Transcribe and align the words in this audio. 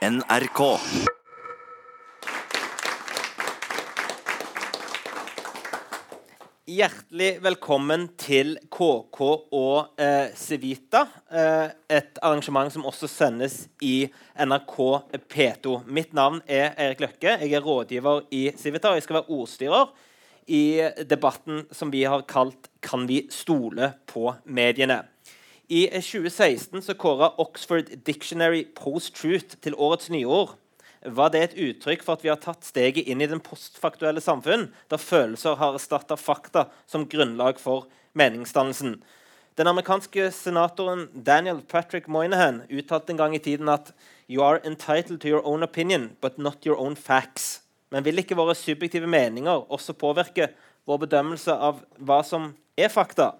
NRK. 0.00 0.60
Hjertelig 6.64 7.28
velkommen 7.44 8.06
til 8.16 8.54
KK 8.72 9.20
og 9.20 10.00
eh, 10.00 10.32
Civita. 10.40 11.02
Eh, 11.28 11.76
et 11.92 12.16
arrangement 12.24 12.72
som 12.72 12.88
også 12.88 13.10
sendes 13.12 13.66
i 13.84 14.08
NRK 14.40 14.78
P2. 15.28 15.82
Mitt 15.84 16.16
navn 16.16 16.40
er 16.48 16.72
Erik 16.80 17.04
Løkke. 17.04 17.36
Jeg 17.36 17.52
er 17.52 17.68
rådgiver 17.68 18.24
i 18.32 18.46
Civita, 18.56 18.94
og 18.94 19.02
jeg 19.02 19.04
skal 19.04 19.20
være 19.20 19.36
ordstyrer 19.36 19.92
i 20.48 20.64
debatten 21.04 21.66
som 21.76 21.92
vi 21.92 22.06
har 22.08 22.24
kalt 22.24 22.72
'Kan 22.80 23.04
vi 23.06 23.26
stole 23.28 23.92
på 24.06 24.32
mediene?' 24.48 25.04
I 25.70 25.86
2016 25.86 26.82
så 26.82 26.94
kåra 26.94 27.28
Oxford 27.38 27.84
Dictionary 28.02 28.64
Post-Truth 28.74 29.60
til 29.62 29.76
årets 29.78 30.08
nyord 30.10 30.56
var 31.06 31.30
det 31.30 31.42
et 31.44 31.54
uttrykk 31.62 32.02
for 32.02 32.18
at 32.18 32.24
vi 32.24 32.32
har 32.32 32.40
tatt 32.42 32.66
steget 32.66 33.06
inn 33.06 33.22
i 33.22 33.28
den 33.30 33.38
postfaktuelle 33.38 34.18
samfunn, 34.18 34.66
der 34.90 34.98
følelser 34.98 35.54
har 35.60 35.78
erstatta 35.78 36.18
fakta 36.18 36.64
som 36.90 37.06
grunnlag 37.06 37.62
for 37.62 37.86
meningsdannelsen. 38.18 38.96
Den 39.54 39.70
amerikanske 39.70 40.32
senatoren 40.34 41.06
Daniel 41.14 41.62
Patrick 41.62 42.10
Moynihan 42.10 42.64
uttalte 42.66 43.14
en 43.14 43.22
gang 43.22 43.38
i 43.38 43.42
tiden 43.46 43.70
at 43.70 43.94
«You 44.26 44.42
are 44.42 44.58
entitled 44.66 45.22
to 45.22 45.30
your 45.30 45.46
own 45.46 45.62
opinion, 45.62 46.16
but 46.20 46.38
not 46.38 46.66
your 46.66 46.82
own 46.82 46.98
facts». 46.98 47.60
Men 47.94 48.02
vil 48.02 48.18
ikke 48.18 48.34
våre 48.34 48.58
subjektive 48.58 49.06
meninger 49.06 49.70
også 49.70 49.94
påvirke 49.94 50.50
vår 50.82 51.04
bedømmelse 51.06 51.54
av 51.54 51.84
hva 51.94 52.24
som 52.26 52.56
er 52.74 52.90
fakta? 52.90 53.36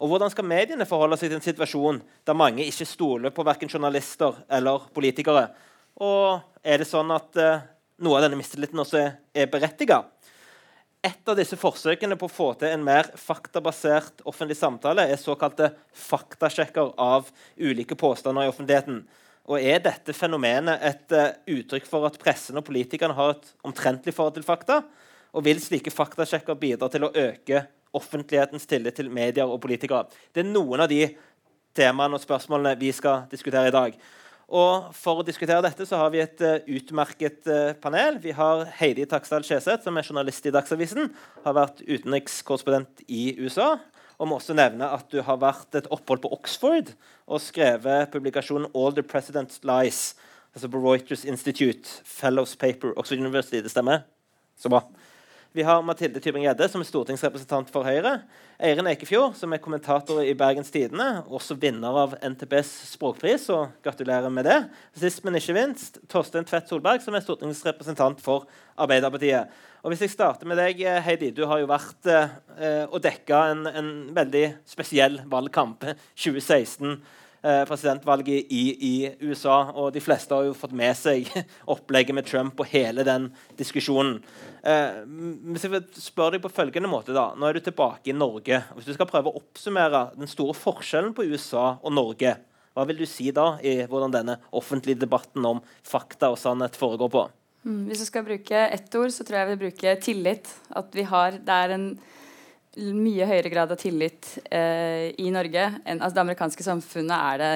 Og 0.00 0.10
hvordan 0.10 0.32
skal 0.32 0.48
mediene 0.48 0.86
forholde 0.88 1.18
seg 1.20 1.30
til 1.30 1.38
en 1.38 1.44
situasjon 1.44 2.00
der 2.26 2.38
mange 2.38 2.66
ikke 2.66 2.88
stoler 2.88 3.34
på 3.34 3.44
verken 3.46 3.70
journalister 3.70 4.40
eller 4.52 4.88
politikere? 4.94 5.48
Og 6.02 6.40
er 6.64 6.82
det 6.82 6.88
sånn 6.90 7.12
at 7.14 7.38
eh, 7.38 7.62
noe 8.02 8.18
av 8.18 8.26
denne 8.26 8.40
mistilliten 8.40 8.80
også 8.82 8.98
er, 9.00 9.16
er 9.36 9.50
berettiga? 9.52 10.02
Et 11.04 11.28
av 11.28 11.36
disse 11.36 11.56
forsøkene 11.60 12.16
på 12.16 12.30
å 12.30 12.32
få 12.32 12.46
til 12.56 12.72
en 12.72 12.84
mer 12.84 13.10
faktabasert 13.20 14.22
offentlig 14.24 14.56
samtale 14.56 15.04
er 15.04 15.20
såkalte 15.20 15.68
faktasjekker 16.06 16.94
av 16.96 17.28
ulike 17.60 17.98
påstander 18.00 18.46
i 18.46 18.52
offentligheten. 18.52 19.02
Og 19.44 19.60
Er 19.60 19.82
dette 19.84 20.14
fenomenet 20.16 20.80
et 20.80 21.12
uh, 21.12 21.34
uttrykk 21.52 21.84
for 21.84 22.08
at 22.08 22.16
pressen 22.20 22.56
og 22.56 22.64
politikerne 22.64 23.16
har 23.18 23.34
et 23.34 23.50
omtrentlig 23.68 24.14
forhold 24.16 24.38
til 24.38 24.46
fakta? 24.46 24.80
Og 25.36 25.44
vil 25.44 25.60
slike 25.60 25.92
faktasjekker 25.92 26.56
bidra 26.56 26.88
til 26.88 27.04
å 27.04 27.12
øke 27.12 27.66
offentlighetens 27.94 28.66
tillit 28.70 28.98
til 28.98 29.10
medier 29.12 29.48
og 29.48 29.60
politikere? 29.62 30.04
Det 30.34 30.44
er 30.44 30.50
noen 30.50 30.84
av 30.84 30.90
de 30.90 31.06
temaene 31.74 32.18
og 32.18 32.22
spørsmålene 32.22 32.78
vi 32.80 32.92
skal 32.94 33.24
diskutere 33.30 33.70
i 33.70 33.74
dag. 33.74 33.96
Og 34.54 34.90
For 34.94 35.22
å 35.22 35.24
diskutere 35.26 35.64
dette 35.64 35.86
så 35.88 35.98
har 36.02 36.12
vi 36.12 36.20
et 36.22 36.42
uh, 36.44 36.60
utmerket 36.76 37.48
uh, 37.48 37.72
panel. 37.80 38.20
Vi 38.22 38.34
har 38.36 38.66
Heidi 38.78 39.06
Taksdal 39.08 39.46
Skjeseth, 39.46 39.86
som 39.86 39.96
er 39.96 40.06
journalist 40.06 40.44
i 40.46 40.52
Dagsavisen. 40.54 41.08
Har 41.46 41.56
vært 41.56 41.80
utenrikskorrespondent 41.86 43.06
i 43.08 43.32
USA. 43.40 43.78
Og 44.20 44.28
må 44.30 44.38
også 44.38 44.54
nevne 44.54 44.86
at 44.94 45.08
du 45.10 45.22
har 45.26 45.40
vært 45.42 45.74
et 45.80 45.88
opphold 45.92 46.22
på 46.22 46.30
Oxford 46.36 46.92
og 47.26 47.42
skrevet 47.42 48.12
publikasjonen 48.12 48.68
'All 48.70 48.94
the 48.94 49.02
President's 49.02 49.64
Lies'. 49.64 50.14
Altså 50.54 50.68
på 50.70 50.78
Reuters 50.78 51.24
Institute, 51.24 51.88
Fellows 52.04 52.54
Paper, 52.56 52.92
Oxford 52.96 53.18
University. 53.18 53.58
Det 53.58 53.72
stemmer? 53.72 54.04
Så 54.56 54.68
bra. 54.68 54.84
Vi 55.54 55.62
har 55.62 55.82
Mathilde 55.86 56.18
Tybring-Gjedde, 56.18 56.66
som 56.66 56.82
er 56.82 56.86
stortingsrepresentant 56.88 57.68
for 57.70 57.86
Høyre. 57.86 58.16
Eirin 58.58 58.88
Ekefjord, 58.90 59.36
som 59.38 59.52
er 59.54 59.60
kommentator 59.62 60.18
i 60.26 60.32
Bergens 60.34 60.72
Tidende, 60.74 61.20
også 61.30 61.54
vinner 61.62 61.94
av 61.94 62.16
NTBs 62.18 62.72
språkpris. 62.90 63.44
og 63.54 63.76
Gratulerer 63.84 64.32
med 64.34 64.48
det. 64.50 64.56
Sist, 64.98 65.22
men 65.22 65.38
ikke 65.38 65.54
minst, 65.54 66.00
Torstein 66.10 66.42
Tvedt 66.42 66.66
Solberg, 66.66 67.04
som 67.04 67.14
er 67.14 67.22
stortingsrepresentant 67.22 68.18
for 68.24 68.48
Arbeiderpartiet. 68.74 69.52
Og 69.84 69.94
hvis 69.94 70.02
jeg 70.02 70.16
starter 70.16 70.50
med 70.50 70.58
deg, 70.58 70.82
Heidi. 71.06 71.30
Du 71.30 71.44
har 71.46 71.62
jo 71.62 71.70
vært 71.70 72.10
eh, 72.10 72.88
og 72.88 72.98
dekka 73.04 73.44
en, 73.52 73.68
en, 73.70 73.92
veldig 74.16 74.48
spesiell 74.66 75.20
valgkamp. 75.30 75.86
2016 76.18 76.96
eh, 77.44 77.60
presidentvalget 77.68 78.50
i, 78.50 78.64
i, 78.74 78.94
USA. 79.22 79.68
Og 79.70 79.94
de 79.94 80.02
fleste 80.02 80.34
har 80.34 80.48
jo 80.48 80.58
fått 80.58 80.74
med 80.74 80.98
seg 80.98 81.30
opplegget 81.76 82.18
med 82.18 82.26
Trump 82.26 82.58
og 82.58 82.74
hele 82.74 83.06
den 83.06 83.30
diskusjonen. 83.54 84.18
Eh, 84.64 85.02
hvis 85.52 85.66
jeg 85.66 85.74
vil 85.74 85.84
spørre 86.00 86.36
deg 86.38 86.44
på 86.44 86.52
følgende 86.52 86.88
måte 86.88 87.12
da, 87.12 87.26
Nå 87.36 87.44
er 87.44 87.58
du 87.58 87.66
tilbake 87.66 88.08
i 88.08 88.16
Norge. 88.16 88.62
Hvis 88.72 88.88
du 88.88 88.94
skal 88.96 89.08
prøve 89.10 89.28
å 89.28 89.40
oppsummere 89.42 90.06
den 90.16 90.30
store 90.30 90.56
forskjellen 90.56 91.12
på 91.16 91.26
USA 91.28 91.74
og 91.76 91.92
Norge, 91.92 92.32
hva 92.74 92.86
vil 92.88 93.02
du 93.02 93.06
si 93.06 93.28
da 93.34 93.58
i 93.62 93.76
hvordan 93.86 94.14
denne 94.14 94.38
offentlige 94.56 95.04
debatten 95.04 95.44
om 95.46 95.60
fakta 95.86 96.32
og 96.32 96.40
sannhet 96.40 96.78
foregår 96.80 97.12
på? 97.12 97.26
Mm, 97.64 97.84
hvis 97.88 98.02
du 98.02 98.08
skal 98.08 98.24
bruke 98.26 98.64
ett 98.64 98.96
ord, 98.98 99.12
så 99.12 99.24
tror 99.24 99.38
jeg 99.38 99.44
jeg 99.44 99.52
vil 99.52 99.62
bruke 99.66 99.94
tillit. 100.04 100.50
At 100.74 100.96
vi 100.96 101.04
har, 101.12 101.38
Det 101.38 101.54
er 101.54 101.76
en 101.76 101.86
mye 102.74 103.28
høyere 103.28 103.52
grad 103.52 103.70
av 103.70 103.78
tillit 103.78 104.38
eh, 104.50 105.12
i 105.20 105.30
Norge. 105.30 105.68
enn 105.84 106.00
altså, 106.00 106.14
Det 106.16 106.24
amerikanske 106.24 106.66
samfunnet 106.66 107.14
er 107.14 107.38
det 107.38 107.52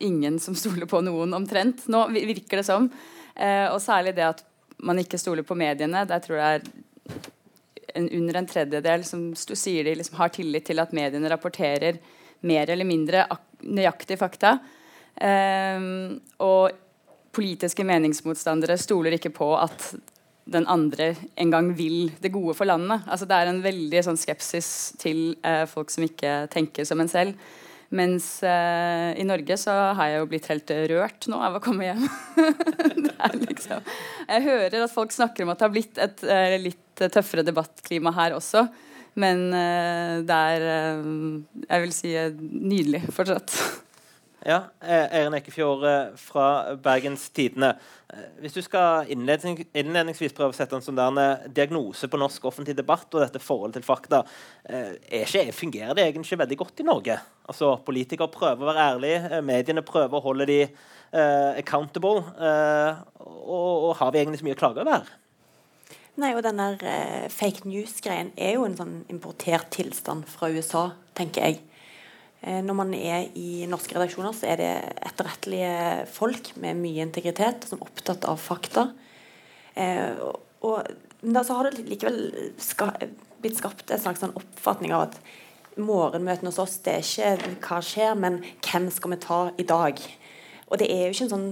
ingen 0.00 0.38
som 0.38 0.54
stoler 0.54 0.86
på 0.86 1.02
noen 1.04 1.34
omtrent. 1.34 1.88
Nå 1.90 2.06
virker 2.14 2.62
det 2.62 2.66
som. 2.70 2.88
Eh, 3.34 3.66
og 3.66 3.80
særlig 3.82 4.14
det 4.16 4.30
at 4.30 4.44
man 4.86 5.00
ikke 5.02 5.20
stoler 5.20 5.46
på 5.46 5.56
mediene. 5.58 6.04
Der 6.08 6.22
tror 6.24 6.40
jeg 6.40 6.60
er 6.60 6.68
en, 7.94 8.08
under 8.20 8.40
en 8.40 8.48
tredjedel 8.50 9.04
som 9.06 9.30
sier 9.36 9.86
de 9.86 9.96
liksom 9.98 10.18
har 10.20 10.32
tillit 10.34 10.68
til 10.68 10.82
at 10.82 10.94
mediene 10.96 11.30
rapporterer 11.32 12.00
mer 12.46 12.70
eller 12.72 12.88
mindre 12.88 13.26
nøyaktige 13.66 14.20
fakta. 14.20 14.56
Um, 15.20 16.20
og 16.40 16.70
politiske 17.36 17.84
meningsmotstandere 17.86 18.78
stoler 18.80 19.18
ikke 19.18 19.32
på 19.34 19.52
at 19.58 19.92
den 20.50 20.66
andre 20.66 21.12
en 21.38 21.52
gang 21.52 21.70
vil 21.78 22.10
det 22.22 22.32
gode 22.34 22.56
for 22.58 22.66
landet. 22.66 23.04
Altså, 23.06 23.26
det 23.28 23.36
er 23.36 23.50
en 23.50 23.62
veldig 23.62 24.02
sånn, 24.02 24.18
skepsis 24.18 24.70
til 24.98 25.36
eh, 25.46 25.62
folk 25.70 25.92
som 25.94 26.06
ikke 26.06 26.48
tenker 26.50 26.88
som 26.88 27.02
en 27.02 27.10
selv. 27.10 27.36
Mens 27.90 28.26
uh, 28.46 29.10
i 29.18 29.24
Norge 29.26 29.56
så 29.58 29.72
har 29.98 30.12
jeg 30.12 30.20
jo 30.20 30.28
blitt 30.30 30.46
helt 30.52 30.70
rørt 30.92 31.26
nå 31.30 31.40
av 31.42 31.58
å 31.58 31.62
komme 31.64 31.88
hjem. 31.88 32.04
liksom, 33.48 33.82
jeg 34.28 34.44
hører 34.46 34.84
at 34.84 34.94
folk 34.94 35.14
snakker 35.14 35.42
om 35.42 35.50
at 35.50 35.58
det 35.58 35.66
har 35.66 35.74
blitt 35.74 35.98
et 35.98 36.22
uh, 36.28 36.54
litt 36.62 37.02
tøffere 37.10 37.42
debattklima 37.46 38.14
her 38.14 38.36
også. 38.38 38.68
Men 39.18 39.48
uh, 39.50 40.22
det 40.22 40.40
er 40.54 40.66
jeg 41.66 41.86
vil 41.86 41.94
si 41.96 42.14
nydelig 42.38 43.08
fortsatt. 43.16 43.58
Ja, 44.40 44.70
eh, 44.80 45.06
Eirin 45.18 45.34
Ekefjord 45.36 45.82
eh, 45.84 46.12
fra 46.16 46.74
Bergens 46.80 47.26
Tidende. 47.36 47.74
Eh, 48.08 48.22
hvis 48.40 48.54
du 48.56 48.62
skal 48.64 49.10
innledningsvis 49.12 50.32
prøve 50.36 50.54
å 50.54 50.56
sette 50.56 50.78
en 50.78 50.84
sånn 50.84 51.20
diagnose 51.52 52.08
på 52.08 52.20
norsk 52.20 52.46
offentlig 52.48 52.72
debatt 52.78 53.12
og 53.12 53.20
dette 53.20 53.42
forholdet 53.42 53.80
til 53.80 53.84
fakta, 53.84 54.22
ikke, 54.64 55.44
fungerer 55.52 55.92
det 55.96 56.06
egentlig 56.06 56.30
ikke 56.30 56.40
veldig 56.44 56.60
godt 56.62 56.80
i 56.80 56.88
Norge? 56.88 57.18
Altså, 57.52 57.74
Politikere 57.84 58.32
prøver 58.32 58.64
å 58.64 58.70
være 58.70 58.86
ærlige, 58.94 59.42
mediene 59.44 59.84
prøver 59.84 60.16
å 60.16 60.24
holde 60.24 60.48
de 60.48 60.60
uh, 60.64 61.52
accountable. 61.58 62.24
Uh, 62.38 63.00
og, 63.20 63.90
og, 63.90 63.96
har 64.00 64.12
vi 64.12 64.22
egentlig 64.22 64.40
så 64.40 64.46
mye 64.46 64.56
å 64.56 64.60
klage 64.60 64.84
over? 64.84 65.10
Nei, 66.20 66.32
og 66.36 66.44
denne 66.46 66.72
uh, 66.80 67.26
fake 67.32 67.68
news-greien 67.68 68.32
er 68.40 68.56
jo 68.56 68.64
en 68.68 68.78
sånn 68.78 69.00
importert 69.12 69.68
tilstand 69.74 70.28
fra 70.30 70.48
USA, 70.52 70.90
tenker 71.18 71.48
jeg. 71.48 71.60
Eh, 72.40 72.60
når 72.64 72.76
man 72.76 72.94
er 72.96 73.28
i 73.36 73.66
norske 73.68 73.96
redaksjoner, 73.96 74.32
så 74.36 74.48
er 74.48 74.60
det 74.60 74.70
etterrettelige 75.10 76.06
folk 76.12 76.54
med 76.62 76.78
mye 76.80 77.04
integritet 77.04 77.66
som 77.68 77.80
er 77.80 77.90
opptatt 77.90 78.24
av 78.28 78.40
fakta. 78.40 78.86
Eh, 79.76 80.16
og, 80.64 80.88
men 81.20 81.36
da 81.36 81.44
så 81.44 81.58
har 81.58 81.68
det 81.68 81.84
likevel 81.84 82.52
ska, 82.60 82.90
blitt 83.40 83.60
skapt 83.60 83.92
en 83.92 84.00
slags 84.00 84.24
sånn 84.24 84.36
oppfatning 84.38 84.94
av 84.96 85.10
at 85.10 85.20
morgenmøtene 85.80 86.50
hos 86.50 86.60
oss 86.60 86.80
det 86.84 86.96
er 86.98 87.04
ikke 87.04 87.52
hva 87.68 87.80
skjer, 87.84 88.16
men 88.18 88.40
hvem 88.64 88.88
skal 88.92 89.14
vi 89.14 89.20
ta 89.22 89.40
i 89.60 89.68
dag? 89.68 90.00
Og 90.70 90.80
det 90.80 90.88
er 90.92 91.06
jo 91.06 91.14
ikke 91.14 91.28
en 91.28 91.34
sånn 91.34 91.50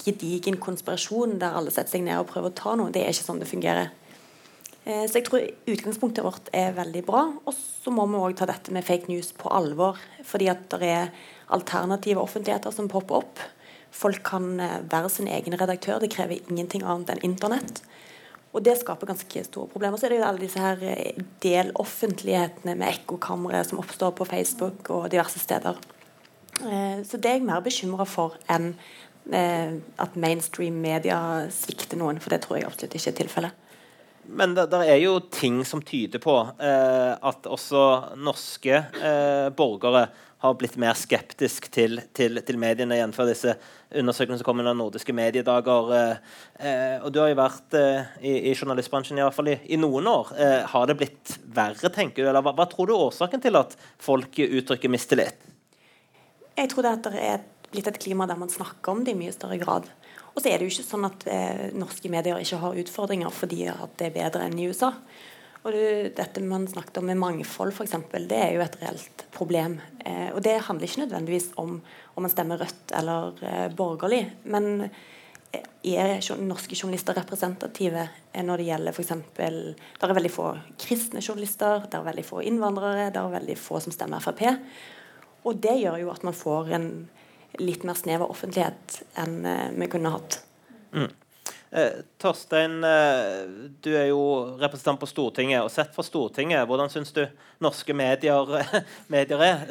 gedigen 0.00 0.58
konspirasjon 0.62 1.38
der 1.40 1.56
alle 1.58 1.72
setter 1.74 1.96
seg 1.96 2.04
ned 2.06 2.20
og 2.20 2.28
prøver 2.30 2.52
å 2.52 2.56
ta 2.56 2.74
noe. 2.78 2.92
Det 2.94 3.02
er 3.02 3.12
ikke 3.12 3.26
sånn 3.26 3.42
det 3.42 3.48
fungerer. 3.50 3.90
Eh, 4.90 5.06
så 5.06 5.20
jeg 5.20 5.26
tror 5.28 5.46
utgangspunktet 5.70 6.24
vårt 6.24 6.50
er 6.56 6.74
veldig 6.76 7.02
bra. 7.06 7.24
Og 7.46 7.54
så 7.54 7.92
må 7.94 8.06
vi 8.10 8.20
òg 8.20 8.36
ta 8.38 8.48
dette 8.50 8.74
med 8.74 8.86
fake 8.86 9.10
news 9.10 9.32
på 9.36 9.50
alvor. 9.52 10.00
Fordi 10.26 10.50
at 10.52 10.66
det 10.72 10.90
er 10.90 11.12
alternative 11.54 12.22
offentligheter 12.22 12.74
som 12.74 12.90
popper 12.90 13.22
opp. 13.22 13.42
Folk 13.94 14.22
kan 14.26 14.52
eh, 14.62 14.80
være 14.90 15.12
sin 15.12 15.30
egen 15.30 15.58
redaktør. 15.60 16.00
Det 16.02 16.12
krever 16.14 16.40
ingenting 16.40 16.86
annet 16.86 17.14
enn 17.14 17.24
internett. 17.32 17.82
Og 18.50 18.64
det 18.66 18.80
skaper 18.80 19.12
ganske 19.12 19.44
store 19.46 19.70
problemer. 19.70 19.98
Så 19.98 20.08
er 20.08 20.14
det 20.14 20.22
jo 20.22 20.26
alle 20.26 20.42
disse 20.42 20.62
her 20.62 20.82
eh, 20.82 21.20
deloffentlighetene 21.44 22.74
med 22.74 22.96
ekkokamre 22.96 23.62
som 23.68 23.82
oppstår 23.82 24.16
på 24.18 24.26
Facebook 24.32 24.90
og 24.90 25.10
diverse 25.12 25.42
steder. 25.42 25.78
Så 26.60 27.16
det 27.16 27.30
er 27.30 27.38
jeg 27.38 27.44
mer 27.46 27.62
bekymra 27.64 28.04
for 28.04 28.34
enn 28.52 28.74
at 29.32 30.16
mainstream 30.20 30.76
media 30.82 31.16
svikter 31.54 31.96
noen, 31.96 32.18
for 32.20 32.34
det 32.34 32.42
tror 32.44 32.58
jeg 32.58 32.66
absolutt 32.68 32.96
ikke 32.98 33.12
er 33.14 33.16
tilfellet. 33.16 33.69
Men 34.30 34.54
det, 34.54 34.68
er 34.78 34.98
jo 35.02 35.18
ting 35.32 35.62
som 35.66 35.82
tyder 35.82 36.22
på 36.22 36.34
eh, 36.62 37.12
at 37.14 37.46
også 37.50 38.16
norske 38.20 38.76
eh, 38.78 39.48
borgere 39.56 40.08
har 40.40 40.54
blitt 40.56 40.78
mer 40.80 40.96
skeptisk 40.96 41.66
til, 41.72 42.00
til, 42.16 42.40
til 42.46 42.56
mediene, 42.60 42.96
jf. 42.96 43.18
disse 43.28 43.52
undersøkelsene 43.90 44.40
som 44.40 44.46
kom 44.48 44.62
under 44.62 44.76
nordiske 44.78 45.12
mediedager. 45.12 45.90
Eh, 46.56 46.94
og 47.04 47.10
du 47.12 47.18
har 47.20 47.28
jo 47.28 47.36
vært 47.42 47.76
eh, 47.76 48.08
i, 48.22 48.32
i, 48.48 48.54
journalistbransjen 48.54 49.20
i, 49.20 49.24
hvert 49.26 49.36
fall 49.36 49.50
i, 49.52 49.58
i 49.68 49.78
noen 49.80 50.08
år. 50.08 50.32
Eh, 50.40 50.56
har 50.72 50.88
det 50.88 50.96
blitt 51.02 51.34
verre, 51.44 51.92
tenker 51.92 52.24
du? 52.24 52.30
Eller 52.30 52.46
hva, 52.46 52.54
hva, 52.56 52.64
tror 52.70 52.88
du 52.88 52.94
er 52.94 53.04
årsaken 53.10 53.44
til 53.44 53.60
at 53.60 53.76
folk 54.00 54.40
uttrykker 54.46 54.92
mistillit? 54.92 55.44
Jeg 56.56 56.72
tror 56.72 56.88
det 56.88 57.12
er 57.20 57.44
blitt 57.70 57.92
et 57.92 58.00
klima 58.00 58.24
der 58.30 58.40
man 58.40 58.52
snakker 58.52 58.94
om 58.94 59.04
det 59.04 59.12
i 59.12 59.20
mye 59.20 59.36
større 59.36 59.60
grad. 59.60 59.92
Og 60.34 60.42
så 60.42 60.50
er 60.50 60.58
det 60.58 60.68
jo 60.68 60.74
ikke 60.74 60.86
sånn 60.86 61.08
at 61.08 61.26
eh, 61.30 61.66
norske 61.74 62.12
medier 62.12 62.38
ikke 62.40 62.60
har 62.62 62.80
utfordringer 62.84 63.34
fordi 63.34 63.64
at 63.72 63.98
det 63.98 64.10
er 64.10 64.16
bedre 64.16 64.46
enn 64.46 64.58
i 64.60 64.68
USA. 64.70 64.92
Og 65.60 65.74
det, 65.74 66.14
dette 66.16 66.40
man 66.40 66.64
snakket 66.70 67.02
om 67.02 67.10
med 67.10 67.18
mangfold, 67.20 67.74
f.eks., 67.74 67.98
det 68.30 68.38
er 68.38 68.54
jo 68.54 68.62
et 68.64 68.78
reelt 68.80 69.24
problem. 69.34 69.76
Eh, 70.00 70.30
og 70.32 70.40
det 70.46 70.62
handler 70.68 70.88
ikke 70.88 71.04
nødvendigvis 71.04 71.50
om 71.60 71.80
om 72.20 72.26
man 72.26 72.32
stemmer 72.32 72.60
rødt 72.60 72.92
eller 72.92 73.44
eh, 73.44 73.68
borgerlig. 73.72 74.24
Men 74.44 74.88
eh, 75.52 75.62
er 75.94 76.18
norske 76.44 76.76
journalister 76.76 77.16
representative 77.16 78.02
eh, 78.04 78.42
når 78.44 78.60
det 78.60 78.66
gjelder 78.68 78.96
f.eks. 78.96 79.14
Det 79.36 80.08
er 80.08 80.18
veldig 80.18 80.32
få 80.34 80.50
kristne 80.80 81.22
journalister, 81.24 81.86
det 81.86 81.96
er 81.96 82.08
veldig 82.10 82.26
få 82.26 82.42
innvandrere, 82.44 83.08
det 83.14 83.22
er 83.22 83.38
veldig 83.38 83.56
få 83.60 83.80
som 83.80 83.94
stemmer 83.94 84.20
Frp. 84.20 84.44
Og 85.48 85.56
det 85.64 85.78
gjør 85.80 85.96
jo 86.02 86.12
at 86.12 86.26
man 86.28 86.36
får 86.36 86.74
en 86.76 86.90
litt 87.58 87.84
mer 87.84 87.98
snev 87.98 88.22
av 88.22 88.30
offentlighet 88.30 89.00
enn 89.20 89.40
eh, 89.46 89.66
vi 89.76 89.90
kunne 89.90 90.14
hatt. 90.14 90.42
Mm. 90.94 91.10
Eh, 91.72 92.00
Torstein, 92.18 92.84
eh, 92.84 93.44
du 93.80 93.92
er 93.94 94.08
jo 94.08 94.22
representant 94.58 94.98
på 94.98 95.06
Stortinget. 95.06 95.62
og 95.62 95.70
Sett 95.70 95.92
fra 95.94 96.02
Stortinget, 96.02 96.66
hvordan 96.66 96.90
syns 96.90 97.12
du 97.14 97.22
norske 97.62 97.94
medier, 97.94 98.48
medier, 99.14 99.44
er? 99.46 99.62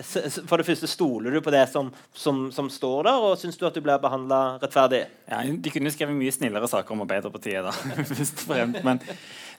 For 0.48 0.56
det 0.56 0.68
første, 0.70 0.88
Stoler 0.88 1.36
du 1.36 1.42
på 1.44 1.52
det 1.52 1.66
som, 1.68 1.92
som, 2.16 2.46
som 2.56 2.70
står 2.72 3.10
der, 3.10 3.26
og 3.28 3.36
syns 3.42 3.60
du 3.60 3.66
at 3.68 3.76
du 3.76 3.84
blir 3.84 4.00
behandla 4.00 4.62
rettferdig? 4.62 5.04
Ja, 5.28 5.42
De 5.44 5.74
kunne 5.74 5.92
skrevet 5.92 6.16
mye 6.16 6.32
snillere 6.32 6.70
saker 6.72 6.96
om 6.96 7.04
Arbeiderpartiet, 7.04 7.68
da. 7.68 7.76
først 8.14 8.46
og 8.46 8.54
fremst. 8.54 8.80
Men 8.88 9.04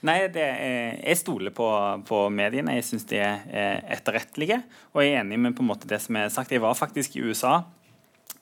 nei, 0.01 0.17
er, 0.25 0.57
jeg 0.97 1.19
stoler 1.21 1.53
på, 1.53 1.67
på, 2.09 2.23
mediene. 2.33 2.79
Jeg 2.79 2.87
syns 2.89 3.05
de 3.11 3.21
er 3.21 3.85
etterrettelige. 3.99 4.63
Og 4.95 5.05
jeg 5.05 5.13
er 5.13 5.21
enig 5.21 5.37
med 5.45 5.53
på 5.53 5.61
en 5.61 5.69
måte 5.75 5.89
det 5.89 6.01
som 6.01 6.17
er 6.17 6.33
sagt. 6.33 6.57
Jeg 6.57 6.65
var 6.65 6.73
faktisk 6.73 7.19
i 7.19 7.27
USA 7.29 7.59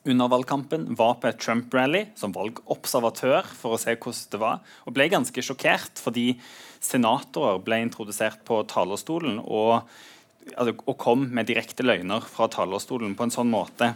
under 0.04 0.30
valgkampen, 0.32 0.86
var 0.96 1.18
på 1.20 1.28
et 1.28 1.40
Trump-rally 1.42 2.06
som 2.16 2.32
valgobservatør 2.32 3.48
for 3.52 3.76
å 3.76 3.80
se 3.80 3.96
hvordan 3.96 4.30
det 4.32 4.40
var, 4.40 4.62
og 4.88 4.96
ble 4.96 5.10
ganske 5.12 5.44
sjokkert 5.44 6.00
fordi 6.00 6.32
senatorer 6.80 7.60
ble 7.64 7.82
introdusert 7.84 8.40
på 8.48 8.62
talerstolen 8.70 9.42
og, 9.42 9.82
altså, 10.54 10.72
og 10.86 10.96
kom 11.00 11.26
med 11.28 11.50
direkte 11.50 11.84
løgner 11.84 12.24
fra 12.24 12.48
talerstolen 12.52 13.12
på 13.16 13.28
en 13.28 13.34
sånn 13.34 13.52
måte 13.52 13.92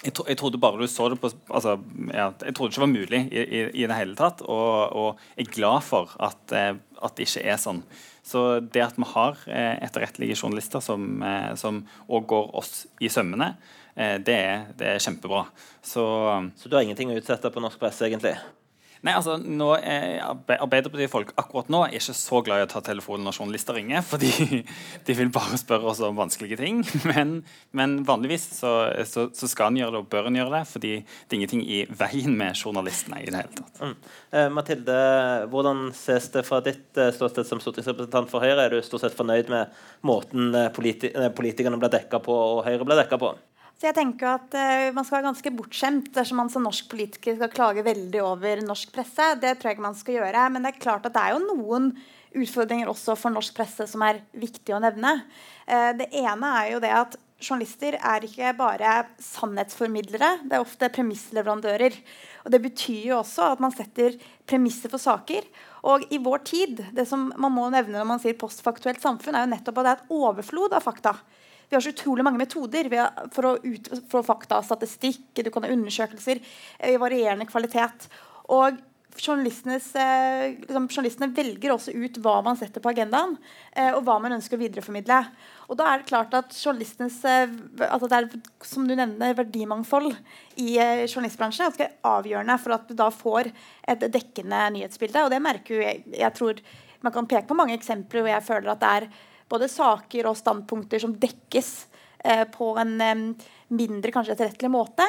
jeg, 0.00 0.14
tro, 0.16 0.24
jeg, 0.28 0.36
trodde 0.40 0.60
bare 0.60 0.80
du 0.80 0.88
så 0.88 1.10
det 1.12 1.18
på 1.20 1.28
altså, 1.52 1.74
ja, 2.08 2.30
Jeg 2.46 2.54
trodde 2.56 2.70
ikke 2.72 2.78
det 2.78 2.86
var 2.86 2.92
mulig 2.92 3.18
i, 3.28 3.40
i, 3.40 3.64
i 3.82 3.88
det 3.88 3.98
hele 3.98 4.16
tatt. 4.16 4.40
Og, 4.48 5.18
jeg 5.36 5.44
er 5.44 5.50
glad 5.58 5.84
for 5.84 6.14
at, 6.24 6.40
eh, 6.56 6.70
at, 6.96 7.18
det 7.18 7.26
ikke 7.26 7.42
er 7.52 7.58
sånn. 7.60 7.82
Så 8.24 8.62
det 8.64 8.80
at 8.80 8.96
vi 8.96 9.08
har 9.12 9.36
eh, 9.52 9.76
etterrettelige 9.84 10.38
journalister 10.40 10.80
som, 10.80 11.20
òg 12.08 12.32
går 12.32 12.48
oss 12.62 12.86
i 13.04 13.12
sømmene, 13.12 13.50
Eh, 13.52 13.79
det 13.94 14.36
er, 14.36 14.70
det 14.78 14.94
er 14.94 15.02
kjempebra. 15.02 15.44
Så, 15.82 16.04
så, 16.56 16.68
du 16.68 16.76
har 16.76 16.86
ingenting 16.86 17.10
å 17.12 17.18
utsette 17.18 17.50
på 17.52 17.62
norsk 17.62 17.80
presse, 17.82 18.06
egentlig? 18.06 18.36
Nei, 19.00 19.14
altså, 19.16 19.38
nå 19.40 19.70
er 19.78 20.18
Arbeiderpartiet-folk 20.20 21.32
akkurat 21.40 21.70
nå 21.72 21.78
er 21.86 21.94
ikke 21.96 22.14
så 22.16 22.40
glad 22.44 22.60
i 22.60 22.64
å 22.66 22.68
ta 22.68 22.82
telefonen 22.84 23.24
når 23.24 23.38
journalister 23.38 23.78
ringer, 23.78 24.04
fordi 24.04 24.60
de 25.06 25.16
vil 25.16 25.30
bare 25.32 25.56
spørre 25.60 25.88
oss 25.88 26.02
om 26.04 26.18
vanskelige 26.18 26.58
ting. 26.60 26.82
Men, 27.10 27.40
men 27.74 27.96
vanligvis 28.06 28.44
så, 28.54 28.70
så, 29.08 29.26
så, 29.34 29.48
skal 29.50 29.70
en 29.70 29.78
gjøre 29.80 29.94
det, 29.94 30.00
og 30.02 30.10
bør 30.12 30.28
en 30.28 30.36
gjøre 30.36 30.52
det, 30.52 30.60
fordi 30.68 30.92
det 31.00 31.34
er 31.34 31.38
ingenting 31.38 31.62
i 31.64 31.80
veien 31.88 32.36
med 32.38 32.58
journalistene 32.58 33.22
i 33.22 33.28
det 33.28 33.40
hele 33.40 33.56
tatt. 33.56 33.80
Mm. 33.80 33.94
Eh, 34.36 34.48
Mathilde, 34.54 34.98
hvordan 35.52 35.82
ses 35.96 36.28
det 36.34 36.44
fra 36.46 36.60
ditt 36.64 37.00
eh, 37.00 37.10
ståsted 37.16 37.48
som 37.48 37.62
stortingsrepresentant 37.62 38.30
for 38.30 38.44
Høyre? 38.44 38.66
Er 38.66 38.76
du 38.76 38.84
stort 38.86 39.04
sett 39.04 39.16
fornøyd 39.16 39.50
med 39.52 39.72
måten 40.06 40.52
eh, 40.54 40.70
politi 40.76 41.10
politikerne 41.36 41.80
ble 41.80 41.90
dekka 41.92 42.20
på, 42.24 42.36
og 42.54 42.62
Høyre 42.68 42.86
ble 42.86 43.00
dekka 43.00 43.20
på? 43.20 43.32
Så 43.80 43.88
jeg 43.88 43.96
tenker 43.96 44.34
at 44.34 44.52
uh, 44.52 44.92
Man 44.92 45.06
skal 45.06 45.18
være 45.18 45.30
ganske 45.30 45.52
bortskjemt 45.56 46.10
dersom 46.12 46.42
man 46.42 46.52
som 46.52 46.66
norsk 46.66 46.90
politiker 46.92 47.38
skal 47.38 47.52
klage 47.54 47.84
veldig 47.86 48.20
over 48.20 48.60
norsk 48.66 48.92
presse. 48.92 49.32
Det 49.40 49.54
tror 49.56 49.70
jeg 49.70 49.78
ikke 49.78 49.86
man 49.88 49.96
skal 49.96 50.18
gjøre. 50.18 50.42
Men 50.52 50.66
det 50.66 50.74
er 50.74 50.82
klart 50.84 51.08
at 51.08 51.16
det 51.16 51.22
er 51.22 51.32
jo 51.32 51.46
noen 51.46 51.94
utfordringer 52.36 52.90
også 52.92 53.16
for 53.18 53.32
norsk 53.32 53.56
presse 53.56 53.88
som 53.90 54.04
er 54.04 54.20
viktig 54.36 54.76
å 54.76 54.82
nevne. 54.84 55.16
Uh, 55.64 55.96
det 55.96 56.10
ene 56.12 56.52
er 56.60 56.74
jo 56.74 56.84
det 56.84 56.92
at 56.92 57.16
journalister 57.40 57.96
er 57.96 58.28
ikke 58.28 58.52
bare 58.58 58.94
sannhetsformidlere. 59.24 60.30
Det 60.44 60.58
er 60.58 60.68
ofte 60.68 60.92
premissleverandører. 60.92 61.96
Og 62.44 62.52
Det 62.52 62.60
betyr 62.68 63.02
jo 63.14 63.18
også 63.22 63.48
at 63.54 63.64
man 63.64 63.72
setter 63.72 64.20
premisser 64.44 64.92
for 64.92 65.00
saker. 65.00 65.48
Og 65.88 66.04
i 66.12 66.20
vår 66.20 66.44
tid, 66.44 66.84
det 66.92 67.08
som 67.08 67.30
man 67.40 67.56
må 67.56 67.70
nevne 67.72 67.96
når 67.96 68.12
man 68.12 68.20
sier 68.20 68.36
postfaktuelt 68.36 69.00
samfunn, 69.00 69.40
er 69.40 69.48
jo 69.48 69.54
nettopp 69.54 69.80
at 69.80 69.88
det 69.88 69.94
er 69.94 70.02
et 70.02 70.18
overflod 70.20 70.76
av 70.76 70.84
fakta. 70.84 71.16
Vi 71.70 71.76
har 71.76 71.80
så 71.80 71.92
utrolig 71.94 72.24
mange 72.26 72.40
metoder 72.40 72.88
for 73.30 73.46
å 73.46 73.56
ut, 73.62 73.88
fakta, 74.26 74.58
statistikk, 74.66 75.28
du 75.38 75.52
kan 75.54 75.62
ha 75.62 75.70
undersøkelser 75.70 76.40
i 76.82 76.96
varierende 76.98 77.46
kvalitet. 77.46 78.08
Og 78.50 78.74
eh, 78.74 80.56
liksom, 80.66 80.88
journalistene 80.90 81.30
velger 81.36 81.74
også 81.74 81.94
ut 81.94 82.18
hva 82.24 82.40
man 82.42 82.58
setter 82.58 82.82
på 82.82 82.90
agendaen, 82.90 83.36
eh, 83.70 83.92
og 83.94 84.02
hva 84.06 84.18
man 84.18 84.34
ønsker 84.34 84.58
å 84.58 84.62
videreformidle. 84.64 85.20
Og 85.68 85.78
da 85.78 85.92
er 85.92 86.02
Det 86.02 86.10
klart 86.10 86.34
at 86.34 86.58
journalistenes 86.58 87.22
eh, 87.24 87.46
altså 87.86 88.10
det 88.10 88.18
er, 88.18 88.28
som 88.66 88.90
du 88.90 88.96
nevner, 88.96 89.38
verdimangfold 89.38 90.10
i 90.58 90.74
eh, 90.74 91.06
journalistbransjen 91.06 91.68
er 91.68 91.70
ganske 91.70 91.90
avgjørende 92.02 92.60
for 92.64 92.80
at 92.80 92.90
du 92.90 92.98
da 92.98 93.10
får 93.14 93.54
et 93.94 94.06
dekkende 94.10 94.66
nyhetsbilde. 94.74 95.22
Og 95.22 95.30
det 95.30 95.42
merker 95.46 95.86
jeg, 95.86 96.06
jeg 96.18 96.38
tror 96.38 96.64
Man 97.00 97.14
kan 97.14 97.24
peke 97.24 97.48
på 97.48 97.56
mange 97.56 97.72
eksempler 97.72 98.20
hvor 98.20 98.28
jeg 98.28 98.44
føler 98.44 98.70
at 98.74 98.80
det 98.82 98.88
er 98.92 99.04
både 99.50 99.70
saker 99.70 100.28
og 100.30 100.38
standpunkter 100.38 101.02
som 101.02 101.16
dekkes 101.20 101.70
eh, 102.24 102.46
på 102.50 102.72
en 102.80 102.94
eh, 103.04 103.24
mindre 103.74 104.14
kanskje 104.14 104.36
etterrettelig 104.36 104.70
måte. 104.72 105.06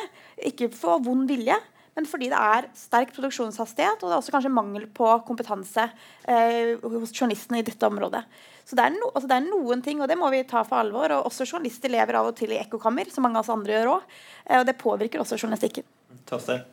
Ikke 0.49 0.71
for 0.73 1.03
vond 1.05 1.29
vilje, 1.29 1.57
men 1.97 2.07
fordi 2.07 2.29
det 2.31 2.39
er 2.39 2.69
sterk 2.77 3.11
produksjonshastighet 3.15 3.99
og 3.99 4.07
det 4.07 4.15
er 4.15 4.21
også 4.21 4.33
kanskje 4.33 4.53
mangel 4.55 4.87
på 4.95 5.09
kompetanse 5.27 5.89
eh, 6.23 6.77
hos 6.81 7.13
journalistene 7.13 7.61
i 7.61 7.67
dette 7.67 7.87
området. 7.87 8.23
Så 8.65 8.77
det 8.77 8.85
er, 8.85 8.93
no, 8.95 9.09
altså 9.11 9.27
det 9.27 9.37
er, 9.37 9.47
noen 9.49 9.81
ting, 9.83 9.99
og 9.99 10.07
det 10.07 10.15
må 10.19 10.29
vi 10.31 10.45
ta 10.47 10.61
for 10.67 10.79
alvor. 10.79 11.11
og 11.17 11.27
Også 11.27 11.47
journalister 11.47 11.91
lever 11.91 12.19
av 12.19 12.29
og 12.29 12.37
til 12.39 12.53
i 12.55 12.61
ekkokammer, 12.61 13.09
som 13.11 13.25
mange 13.27 13.41
av 13.41 13.43
oss 13.43 13.51
andre 13.51 13.75
gjør 13.75 13.95
òg. 13.97 14.13
Eh, 14.45 14.61
og 14.61 14.69
det 14.69 14.79
påvirker 14.79 15.23
også 15.23 15.39
journalistikken. 15.41 15.87
Torstein? 16.29 16.63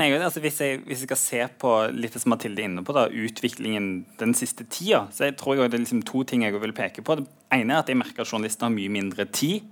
Nei, 0.00 0.06
altså 0.16 0.40
hvis, 0.40 0.56
jeg, 0.62 0.78
hvis, 0.86 1.02
jeg, 1.02 1.08
skal 1.10 1.18
se 1.20 1.40
på 1.60 1.70
litt 1.92 2.14
som 2.16 2.32
Mathilde 2.32 2.62
er 2.62 2.70
inne 2.70 2.84
på 2.86 2.94
da, 2.96 3.10
utviklingen 3.12 4.06
den 4.20 4.30
siste 4.36 4.64
tida, 4.64 5.04
så 5.12 5.28
jeg 5.28 5.36
tror 5.40 5.58
jeg 5.58 5.68
det 5.72 5.76
er 5.76 5.84
liksom 5.84 6.00
to 6.08 6.22
ting 6.24 6.46
jeg 6.46 6.56
vil 6.62 6.72
peke 6.76 7.04
på. 7.04 7.18
Det 7.20 7.26
ene 7.52 7.76
er 7.76 7.82
at 7.82 7.92
jeg 7.92 8.00
merker 8.00 8.24
at 8.24 8.32
journalistene 8.32 8.70
har 8.70 8.78
mye 8.78 8.94
mindre 8.94 9.28
tid. 9.28 9.68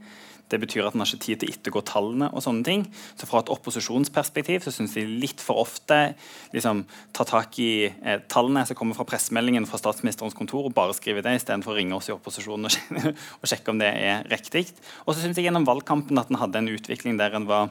Det 0.51 0.59
betyr 0.61 0.85
at 0.85 0.97
en 0.97 1.01
har 1.01 1.09
ikke 1.09 1.25
tid 1.25 1.41
til 1.41 1.49
å 1.49 1.55
ettergå 1.55 1.83
tallene. 1.89 2.29
og 2.35 2.45
sånne 2.45 2.67
ting. 2.67 2.85
Så 3.17 3.25
Fra 3.31 3.41
et 3.41 3.53
opposisjonsperspektiv 3.55 4.61
så 4.67 4.75
syns 4.75 4.93
de 4.99 5.07
litt 5.07 5.41
for 5.41 5.63
ofte 5.63 6.15
liksom, 6.53 6.85
tar 7.17 7.29
tak 7.31 7.57
i 7.63 7.89
eh, 7.89 8.21
tallene 8.29 8.67
som 8.67 8.77
kommer 8.77 8.99
fra 8.99 9.07
pressemeldingen 9.09 9.65
fra 9.65 9.81
statsministerens 9.81 10.37
kontor, 10.37 10.67
og 10.69 10.75
bare 10.77 10.97
skriver 10.97 11.25
det 11.25 11.39
istedenfor 11.39 11.73
å 11.73 11.79
ringe 11.79 11.97
oss 11.97 12.11
i 12.11 12.17
opposisjonen 12.17 12.69
og, 12.69 13.15
og 13.41 13.49
sjekke 13.51 13.73
om 13.73 13.81
det 13.81 13.89
er 13.89 14.27
riktig. 14.29 14.67
Og 15.07 15.15
så 15.15 15.23
syns 15.23 15.39
jeg 15.39 15.49
gjennom 15.49 15.69
valgkampen 15.69 16.21
at 16.21 16.29
en 16.29 16.43
hadde 16.43 16.61
en 16.61 16.75
utvikling 16.75 17.17
der 17.17 17.39
en 17.39 17.49
var 17.49 17.71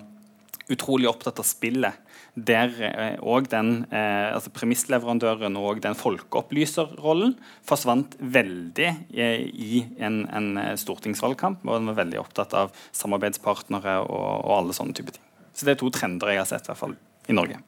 utrolig 0.70 1.10
opptatt 1.10 1.42
av 1.42 1.48
spillet 1.48 1.98
der 2.40 2.72
òg 3.20 3.48
eh, 3.48 3.52
den 3.52 3.72
eh, 3.92 4.30
altså 4.36 4.52
premissleverandøren 4.54 5.58
og 5.60 5.82
den 5.84 5.98
folkeopplyserrollen 5.98 7.34
forsvant 7.68 8.16
veldig 8.20 8.90
eh, 8.90 9.48
i 9.50 9.84
en, 9.98 10.22
en, 10.28 10.52
eh, 10.62 10.76
stortingsvalgkamp. 10.80 11.66
Og 11.66 11.80
den 11.80 11.90
var 11.92 12.00
veldig 12.04 12.22
opptatt 12.22 12.56
av 12.58 12.76
samarbeidspartnere 12.96 14.00
og, 14.06 14.28
og, 14.46 14.54
alle 14.60 14.78
sånne 14.78 14.96
type 14.98 15.16
ting. 15.16 15.26
Så 15.54 15.68
det 15.68 15.76
er 15.76 15.82
to 15.82 15.90
trender 15.94 16.34
jeg 16.34 16.44
har 16.44 16.50
sett 16.50 16.70
i 16.70 16.72
hvert 16.72 16.84
fall 16.84 16.96
i 17.30 17.36
Norge. 17.36 17.60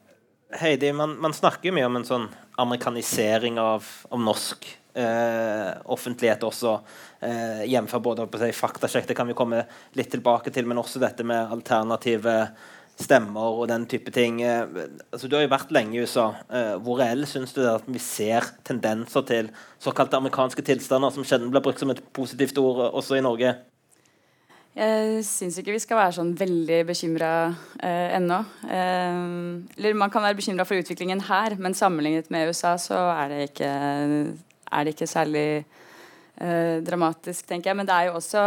Heidi, 0.61 0.91
man, 0.95 1.15
man 1.23 1.35
snakker 1.35 1.73
mye 1.75 1.87
om 1.87 1.97
en 1.99 2.07
sånn 2.07 2.29
amerikanisering 2.61 3.59
av, 3.61 3.87
av 4.11 4.21
norsk 4.21 4.77
Uh, 4.91 5.77
offentlighet 5.87 6.41
også. 6.43 6.73
Eh, 7.23 7.61
Jf. 7.71 7.93
både 8.03 8.25
seg, 8.41 8.51
faktasjekk, 8.51 9.05
det 9.07 9.15
kan 9.15 9.29
vi 9.29 9.35
komme 9.39 9.61
litt 9.95 10.09
tilbake 10.11 10.51
til, 10.51 10.67
men 10.67 10.81
også 10.81 10.99
dette 10.99 11.23
med 11.23 11.53
alternative 11.55 12.33
stemmer 13.03 13.57
og 13.61 13.67
den 13.71 13.87
type 13.89 14.13
ting. 14.13 14.41
Eh, 14.45 14.63
altså, 15.11 15.27
du 15.27 15.35
har 15.37 15.45
jo 15.45 15.51
vært 15.51 15.73
lenge 15.75 15.97
i 15.97 16.05
USA. 16.05 16.29
Eh, 16.49 16.75
hvor 16.83 17.01
reell 17.01 17.25
syns 17.29 17.55
du 17.55 17.61
det 17.61 17.69
er 17.69 17.81
at 17.81 17.89
vi 17.89 18.01
ser 18.01 18.47
tendenser 18.67 19.25
til 19.27 19.51
såkalte 19.81 20.19
amerikanske 20.19 20.65
tilstander, 20.65 21.13
som 21.13 21.27
sjelden 21.27 21.51
blir 21.53 21.63
brukt 21.65 21.81
som 21.81 21.91
et 21.93 22.01
positivt 22.15 22.61
ord 22.61 22.87
også 22.91 23.19
i 23.19 23.25
Norge? 23.25 23.55
Jeg 24.71 25.25
syns 25.27 25.57
ikke 25.59 25.73
vi 25.75 25.81
skal 25.83 25.99
være 25.99 26.15
sånn 26.15 26.31
veldig 26.39 26.77
bekymra 26.87 27.31
eh, 27.83 28.13
ennå. 28.15 28.37
Eh, 28.63 29.17
eller 29.75 29.97
man 29.99 30.13
kan 30.13 30.23
være 30.23 30.37
bekymra 30.39 30.63
for 30.67 30.79
utviklingen 30.79 31.25
her, 31.27 31.57
men 31.59 31.75
sammenlignet 31.75 32.31
med 32.31 32.53
USA 32.53 32.77
så 32.79 33.01
er 33.17 33.33
det 33.33 33.41
ikke, 33.49 33.71
er 34.71 34.87
det 34.87 34.95
ikke 34.95 35.09
særlig 35.11 35.47
eh, 35.59 36.77
dramatisk, 36.87 37.49
tenker 37.49 37.73
jeg. 37.73 37.81
Men 37.81 37.89
det 37.89 37.97
er 37.97 38.07
jo 38.07 38.19
også 38.21 38.45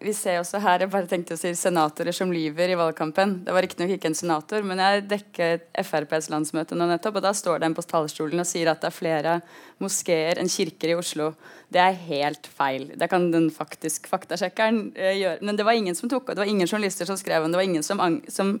vi 0.00 0.12
ser 0.14 0.40
også 0.40 0.60
her 0.60 0.82
jeg 0.84 0.90
bare 0.92 1.08
tenkte 1.08 1.36
å 1.36 1.40
si 1.40 1.52
senatorer 1.56 2.14
som 2.14 2.32
lyver 2.32 2.72
i 2.72 2.76
valgkampen. 2.78 3.38
Det 3.46 3.54
var 3.54 3.64
riktignok 3.64 3.94
ikke 3.96 4.10
en 4.10 4.18
senator, 4.18 4.64
men 4.66 4.80
jeg 4.82 5.04
dekket 5.08 5.68
FrPs 5.82 6.28
landsmøte 6.32 6.76
nå 6.76 6.88
nettopp, 6.90 7.18
og 7.18 7.24
da 7.24 7.32
står 7.36 7.62
den 7.64 7.76
på 7.76 7.84
talerstolen 7.86 8.42
og 8.42 8.48
sier 8.48 8.70
at 8.72 8.82
det 8.82 8.90
er 8.90 8.96
flere 8.96 9.36
moskeer 9.82 10.40
enn 10.40 10.52
kirker 10.52 10.92
i 10.92 10.98
Oslo. 10.98 11.30
Det 11.72 11.80
er 11.82 11.96
helt 12.08 12.48
feil. 12.58 12.90
Det 12.94 13.08
kan 13.10 13.30
den 13.32 13.48
faktisk 13.54 14.10
faktasjekkeren 14.10 14.82
uh, 14.98 15.14
gjøre. 15.16 15.40
Men 15.48 15.58
det 15.58 15.66
var 15.66 15.78
ingen 15.78 15.96
som 15.98 16.12
tok 16.12 16.28
og 16.28 16.36
det 16.36 16.44
var 16.44 16.52
ingen 16.52 16.68
journalister 16.68 17.08
som 17.08 17.18
skrev 17.20 17.46
om 17.46 17.52
det. 17.52 17.58
var 17.58 17.68
ingen 17.70 17.86
som, 17.86 18.02
som 18.28 18.56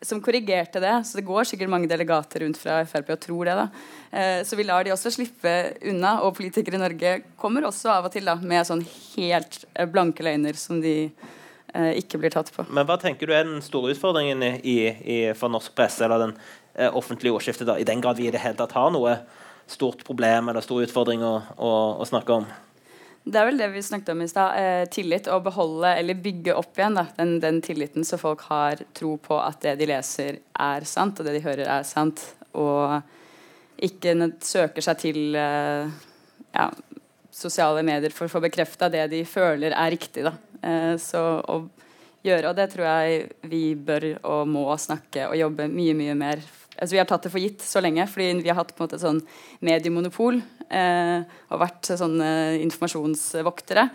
som 0.00 0.20
korrigerte 0.22 0.80
det. 0.80 0.94
Så 1.04 1.18
det 1.18 1.26
går 1.26 1.44
sikkert 1.48 1.70
mange 1.70 1.88
delegater 1.90 2.44
rundt 2.44 2.60
fra 2.60 2.80
Frp 2.86 3.10
og 3.14 3.20
tror 3.20 3.48
det. 3.48 3.56
da. 3.58 3.66
Eh, 4.10 4.42
så 4.46 4.56
vi 4.56 4.66
lar 4.66 4.84
de 4.84 4.92
også 4.94 5.12
slippe 5.14 5.54
unna. 5.90 6.18
Og 6.26 6.36
politikere 6.36 6.78
i 6.78 6.82
Norge 6.82 7.14
kommer 7.40 7.66
også 7.66 7.90
av 7.96 8.08
og 8.08 8.14
til 8.14 8.28
da, 8.28 8.36
med 8.38 8.66
sånn 8.68 8.84
helt 9.16 9.64
eh, 9.74 9.88
blanke 9.90 10.24
løgner 10.26 10.58
som 10.58 10.80
de 10.84 10.96
eh, 11.08 11.92
ikke 11.98 12.22
blir 12.22 12.34
tatt 12.34 12.52
på. 12.54 12.66
Men 12.70 12.86
hva 12.88 12.98
tenker 13.00 13.26
du 13.26 13.34
er 13.34 13.48
den 13.48 13.64
store 13.64 13.96
utfordringen 13.96 14.44
i, 14.62 14.78
i, 14.86 15.18
for 15.38 15.52
norsk 15.52 15.74
presse 15.78 16.06
eller 16.06 16.28
den 16.28 16.38
offentlige 16.94 17.34
ordskiftet, 17.34 17.66
da, 17.66 17.74
i 17.74 17.86
den 17.86 17.98
grad 17.98 18.20
vi 18.20 18.28
i 18.28 18.30
det 18.30 18.38
hele 18.38 18.54
tatt 18.54 18.76
har 18.76 18.92
noe 18.94 19.16
stort 19.66 20.04
problem 20.06 20.52
eller 20.52 20.62
stor 20.62 20.84
utfordring 20.84 21.24
å, 21.26 21.32
å, 21.58 21.70
å 21.98 22.06
snakke 22.06 22.36
om? 22.36 22.46
Det 23.28 23.36
er 23.36 23.44
vel 23.44 23.58
det 23.60 23.68
vi 23.74 23.82
snakket 23.84 24.14
om 24.14 24.22
i 24.24 24.28
stad. 24.30 24.56
Eh, 24.56 24.84
tillit. 24.92 25.28
Å 25.28 25.40
beholde 25.44 25.90
eller 26.00 26.16
bygge 26.22 26.54
opp 26.56 26.78
igjen 26.78 26.96
da, 26.96 27.04
den, 27.18 27.36
den, 27.42 27.60
tilliten, 27.64 28.06
så 28.08 28.16
folk 28.20 28.46
har 28.48 28.80
tro 28.96 29.16
på 29.20 29.36
at 29.42 29.60
det 29.66 29.74
de 29.80 29.88
leser, 29.90 30.40
er 30.56 30.86
sant, 30.88 31.20
og 31.20 31.28
det 31.28 31.36
de 31.36 31.44
hører, 31.44 31.66
er 31.68 31.84
sant. 31.88 32.22
Og 32.56 32.96
ikke 33.84 34.14
søker 34.44 34.84
seg 34.84 35.02
til 35.02 35.36
eh, 35.38 35.90
ja, 36.56 36.70
sosiale 37.34 37.84
medier 37.86 38.14
for 38.14 38.26
å 38.26 38.32
få 38.32 38.42
bekrefta 38.42 38.88
det 38.92 39.04
de 39.12 39.22
føler 39.28 39.76
er 39.76 39.92
riktig. 39.92 40.24
Da. 40.24 40.32
Eh, 40.62 40.94
så 41.02 41.24
å 41.44 41.60
gjøre, 42.24 42.50
og 42.50 42.56
det 42.58 42.70
tror 42.72 42.88
jeg 42.88 43.50
vi 43.50 43.62
bør 43.76 44.08
og 44.22 44.48
må 44.50 44.64
snakke 44.80 45.28
og 45.28 45.36
jobbe 45.38 45.68
mye, 45.70 45.94
mye 45.98 46.16
mer 46.18 46.42
altså 46.78 46.94
Vi 46.94 47.00
har 47.00 47.08
tatt 47.10 47.26
det 47.26 47.32
for 47.34 47.42
gitt 47.42 47.64
så 47.66 47.82
lenge, 47.84 48.06
fordi 48.10 48.42
vi 48.42 48.50
har 48.50 48.58
hatt 48.60 48.74
på 48.74 48.82
en 48.82 48.88
måte 48.88 49.00
sånn 49.02 49.20
mediemonopol 49.66 50.40
eh, 50.70 51.20
og 51.50 51.62
vært 51.62 51.92
sånne 51.98 52.30
informasjonsvoktere. 52.64 53.88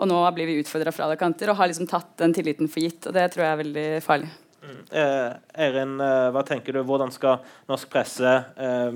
Og 0.00 0.08
nå 0.08 0.20
blir 0.36 0.48
vi 0.48 0.60
utfordra 0.62 0.92
fra 0.94 1.06
alle 1.06 1.20
kanter 1.20 1.52
og 1.52 1.58
har 1.60 1.68
liksom 1.68 1.88
tatt 1.90 2.14
den 2.22 2.34
tilliten 2.36 2.70
for 2.72 2.82
gitt. 2.84 3.04
Og 3.06 3.16
det 3.16 3.26
tror 3.34 3.44
jeg 3.44 3.52
er 3.52 3.60
veldig 3.60 3.88
farlig. 4.04 4.30
Mm. 4.60 4.80
Eh, 4.92 5.32
Erin, 5.66 5.94
eh, 6.04 6.28
hva 6.34 6.42
tenker 6.46 6.76
du, 6.76 6.82
hvordan 6.84 7.12
skal 7.12 7.40
norsk 7.68 7.88
presse 7.92 8.32
eh, 8.60 8.92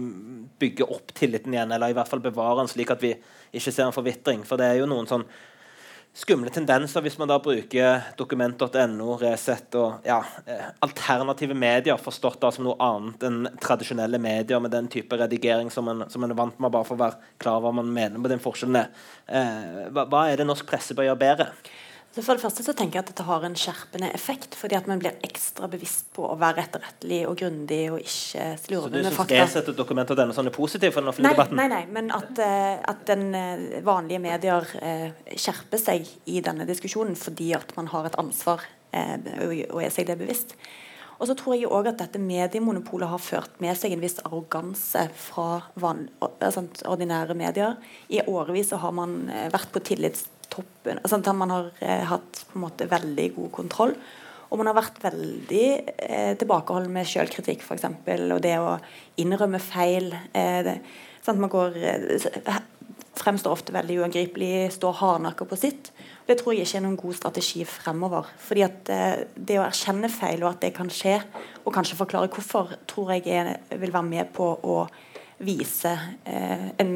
bygge 0.61 0.85
opp 0.85 1.15
tilliten 1.17 1.57
igjen, 1.57 1.73
eller 1.73 1.93
i 1.93 1.97
hvert 1.97 2.11
fall 2.11 2.25
bevare 2.25 2.59
den, 2.61 2.71
slik 2.73 2.93
at 2.93 3.05
vi 3.05 3.15
ikke 3.53 3.73
ser 3.73 3.89
en 3.89 3.97
forvitring? 3.97 4.45
For 4.49 4.61
det 4.61 4.71
er 4.71 4.83
jo 4.83 4.89
noen 4.91 5.09
sånn 5.09 5.25
skumle 6.15 6.51
tendenser 6.55 7.03
hvis 7.03 7.17
man 7.19 7.29
da 7.31 7.41
bruker 7.43 8.05
dokument.no, 8.19 9.17
Resett 9.19 9.75
og 9.79 10.07
ja, 10.07 10.21
eh, 10.47 10.69
alternative 10.87 11.57
medier, 11.59 11.99
forstått 12.01 12.39
da 12.45 12.53
som 12.55 12.69
noe 12.69 12.79
annet 12.83 13.27
enn 13.27 13.41
tradisjonelle 13.63 14.21
medier 14.23 14.63
med 14.63 14.73
den 14.75 14.91
type 14.93 15.19
redigering 15.19 15.73
som 15.75 15.91
en, 15.91 16.07
som 16.11 16.25
en 16.25 16.35
er 16.35 16.39
vant 16.39 16.61
med, 16.61 16.71
bare 16.71 16.87
for 16.87 16.97
å 16.97 17.03
være 17.03 17.33
klar 17.43 17.59
over 17.59 17.69
hva 17.69 17.81
man 17.83 17.91
mener 17.97 18.23
med 18.23 18.31
den 18.31 18.43
forskjellen. 18.43 18.95
Eh, 19.27 19.91
hva, 19.91 20.07
hva, 20.07 20.29
er 20.29 20.39
det 20.39 20.47
norsk 20.47 20.69
presse 20.71 20.95
bør 20.95 21.11
gjøre 21.11 21.23
bedre? 21.25 21.51
For 22.15 22.37
det 22.37 22.45
første 22.45 22.63
så 22.63 22.73
tenker 22.79 23.01
jeg 23.01 23.03
at 23.03 23.09
dette 23.11 23.25
har 23.27 23.43
en 23.43 23.57
skjerpende 23.59 24.07
effekt, 24.15 24.53
fordi 24.55 24.77
at 24.79 24.87
man 24.87 25.01
blir 25.03 25.17
ekstra 25.27 25.67
bevisst 25.71 26.13
på 26.15 26.23
å 26.29 26.37
være 26.39 26.63
etterrettelig 26.63 27.25
og 27.27 27.35
grundig 27.41 27.81
og 27.91 28.05
ikke 28.05 28.45
slurve 28.63 28.93
med 28.93 29.09
fakta. 29.17 29.41
Så 29.51 29.65
du 29.65 29.73
syns 29.73 29.79
dokumentet 29.81 30.21
denne 30.21 30.37
sånn 30.37 30.47
er 30.47 30.55
positiv 30.55 30.95
for 30.95 31.03
den 31.03 31.11
offentlige 31.11 31.33
nei, 31.33 31.35
debatten? 31.35 31.59
Nei, 31.59 31.67
nei, 31.73 31.83
men 31.97 32.13
at, 32.15 32.31
uh, 32.39 32.77
at 32.93 33.03
den 33.09 33.35
uh, 33.35 33.81
vanlige 33.87 34.23
medier 34.23 34.69
uh, 34.79 35.09
skjerper 35.35 35.83
seg 35.83 36.07
i 36.31 36.39
denne 36.45 36.69
diskusjonen 36.69 37.19
fordi 37.19 37.51
at 37.59 37.75
man 37.79 37.91
har 37.91 38.07
et 38.07 38.19
ansvar 38.21 38.63
og 38.95 39.81
er 39.83 39.91
seg 39.91 40.07
det 40.07 40.15
bevisst. 40.21 40.53
Og 41.19 41.27
så 41.27 41.35
tror 41.39 41.57
jeg 41.57 41.67
òg 41.67 41.89
at 41.91 41.99
dette 41.99 42.21
mediemonopolet 42.23 43.11
har 43.11 43.23
ført 43.23 43.57
med 43.63 43.75
seg 43.79 43.97
en 43.97 44.03
viss 44.03 44.21
arroganse 44.23 45.03
fra 45.19 45.65
ordinære 45.75 47.35
medier. 47.39 47.75
I 48.07 48.23
årevis 48.23 48.71
har 48.79 48.95
man 48.95 49.17
vært 49.51 49.75
på 49.75 49.83
tillits 49.83 50.29
toppen 50.55 51.01
altså, 51.03 51.35
Man 51.35 51.53
har 51.53 51.73
eh, 51.81 52.05
hatt 52.09 52.45
på 52.51 52.59
en 52.59 52.65
måte 52.67 52.91
veldig 52.91 53.31
god 53.39 53.51
kontroll. 53.59 53.97
Og 54.55 54.61
man 54.61 54.71
har 54.71 54.77
vært 54.77 55.01
veldig 55.03 55.67
eh, 55.99 56.35
tilbakeholden 56.39 56.93
med 56.95 57.09
sjølkritikk, 57.11 57.65
f.eks. 57.65 57.89
Og 58.31 58.43
det 58.45 58.55
å 58.63 58.77
innrømme 59.19 59.59
feil. 59.59 60.13
Eh, 60.31 60.61
det, 60.67 60.77
sant? 61.25 61.41
Man 61.43 61.51
går, 61.51 61.79
eh, 61.83 62.61
fremstår 63.19 63.57
ofte 63.57 63.75
veldig 63.75 63.99
uangripelig, 64.05 64.71
står 64.77 64.99
hardnakka 65.01 65.49
på 65.51 65.59
sitt. 65.59 65.91
Det 66.29 66.39
tror 66.39 66.55
jeg 66.55 66.69
ikke 66.69 66.79
er 66.81 66.85
noen 66.87 67.01
god 67.01 67.19
strategi 67.19 67.65
fremover. 67.69 68.31
Fordi 68.47 68.65
at 68.69 68.95
eh, 68.95 69.25
Det 69.35 69.59
å 69.59 69.67
erkjenne 69.67 70.13
feil, 70.13 70.45
og 70.45 70.55
at 70.55 70.63
det 70.63 70.75
kan 70.77 70.93
skje, 70.93 71.19
og 71.65 71.75
kanskje 71.75 71.99
forklare 71.99 72.31
hvorfor, 72.31 72.77
tror 72.87 73.17
jeg 73.17 73.27
er, 73.35 73.57
vil 73.75 73.95
være 73.95 74.11
med 74.13 74.31
på 74.37 74.53
å 74.55 74.85
vise 75.45 75.93
eh, 76.31 76.69
en 76.79 76.95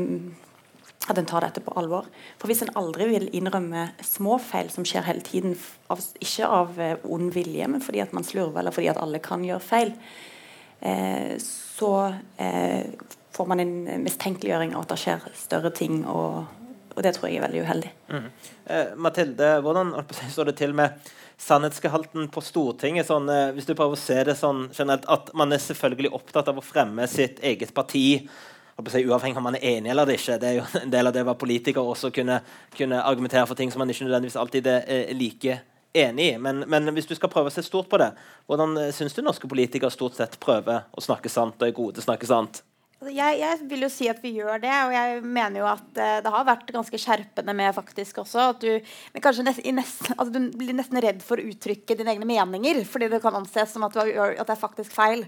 at 1.07 1.19
en 1.19 1.28
tar 1.28 1.45
dette 1.47 1.62
på 1.64 1.73
alvor. 1.78 2.09
For 2.40 2.50
Hvis 2.50 2.64
en 2.67 2.75
aldri 2.76 3.07
vil 3.12 3.28
innrømme 3.37 3.88
små 4.05 4.38
feil 4.43 4.71
som 4.73 4.87
skjer 4.88 5.07
hele 5.07 5.23
tiden, 5.25 5.55
av, 5.88 6.02
ikke 6.21 6.49
av 6.49 6.81
eh, 6.83 6.97
ond 7.05 7.31
vilje, 7.35 7.69
men 7.71 7.85
fordi 7.85 8.02
at 8.05 8.12
man 8.17 8.26
slurver 8.26 8.61
eller 8.61 8.75
fordi 8.75 8.90
at 8.93 9.00
alle 9.00 9.23
kan 9.25 9.45
gjøre 9.47 9.64
feil, 9.64 9.95
eh, 10.81 11.38
så 11.38 11.93
eh, 12.37 12.90
får 13.33 13.49
man 13.49 13.62
en 13.62 14.05
mistenkeliggjøring 14.05 14.75
av 14.75 14.85
at 14.85 14.95
det 14.95 15.00
skjer 15.05 15.28
større 15.38 15.73
ting. 15.75 16.02
og, 16.05 16.45
og 16.99 17.05
det 17.07 17.14
tror 17.14 17.31
jeg 17.31 17.38
er 17.38 17.47
veldig 17.47 17.62
uheldig. 17.62 17.95
Mm. 18.11 18.28
Eh, 18.75 18.93
Mathilde, 18.99 19.52
hvordan 19.62 19.95
står 20.35 20.50
det 20.50 20.57
til 20.59 20.75
med 20.75 20.99
sannhetsgehalten 21.38 22.26
på 22.35 22.43
Stortinget? 22.43 23.07
Sånn, 23.07 23.31
eh, 23.31 23.52
hvis 23.55 23.69
du 23.69 23.76
prøver 23.78 23.95
å 23.95 24.02
se 24.02 24.19
det 24.26 24.35
sånn 24.40 24.67
generelt, 24.75 25.07
At 25.07 25.31
man 25.38 25.55
er 25.55 25.62
selvfølgelig 25.62 26.12
opptatt 26.12 26.50
av 26.50 26.59
å 26.59 26.64
fremme 26.64 27.07
sitt 27.07 27.38
eget 27.40 27.73
parti 27.75 28.28
si, 28.87 29.02
uavhengig 29.06 29.40
om 29.40 29.49
man 29.49 29.58
er 29.58 29.66
enig 29.75 29.90
eller 29.90 30.12
ikke. 30.14 30.38
Det 30.38 30.52
er 30.52 30.61
jo 30.61 30.66
en 30.82 30.92
del 30.92 31.11
av 31.11 31.16
det 31.16 31.25
å 31.25 31.30
være 31.32 31.40
politiker 31.40 31.82
også 31.82 32.12
kunne, 32.14 32.38
kunne 32.76 33.02
argumentere 33.02 33.47
for 33.50 33.58
ting 33.58 33.73
som 33.75 33.82
man 33.82 33.90
ikke 33.90 34.06
nødvendigvis 34.06 34.38
alltid 34.38 34.70
er 34.70 35.12
like 35.18 35.61
enig 35.92 36.32
i. 36.35 36.38
Men, 36.38 36.64
men, 36.66 36.88
hvis 36.94 37.08
du 37.08 37.16
skal 37.18 37.32
prøve 37.32 37.50
å 37.50 37.54
se 37.54 37.64
stort 37.66 37.90
på 37.90 38.00
det, 38.00 38.12
hvordan 38.49 38.76
eh, 38.78 38.94
syns 38.94 39.16
du 39.16 39.23
norske 39.25 39.50
politikere 39.50 39.92
stort 39.94 40.18
sett 40.18 40.38
prøver 40.42 40.88
å 40.92 41.04
snakke 41.04 41.32
sant 41.32 41.58
og 41.61 41.68
er 41.68 41.76
gode 41.76 41.99
til 41.99 42.06
å 42.06 42.11
snakke 42.11 42.28
sant? 42.28 42.62
Altså, 42.99 43.12
jeg, 43.14 43.37
jeg, 43.38 43.58
vil 43.70 43.85
jo 43.87 43.88
si 43.94 44.08
at 44.11 44.18
vi 44.25 44.32
gjør 44.40 44.58
det, 44.62 44.75
og 44.75 44.92
jeg 44.97 45.20
mener 45.23 45.61
jo 45.61 45.68
at 45.70 46.00
uh, 46.00 46.16
det 46.25 46.32
har 46.35 46.49
vært 46.49 46.73
ganske 46.75 46.99
skjerpende 46.99 47.54
med 47.54 47.76
faktisk 47.76 48.18
også 48.25 48.49
at 48.49 48.64
du, 48.64 48.88
men 49.14 49.23
kanskje 49.23 49.44
nest, 49.47 49.62
nesten, 49.70 50.16
altså, 50.16 50.32
du 50.35 50.58
blir 50.58 50.75
nesten 50.75 50.99
redd 51.04 51.23
for 51.23 51.38
å 51.38 51.47
uttrykke 51.47 51.94
dine 51.94 52.16
egne 52.16 52.26
meninger, 52.26 52.82
fordi 52.90 53.06
det 53.12 53.23
kan 53.23 53.38
anses 53.38 53.70
som 53.70 53.87
at, 53.87 53.94
har, 54.02 54.35
at 54.35 54.50
det 54.50 54.56
er 54.56 54.58
faktisk 54.64 54.97
feil. 54.97 55.23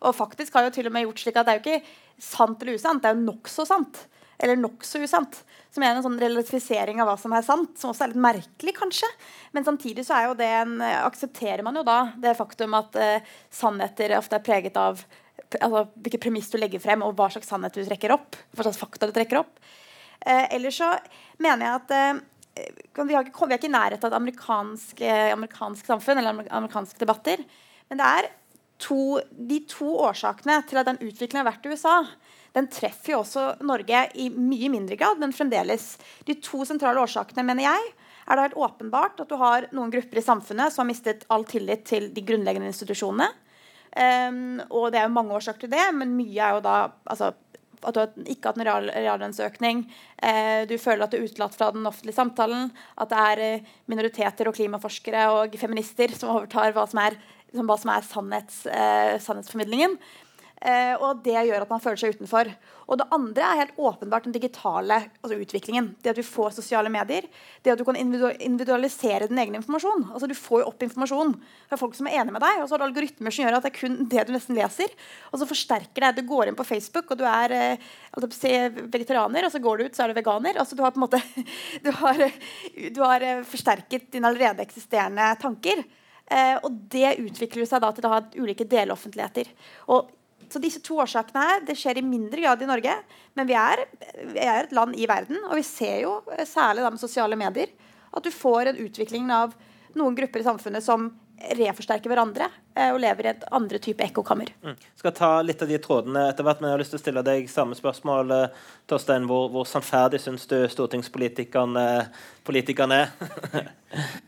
Og 0.00 0.16
faktisk 0.16 0.56
har 0.56 0.66
jo 0.66 0.72
til 0.74 0.88
og 0.88 0.94
med 0.94 1.04
gjort 1.04 1.20
slik 1.22 1.36
at 1.36 1.48
det 1.48 1.52
er 1.52 1.60
jo 1.60 1.66
ikke 1.66 2.24
sant 2.24 2.62
eller 2.62 2.78
usant, 2.78 3.02
det 3.02 3.10
er 3.10 3.16
jo 3.16 3.26
nokså 3.26 3.66
sant. 3.68 4.04
Eller 4.40 4.56
nokså 4.56 5.02
usant. 5.04 5.42
Som 5.70 5.84
er 5.84 5.92
en 5.92 6.04
sånn 6.04 6.18
relatifisering 6.20 7.02
av 7.02 7.10
hva 7.10 7.16
som 7.20 7.34
er 7.36 7.44
sant, 7.44 7.74
som 7.78 7.92
også 7.92 8.06
er 8.06 8.14
litt 8.14 8.24
merkelig, 8.24 8.74
kanskje. 8.78 9.08
Men 9.56 9.66
samtidig 9.66 10.06
så 10.08 10.16
er 10.16 10.30
jo 10.30 10.38
det 10.38 10.48
en, 10.62 10.78
aksepterer 10.80 11.62
man 11.66 11.76
jo 11.76 11.84
da 11.86 11.98
det 12.20 12.38
faktum 12.38 12.76
at 12.78 12.96
eh, 12.96 13.28
sannheter 13.52 14.16
ofte 14.16 14.40
er 14.40 14.46
preget 14.46 14.80
av 14.80 15.04
altså, 15.60 15.84
hvilke 16.00 16.22
premiss 16.24 16.48
du 16.52 16.56
legger 16.60 16.82
frem, 16.82 17.04
og 17.04 17.12
hva 17.18 17.28
slags 17.34 17.52
sannhet 17.52 17.76
du 17.76 17.84
trekker 17.84 18.16
opp. 18.16 18.40
hva 18.56 18.66
slags 18.66 18.80
fakta 18.80 19.10
du 19.10 19.14
trekker 19.16 19.42
opp. 19.42 19.60
Eh, 20.24 20.46
ellers 20.56 20.80
så 20.80 20.90
mener 21.36 21.66
jeg 21.66 21.82
at 21.82 21.96
eh, 21.98 22.24
vi, 22.56 22.66
ikke, 22.88 23.04
vi, 23.04 23.18
er 23.20 23.60
ikke 23.60 23.68
i 23.68 23.76
nærheten 23.76 24.08
av 24.08 24.10
et 24.10 24.20
amerikansk, 24.22 25.04
amerikansk 25.36 25.86
samfunn 25.86 26.18
eller 26.18 26.48
amerikanske 26.48 26.98
debatter. 27.00 27.44
Men 27.92 28.00
det 28.00 28.08
er 28.08 28.34
to, 28.80 29.20
de 29.30 29.60
to 29.70 29.88
årsakene 30.06 30.60
til 30.68 30.80
at 30.80 30.88
den 30.88 31.00
utviklingen 31.00 31.42
har 31.42 31.50
vært 31.52 31.66
i 31.66 31.74
USA, 31.74 31.96
den 32.56 32.66
treffer 32.72 33.14
jo 33.14 33.20
også 33.22 33.44
Norge 33.66 34.06
i 34.18 34.26
mye 34.34 34.70
mindre 34.72 34.98
grad, 34.98 35.20
men 35.22 35.34
fremdeles. 35.34 35.92
De 36.26 36.34
to 36.42 36.64
sentrale 36.66 37.02
årsakene, 37.02 37.44
mener 37.46 37.68
jeg, 37.68 37.92
er 38.26 38.36
det 38.36 38.48
helt 38.48 38.62
åpenbart 38.66 39.22
at 39.22 39.30
du 39.30 39.36
har 39.40 39.68
noen 39.74 39.92
grupper 39.92 40.20
i 40.20 40.24
samfunnet 40.24 40.74
som 40.74 40.84
har 40.84 40.90
mistet 40.90 41.24
all 41.30 41.46
tillit 41.48 41.86
til 41.88 42.10
de 42.14 42.24
grunnleggende 42.26 42.70
institusjonene. 42.70 43.30
Um, 43.90 44.60
og 44.70 44.92
det 44.92 45.00
er 45.00 45.08
jo 45.08 45.14
mange 45.16 45.34
årsaker 45.34 45.64
til 45.64 45.72
det, 45.72 45.86
men 45.96 46.14
mye 46.14 46.38
er 46.38 46.58
jo 46.58 46.62
da 46.62 46.76
altså, 47.10 47.32
at 47.80 47.96
du 47.96 48.28
ikke 48.28 48.50
har 48.50 48.52
hatt 48.52 48.60
en 48.60 48.66
real, 48.68 48.88
reallønnsøkning. 48.92 49.82
Eh, 50.20 50.68
du 50.68 50.76
føler 50.80 51.06
at 51.06 51.14
du 51.14 51.16
er 51.16 51.26
utelatt 51.28 51.56
fra 51.56 51.70
den 51.72 51.86
offentlige 51.88 52.18
samtalen. 52.18 52.68
At 53.00 53.12
det 53.12 53.20
er 53.32 53.42
eh, 53.44 53.70
minoriteter 53.90 54.50
og 54.50 54.56
klimaforskere 54.58 55.26
og 55.32 55.56
feminister 55.60 56.12
som 56.16 56.34
overtar 56.34 56.74
hva 56.76 56.84
som 56.90 57.00
er 57.02 57.16
liksom 57.50 57.70
hva 57.70 57.78
som 57.78 57.94
er 57.94 58.06
sannhets, 58.06 58.66
eh, 58.66 59.18
sannhetsformidlingen. 59.22 59.98
Eh, 60.60 60.92
og 61.00 61.22
det 61.24 61.38
gjør 61.48 61.64
at 61.64 61.70
man 61.72 61.80
føler 61.80 61.96
seg 61.96 62.18
utenfor. 62.18 62.50
Og 62.90 62.98
det 63.00 63.06
andre 63.14 63.44
er 63.46 63.60
helt 63.62 63.78
åpenbart 63.80 64.26
den 64.26 64.34
digitale 64.34 64.98
altså 65.22 65.38
utviklingen. 65.40 65.94
Det 66.02 66.10
at 66.12 66.18
du 66.18 66.26
får 66.26 66.52
sosiale 66.58 66.90
medier. 66.92 67.24
Det 67.64 67.72
at 67.72 67.80
du 67.80 67.84
kan 67.86 67.96
individualisere 67.96 69.28
din 69.30 69.40
egen 69.40 69.56
informasjon. 69.56 70.10
Altså 70.10 70.28
Du 70.28 70.34
får 70.36 70.60
jo 70.60 70.66
opp 70.68 70.84
informasjon 70.84 71.32
fra 71.70 71.78
folk 71.80 71.96
som 71.96 72.10
er 72.10 72.18
enig 72.20 72.34
med 72.34 72.44
deg, 72.44 72.60
og 72.60 72.68
så 72.68 72.76
har 72.76 72.82
du 72.82 72.88
algoritmer 72.90 73.32
som 73.32 73.46
gjør 73.46 73.56
at 73.56 73.64
det 73.64 73.70
er 73.72 73.78
kun 73.78 73.96
det 74.12 74.26
du 74.28 74.34
nesten 74.36 74.58
leser. 74.58 74.92
Og 75.32 75.40
så 75.40 75.48
forsterker 75.48 76.04
det. 76.04 76.12
Du 76.18 76.28
går 76.28 76.50
inn 76.50 76.58
på 76.58 76.68
Facebook, 76.68 77.08
og 77.08 77.22
du 77.22 77.24
er 77.24 77.56
eh, 77.56 77.88
vegetarianer, 78.18 79.48
og 79.48 79.54
så 79.54 79.62
går 79.64 79.78
du 79.78 79.86
ut, 79.86 79.96
så 79.96 80.04
er 80.04 80.12
du 80.12 80.20
veganer. 80.20 80.60
Altså 80.60 80.76
Du 80.76 80.84
har 80.84 80.92
på 80.92 81.00
en 81.00 81.06
måte 81.06 81.22
du 81.86 81.90
har, 82.02 82.26
du 82.76 83.00
har 83.00 83.24
eh, 83.24 83.46
forsterket 83.48 84.10
dine 84.12 84.28
allerede 84.28 84.66
eksisterende 84.66 85.32
tanker. 85.40 85.86
Eh, 86.30 86.56
og 86.62 86.74
det 86.92 87.16
utvikler 87.24 87.66
seg 87.68 87.82
da 87.82 87.90
til 87.94 88.06
å 88.06 88.14
ha 88.14 88.22
ulike 88.38 88.66
deloffentligheter. 88.70 89.50
Og 89.90 90.10
så 90.50 90.62
disse 90.62 90.82
to 90.82 90.98
årsakene 91.02 91.42
her, 91.46 91.64
det 91.66 91.76
skjer 91.78 92.00
i 92.00 92.06
mindre 92.06 92.42
grad 92.42 92.62
i 92.62 92.68
Norge. 92.70 92.94
Men 93.38 93.48
vi 93.50 93.56
er, 93.58 93.84
vi 94.32 94.42
er 94.42 94.64
et 94.64 94.74
land 94.74 94.96
i 94.98 95.08
verden, 95.10 95.38
og 95.46 95.58
vi 95.58 95.66
ser 95.66 96.04
jo 96.04 96.20
eh, 96.34 96.46
særlig 96.48 96.86
da 96.86 96.92
med 96.94 97.02
sosiale 97.02 97.38
medier 97.38 97.72
at 98.10 98.26
du 98.26 98.32
får 98.34 98.72
en 98.72 98.80
utvikling 98.82 99.28
av 99.30 99.52
noen 99.98 100.16
grupper 100.18 100.42
i 100.42 100.46
samfunnet 100.46 100.82
som 100.82 101.08
reforsterker 101.56 102.10
hverandre 102.10 102.50
og 102.76 103.00
lever 103.02 103.26
i 103.26 103.30
et 103.32 103.46
andre 103.52 103.80
type 103.82 104.04
ekkokammer. 104.04 104.52
Mm. 104.64 104.76
Skal 105.00 105.14
ta 105.16 105.30
litt 105.42 105.62
av 105.62 105.70
de 105.70 105.78
trådene 105.82 106.28
etter 106.30 106.46
hvert, 106.46 106.60
men 106.60 106.70
jeg 106.70 106.76
har 106.76 106.82
lyst 106.82 106.94
til 106.94 107.00
å 107.00 107.04
stille 107.04 107.24
deg 107.26 107.50
samme 107.50 107.78
spørsmål. 107.78 108.34
Eh, 108.36 108.60
Torstein, 108.90 109.26
hvor, 109.30 109.48
hvor 109.54 109.66
sannferdig 109.68 110.22
syns 110.22 110.46
du 110.50 110.58
stortingspolitikerne 110.70 111.86
politikerne 112.50 113.04
er? 113.04 113.70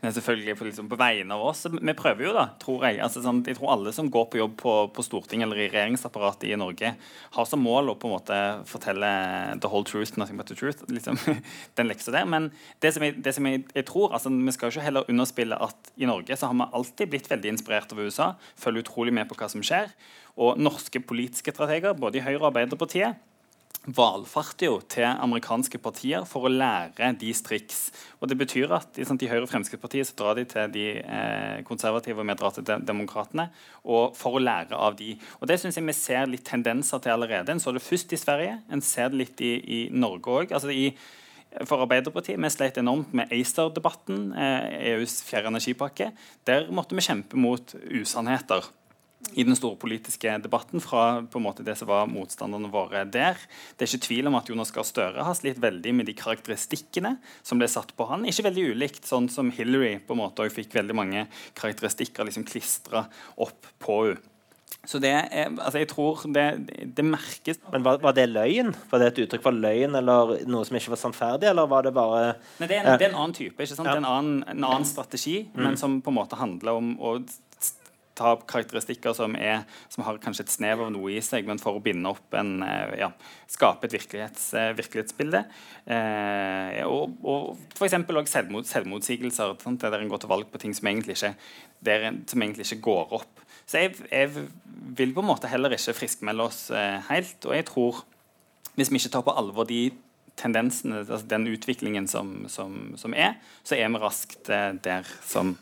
selvfølgelig 0.15 0.55
på, 0.59 0.65
liksom, 0.67 0.89
på, 0.91 0.97
vegne 0.99 1.35
av 1.35 1.43
oss. 1.49 1.63
Vi 1.71 1.95
prøver 1.97 2.27
jo, 2.27 2.33
da, 2.35 2.45
tror 2.61 2.85
jeg. 2.87 2.99
Altså, 3.03 3.23
sånn, 3.23 3.41
jeg 3.47 3.57
tror 3.57 3.71
alle 3.73 3.93
som 3.95 4.09
går 4.11 4.27
på 4.31 4.39
jobb 4.39 4.55
på, 4.59 4.73
på 4.95 5.05
Stortinget 5.05 5.47
eller 5.47 5.63
i 5.63 5.69
regjeringsapparatet 5.71 6.49
i 6.51 6.59
Norge, 6.59 6.93
har 7.37 7.47
som 7.49 7.63
mål 7.63 7.93
å 7.93 7.97
på 7.99 8.09
en 8.09 8.15
måte 8.15 8.39
fortelle 8.69 9.09
the 9.63 9.71
whole 9.71 9.87
truth, 9.87 10.17
nothing 10.19 10.39
but 10.39 10.51
the 10.51 10.57
truth. 10.59 10.83
Liksom, 10.91 11.19
den 11.79 11.89
leksa 11.89 12.13
der. 12.15 12.27
Men 12.29 12.51
det 12.83 12.93
som, 12.95 13.07
jeg, 13.07 13.17
det 13.23 13.35
som 13.37 13.47
jeg, 13.49 13.63
jeg, 13.73 13.87
tror, 13.89 14.11
altså, 14.13 14.33
vi 14.33 14.55
skal 14.55 14.69
jo 14.69 14.77
ikke 14.77 14.87
heller 14.89 15.09
underspille 15.13 15.59
at 15.69 15.93
i 15.95 16.09
Norge 16.09 16.37
så 16.37 16.51
har 16.51 16.59
vi 16.59 16.69
alltid 16.79 17.13
blitt 17.13 17.31
veldig 17.31 17.55
inspirert 17.55 17.95
av 17.95 18.03
USA. 18.03 18.33
Følger 18.59 18.85
utrolig 18.85 19.13
med 19.15 19.29
på 19.29 19.37
hva 19.39 19.49
som 19.51 19.63
skjer. 19.65 19.93
Og 20.39 20.57
norske 20.57 21.01
politiske 21.03 21.53
strateger, 21.53 21.93
både 21.97 22.19
i 22.19 22.25
Høyre 22.25 22.41
og 22.41 22.49
Arbeiderpartiet, 22.53 23.21
valfarter 23.83 24.69
jo 24.69 24.77
til 24.87 25.03
amerikanske 25.03 25.79
partier 25.83 26.23
for 26.27 26.47
å 26.47 26.51
lære 26.51 27.09
de 27.19 27.31
triks. 27.35 27.89
Og 28.21 28.29
det 28.31 28.37
betyr 28.39 28.71
at 28.77 28.99
sant, 29.03 29.23
I 29.23 29.27
Høyre 29.27 29.43
og 29.43 29.51
Fremskrittspartiet 29.51 30.07
så 30.07 30.15
drar 30.19 30.37
de 30.39 30.45
til 30.47 30.71
de 30.71 30.85
eh, 31.01 31.59
konservative 31.67 32.23
og 32.23 32.29
meddratte 32.29 32.63
de 32.63 32.77
demokratene 32.87 33.49
og 33.83 34.15
for 34.15 34.39
å 34.39 34.43
lære 34.43 34.79
av 34.79 34.95
de. 34.99 35.17
Og 35.41 35.51
Det 35.51 35.59
syns 35.59 35.79
jeg 35.79 35.87
vi 35.87 35.97
ser 35.97 36.31
litt 36.31 36.45
tendenser 36.47 37.03
til 37.03 37.15
allerede. 37.17 37.51
En 37.51 37.59
så 37.63 37.75
det 37.75 37.83
først 37.83 38.15
i 38.15 38.21
Sverige, 38.21 38.61
en 38.71 38.81
ser 38.81 39.11
det 39.11 39.19
litt 39.19 39.43
i, 39.43 39.53
i 39.59 39.81
Norge 39.91 40.39
òg. 40.39 40.55
Altså 40.55 40.71
for 41.65 41.83
Arbeiderpartiet, 41.85 42.39
Vi 42.39 42.49
sleit 42.49 42.77
enormt 42.77 43.13
med 43.13 43.31
ACER-debatten, 43.31 44.33
eh, 44.33 44.93
EUs 44.93 45.21
fjerde 45.23 45.47
energipakke. 45.47 46.11
Der 46.45 46.67
måtte 46.71 46.95
vi 46.95 47.01
kjempe 47.01 47.35
mot 47.35 47.75
usannheter 47.89 48.63
i 49.33 49.43
den 49.43 49.55
store 49.55 49.77
politiske 49.79 50.33
debatten 50.43 50.81
fra 50.83 51.21
på 51.21 51.39
en 51.39 51.45
måte 51.45 51.63
det 51.63 51.77
som 51.79 51.87
var 51.87 52.09
motstanderne 52.11 52.71
våre 52.71 53.05
der. 53.09 53.37
Det 53.77 53.85
er 53.85 53.91
ikke 53.91 54.07
tvil 54.07 54.27
om 54.27 54.35
at 54.35 54.49
Jonas 54.51 54.71
Gahr 54.71 54.83
Støre 54.83 55.23
har 55.23 55.37
slitt 55.37 55.61
veldig 55.63 55.93
med 55.95 56.09
de 56.09 56.13
karakteristikkene 56.17 57.15
som 57.41 57.61
ble 57.61 57.69
satt 57.71 57.95
på 57.95 58.07
han. 58.09 58.25
Ikke 58.25 58.49
veldig 58.49 58.67
ulikt 58.75 59.07
sånn 59.09 59.29
som 59.31 59.51
Hillary 59.51 59.99
på 60.03 60.13
en 60.13 60.23
måte 60.25 60.49
fikk 60.53 60.75
veldig 60.75 60.95
mange 60.95 61.25
karakteristikker 61.55 62.27
liksom 62.27 62.45
klistra 62.49 63.07
opp 63.37 63.73
på 63.79 64.03
henne. 64.09 64.29
Så 64.83 64.99
det 64.99 65.13
er, 65.15 65.47
altså 65.47 65.79
jeg 65.79 65.87
tror 65.93 66.25
det, 66.35 66.43
det 66.91 67.05
merkes 67.07 67.61
Men 67.71 67.85
var, 67.85 68.01
var, 68.03 68.11
det 68.17 68.25
løgn? 68.27 68.73
Var 68.91 68.99
det 68.99 69.05
et 69.13 69.21
uttrykk 69.23 69.45
for 69.45 69.55
løgn 69.55 69.95
eller 69.95 70.33
noe 70.43 70.67
som 70.67 70.75
ikke 70.75 70.91
var 70.91 70.99
sannferdig, 70.99 71.47
eller 71.53 71.69
var 71.71 71.87
det 71.87 71.93
bare 71.95 72.33
Nei, 72.59 72.67
det, 72.67 72.81
er 72.81 72.81
en, 72.81 72.97
det 72.99 73.07
er 73.07 73.13
en 73.13 73.21
annen 73.21 73.37
type. 73.37 73.55
ikke 73.55 73.77
sant? 73.77 73.87
Ja. 73.87 73.93
Det 73.95 74.01
er 74.01 74.03
en 74.03 74.09
annen, 74.11 74.43
en 74.51 74.67
annen 74.67 74.87
strategi, 74.87 75.37
mm. 75.47 75.63
men 75.63 75.79
som 75.79 76.01
på 76.03 76.11
en 76.11 76.19
måte 76.19 76.39
handler 76.39 76.81
om 76.81 76.93
å 76.99 77.15
ta 78.13 78.33
karakteristikker 78.47 79.15
som, 79.17 79.35
er, 79.39 79.63
som, 79.89 80.03
har 80.05 80.19
kanskje 80.21 80.45
et 80.45 80.53
snev 80.53 80.83
av 80.85 80.91
noe 80.93 81.15
i 81.15 81.21
seg, 81.23 81.47
men 81.49 81.61
for 81.61 81.79
å 81.79 81.83
binde 81.83 82.11
opp 82.11 82.35
en 82.37 82.59
eh, 82.65 82.97
ja, 83.01 83.09
Skape 83.49 83.87
et 83.87 83.95
virkelighets, 83.95 84.47
eh, 84.57 84.71
virkelighetsbilde. 84.77 85.43
Eh, 85.95 86.79
og, 86.85 87.15
og 87.25 87.77
f.eks. 87.77 87.97
òg 88.03 88.29
selvmot, 88.29 88.69
selvmotsigelser, 88.69 89.55
sant, 89.61 89.81
der 89.81 89.97
en 89.99 90.11
går 90.11 90.23
til 90.23 90.31
valg 90.31 90.51
på 90.51 90.61
ting 90.61 90.75
som 90.77 90.89
egentlig 90.89 91.17
ikke, 91.17 91.33
der, 91.85 92.09
som 92.29 92.45
egentlig 92.45 92.67
ikke 92.67 92.83
går 92.89 93.17
opp. 93.19 93.32
Så 93.65 93.83
jeg, 93.83 93.95
jeg, 94.11 94.47
vil 94.97 95.13
på 95.15 95.23
en 95.23 95.29
måte 95.29 95.49
heller 95.49 95.73
ikke 95.73 95.95
friskmelde 95.97 96.45
oss 96.45 96.65
eh, 96.75 96.99
helt. 97.09 97.45
Og 97.47 97.55
jeg 97.55 97.67
tror, 97.69 98.03
hvis 98.75 98.91
vi 98.91 98.99
ikke 98.99 99.13
tar 99.15 99.25
på 99.25 99.35
alvor 99.39 99.67
de 99.69 99.87
tendensene, 100.39 101.03
altså 101.03 101.25
den 101.29 101.47
utviklingen 101.49 102.07
som, 102.09 102.43
som, 102.49 102.93
som 102.97 103.13
er, 103.13 103.37
så 103.63 103.77
er 103.77 103.89
vi 103.89 104.01
raskt 104.01 104.49
eh, 104.53 104.73
der 104.83 105.07
som 105.25 105.55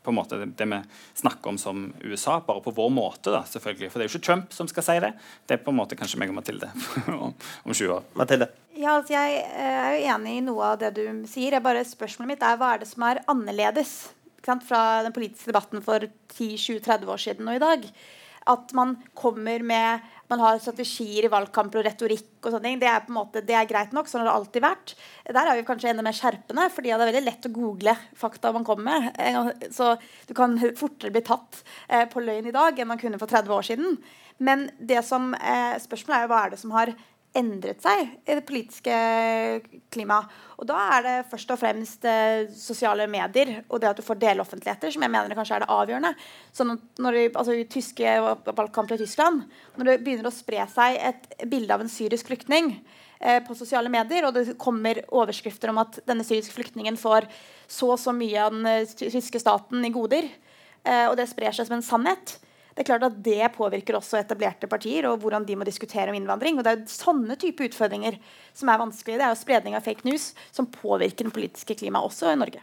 på 0.00 0.12
en 0.12 0.16
måte 0.16 0.38
det 0.56 0.64
vi 0.64 0.78
snakker 1.20 1.52
om 1.52 1.58
som 1.60 1.82
USA, 2.00 2.38
bare 2.46 2.62
på 2.64 2.72
vår 2.72 2.88
måte. 2.94 3.30
da, 3.30 3.42
selvfølgelig. 3.44 3.90
For 3.90 4.00
det 4.00 4.06
er 4.06 4.08
jo 4.08 4.16
ikke 4.16 4.26
Trump 4.26 4.54
som 4.56 4.68
skal 4.70 4.86
si 4.86 4.96
det. 5.04 5.12
Det 5.46 5.58
er 5.58 5.64
på 5.64 5.74
en 5.74 5.76
måte 5.76 5.98
kanskje 5.98 6.20
meg 6.20 6.32
og 6.32 6.38
Mathilde 6.38 6.70
om, 7.20 7.34
om 7.34 7.74
20 7.74 7.98
år. 7.98 8.06
Mathilde? 8.16 8.48
Ja, 8.78 8.94
altså 8.96 9.12
Jeg 9.12 9.42
eh, 9.44 9.82
er 9.82 9.98
jo 9.98 10.14
enig 10.14 10.38
i 10.38 10.46
noe 10.46 10.72
av 10.72 10.80
det 10.80 10.94
du 10.96 11.04
sier. 11.28 11.58
Jeg 11.58 11.64
bare 11.64 11.84
Spørsmålet 11.84 12.36
mitt 12.36 12.46
er 12.46 12.56
hva 12.60 12.74
er 12.74 12.82
det 12.82 12.88
som 12.88 13.04
er 13.10 13.22
annerledes 13.28 13.94
fra 14.66 15.02
den 15.04 15.14
politiske 15.16 15.52
debatten 15.52 15.84
for 15.84 16.06
10-20-30 16.36 17.12
år 17.12 17.22
siden 17.26 17.50
og 17.50 17.58
i 17.58 17.62
dag? 17.62 17.86
At 18.50 18.72
man 18.74 18.96
kommer 19.14 19.62
med 19.62 20.08
man 20.30 20.42
har 20.44 20.60
strategier 20.62 21.26
i 21.26 21.30
valgkamper 21.30 21.80
og 21.80 21.86
retorikk 21.88 22.44
og 22.44 22.52
sånne 22.52 22.68
ting. 22.68 22.78
Det 22.78 22.86
er 22.86 23.02
på 23.02 23.10
en 23.10 23.16
måte, 23.16 23.42
det 23.42 23.56
er 23.58 23.66
greit 23.68 23.94
nok. 23.96 24.06
Sånn 24.06 24.22
har 24.22 24.28
det 24.28 24.34
alltid 24.36 24.62
vært. 24.62 24.92
Der 25.26 25.40
er 25.42 25.58
vi 25.58 25.64
kanskje 25.66 25.90
enda 25.90 26.04
mer 26.06 26.14
skjerpende, 26.14 26.68
fordi 26.70 26.92
det 26.92 26.94
er 26.94 27.10
veldig 27.10 27.22
lett 27.26 27.48
å 27.48 27.52
google 27.56 27.96
fakta 28.18 28.52
man 28.54 28.66
kommer 28.66 29.10
med. 29.10 29.64
Så 29.74 29.96
du 30.28 30.34
kan 30.38 30.54
fortere 30.78 31.10
bli 31.14 31.24
tatt 31.26 31.64
eh, 31.88 32.06
på 32.10 32.22
løgn 32.22 32.46
i 32.46 32.54
dag 32.54 32.78
enn 32.78 32.92
man 32.92 33.00
kunne 33.02 33.18
for 33.18 33.30
30 33.30 33.56
år 33.56 33.66
siden. 33.72 33.98
Men 34.38 34.68
det 34.78 35.02
som, 35.08 35.32
eh, 35.34 35.74
spørsmålet 35.82 36.20
er 36.20 36.28
jo 36.28 36.30
hva 36.30 36.44
er 36.44 36.54
det 36.54 36.62
som 36.62 36.78
har 36.78 36.94
endret 37.36 37.82
seg 37.82 38.08
i 38.26 38.34
det 38.34 38.42
politiske 38.46 38.94
klimaet. 39.92 40.30
Og 40.58 40.66
da 40.68 40.78
er 40.96 41.04
det 41.06 41.14
først 41.30 41.52
og 41.54 41.60
fremst 41.60 42.04
eh, 42.08 42.48
sosiale 42.52 43.06
medier 43.10 43.60
og 43.68 43.78
det 43.80 43.90
at 43.92 44.00
du 44.00 44.04
får 44.04 44.18
deloffentligheter, 44.20 44.90
som 44.92 45.04
jeg 45.06 45.12
mener 45.12 45.38
kanskje 45.38 45.60
er 45.60 45.64
det 45.64 45.70
avgjørende. 45.70 46.10
Sånn 46.56 46.74
når 47.00 47.16
det, 47.16 47.22
altså 47.30 47.54
I 47.54 47.68
tyske 47.70 48.16
valgkamper 48.50 48.98
i 48.98 49.04
Tyskland, 49.04 49.44
når 49.78 49.92
det 49.92 49.96
begynner 50.02 50.30
å 50.30 50.34
spre 50.34 50.66
seg 50.74 50.98
et 50.98 51.30
bilde 51.50 51.76
av 51.76 51.84
en 51.84 51.92
syrisk 51.92 52.32
flyktning 52.32 52.74
eh, 52.74 53.38
på 53.46 53.56
sosiale 53.58 53.92
medier, 53.92 54.26
og 54.26 54.34
det 54.36 54.58
kommer 54.60 55.02
overskrifter 55.08 55.72
om 55.72 55.80
at 55.84 56.02
denne 56.10 56.26
syriske 56.26 56.56
flyktningen 56.58 56.98
får 57.00 57.30
så 57.70 57.94
og 57.94 58.00
så 58.02 58.14
mye 58.16 58.42
av 58.42 58.54
den 58.56 58.66
eh, 58.68 58.94
tyske 59.06 59.42
staten 59.42 59.86
i 59.86 59.94
goder, 59.94 60.26
eh, 60.82 61.06
og 61.06 61.16
det 61.20 61.30
sprer 61.30 61.54
seg 61.54 61.70
som 61.70 61.78
en 61.78 61.86
sannhet, 61.86 62.40
det 62.80 62.86
er 62.86 62.94
klart 62.94 63.10
at 63.10 63.16
det 63.20 63.48
påvirker 63.52 63.98
også 63.98 64.16
etablerte 64.22 64.64
partier 64.64 65.04
og 65.04 65.18
hvordan 65.20 65.44
de 65.44 65.52
må 65.60 65.66
diskutere 65.68 66.08
om 66.08 66.16
innvandring. 66.16 66.56
og 66.56 66.64
Det 66.64 66.70
er 66.70 66.78
jo 66.78 66.88
sånne 66.88 67.34
type 67.36 67.66
utfordringer 67.68 68.16
som 68.56 68.70
er 68.72 68.80
vanskelige. 68.80 69.18
Det 69.20 69.26
er 69.26 69.34
jo 69.34 69.36
spredning 69.36 69.76
av 69.76 69.84
fake 69.84 70.08
news 70.08 70.30
som 70.48 70.64
påvirker 70.72 71.28
den 71.28 71.34
politiske 71.36 71.76
klimaet 71.76 72.08
også 72.08 72.32
i 72.32 72.38
Norge. 72.40 72.62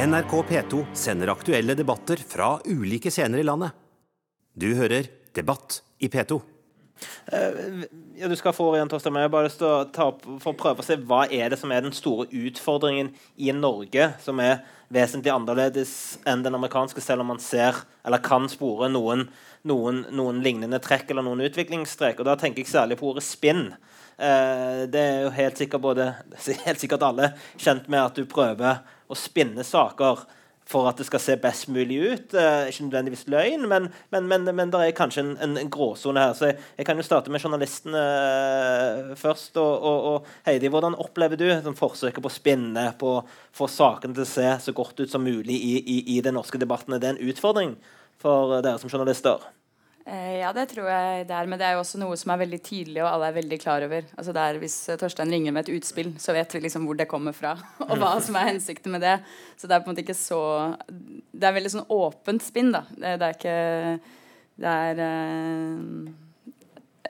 NRK 0.00 0.32
P2 0.48 0.80
sender 0.96 1.34
aktuelle 1.34 1.76
debatter 1.76 2.24
fra 2.24 2.54
ulike 2.64 3.12
scener 3.12 3.44
i 3.44 3.44
landet. 3.44 3.76
Du 4.56 4.70
hører 4.72 5.12
Debatt 5.36 5.82
i 6.00 6.08
P2. 6.08 6.40
Uh, 7.32 7.84
ja, 8.16 8.28
Du 8.28 8.36
skal 8.36 8.54
få 8.54 8.68
igjen, 8.74 8.88
Torstein, 8.90 9.16
jeg 9.18 9.32
bare 9.32 9.50
ta 9.92 10.08
opp 10.10 10.22
for 10.42 10.52
å 10.52 10.58
prøve 10.58 10.84
å 10.84 10.86
se 10.86 10.96
hva 11.00 11.24
er 11.26 11.52
det 11.52 11.58
som 11.60 11.72
er 11.74 11.84
den 11.84 11.96
store 11.96 12.28
utfordringen 12.28 13.12
i 13.36 13.50
Norge, 13.56 14.12
som 14.24 14.40
er 14.42 14.62
vesentlig 14.94 15.32
annerledes 15.32 15.94
enn 16.28 16.44
den 16.44 16.54
amerikanske, 16.54 17.02
selv 17.02 17.24
om 17.24 17.32
man 17.32 17.42
ser 17.42 17.82
eller 18.04 18.22
kan 18.24 18.46
spore 18.52 18.90
noen, 18.92 19.26
noen, 19.66 20.04
noen 20.14 20.40
lignende 20.44 20.80
trekk 20.84 21.10
eller 21.10 21.26
noen 21.26 21.44
utviklingstrekk. 21.48 22.20
Og 22.20 22.28
Da 22.28 22.38
tenker 22.40 22.62
jeg 22.62 22.70
særlig 22.72 23.00
på 23.00 23.10
ordet 23.10 23.24
spinn. 23.26 23.66
Uh, 24.14 24.86
det 24.86 25.02
er 25.02 25.20
jo 25.24 25.34
helt 25.34 25.58
sikkert, 25.58 25.82
både, 25.82 26.10
helt 26.66 26.82
sikkert 26.82 27.06
alle 27.06 27.32
kjent 27.56 27.90
med 27.90 28.04
at 28.04 28.20
du 28.20 28.28
prøver 28.30 28.84
å 29.10 29.18
spinne 29.18 29.66
saker 29.66 30.24
for 30.68 30.88
at 30.88 30.98
det 30.98 31.06
skal 31.06 31.20
se 31.20 31.36
best 31.40 31.68
mulig 31.68 31.98
ut. 32.00 32.34
Eh, 32.34 32.68
ikke 32.70 32.86
nødvendigvis 32.86 33.26
løgn, 33.28 33.66
men, 33.68 33.88
men, 34.14 34.28
men, 34.28 34.48
men 34.56 34.72
det 34.72 34.80
er 34.80 34.96
kanskje 34.96 35.24
en, 35.24 35.32
en, 35.44 35.56
en 35.60 35.72
gråsone 35.72 36.20
her. 36.20 36.36
Så 36.36 36.48
jeg, 36.50 36.58
jeg, 36.78 36.86
kan 36.88 37.00
jo 37.00 37.06
starte 37.06 37.32
med 37.32 37.44
journalistene 37.44 38.04
eh, 38.04 39.10
først. 39.20 39.56
Og, 39.60 39.74
og, 39.74 40.06
og, 40.12 40.30
Heidi, 40.48 40.70
hvordan 40.72 40.96
opplever 41.00 41.40
du 41.40 41.46
sånn, 41.52 41.76
forsøket 41.78 42.24
på 42.24 42.32
å 42.32 42.36
spinne, 42.38 42.86
på 43.00 43.18
å 43.18 43.24
få 43.54 43.68
sakene 43.70 44.16
til 44.16 44.24
å 44.24 44.30
se 44.30 44.48
så 44.68 44.76
godt 44.76 45.04
ut 45.04 45.12
som 45.12 45.24
mulig 45.24 45.58
i, 45.58 45.74
i, 45.82 45.98
i 46.16 46.22
den 46.24 46.38
norske 46.38 46.60
debatten? 46.60 46.96
Er 46.96 47.04
det 47.04 47.12
en 47.14 47.22
utfordring 47.28 47.76
for 48.22 48.56
dere 48.64 48.80
som 48.80 48.92
journalister? 48.92 49.44
Eh, 50.04 50.40
ja, 50.42 50.50
det 50.52 50.66
tror 50.68 50.88
jeg 50.90 51.28
det 51.28 51.36
er. 51.36 51.48
Men 51.48 51.60
det 51.60 51.68
er 51.68 51.76
jo 51.76 51.84
også 51.84 52.00
noe 52.02 52.16
som 52.20 52.34
er 52.34 52.42
veldig 52.42 52.60
tydelig, 52.64 53.00
og 53.02 53.08
alle 53.10 53.30
er 53.30 53.38
veldig 53.38 53.58
klar 53.62 53.86
over. 53.86 54.08
Altså 54.18 54.34
der, 54.36 54.58
hvis 54.60 54.76
eh, 54.92 54.98
Torstein 55.00 55.32
ringer 55.32 55.54
med 55.56 55.64
et 55.64 55.78
utspill, 55.78 56.12
så 56.20 56.34
vet 56.36 56.52
vi 56.52 56.64
liksom 56.66 56.84
hvor 56.88 56.98
det 56.98 57.08
kommer 57.10 57.36
fra, 57.36 57.54
og 57.88 57.96
hva 58.00 58.16
som 58.24 58.36
er 58.40 58.50
hensikten 58.52 58.92
med 58.94 59.04
det. 59.04 59.16
Så 59.56 59.70
det 59.70 59.78
er 59.78 59.84
på 59.84 59.88
en 59.88 59.94
måte 59.94 60.04
ikke 60.04 60.18
så 60.18 60.42
Det 60.88 61.48
er 61.48 61.56
veldig 61.56 61.72
sånn 61.78 61.88
åpent 61.92 62.44
spinn, 62.44 62.74
da. 62.74 62.84
Det, 62.92 63.16
det 63.22 63.30
er 63.30 63.38
ikke 63.38 63.56
det 64.54 64.70
er 64.70 65.00
eh, 65.02 66.52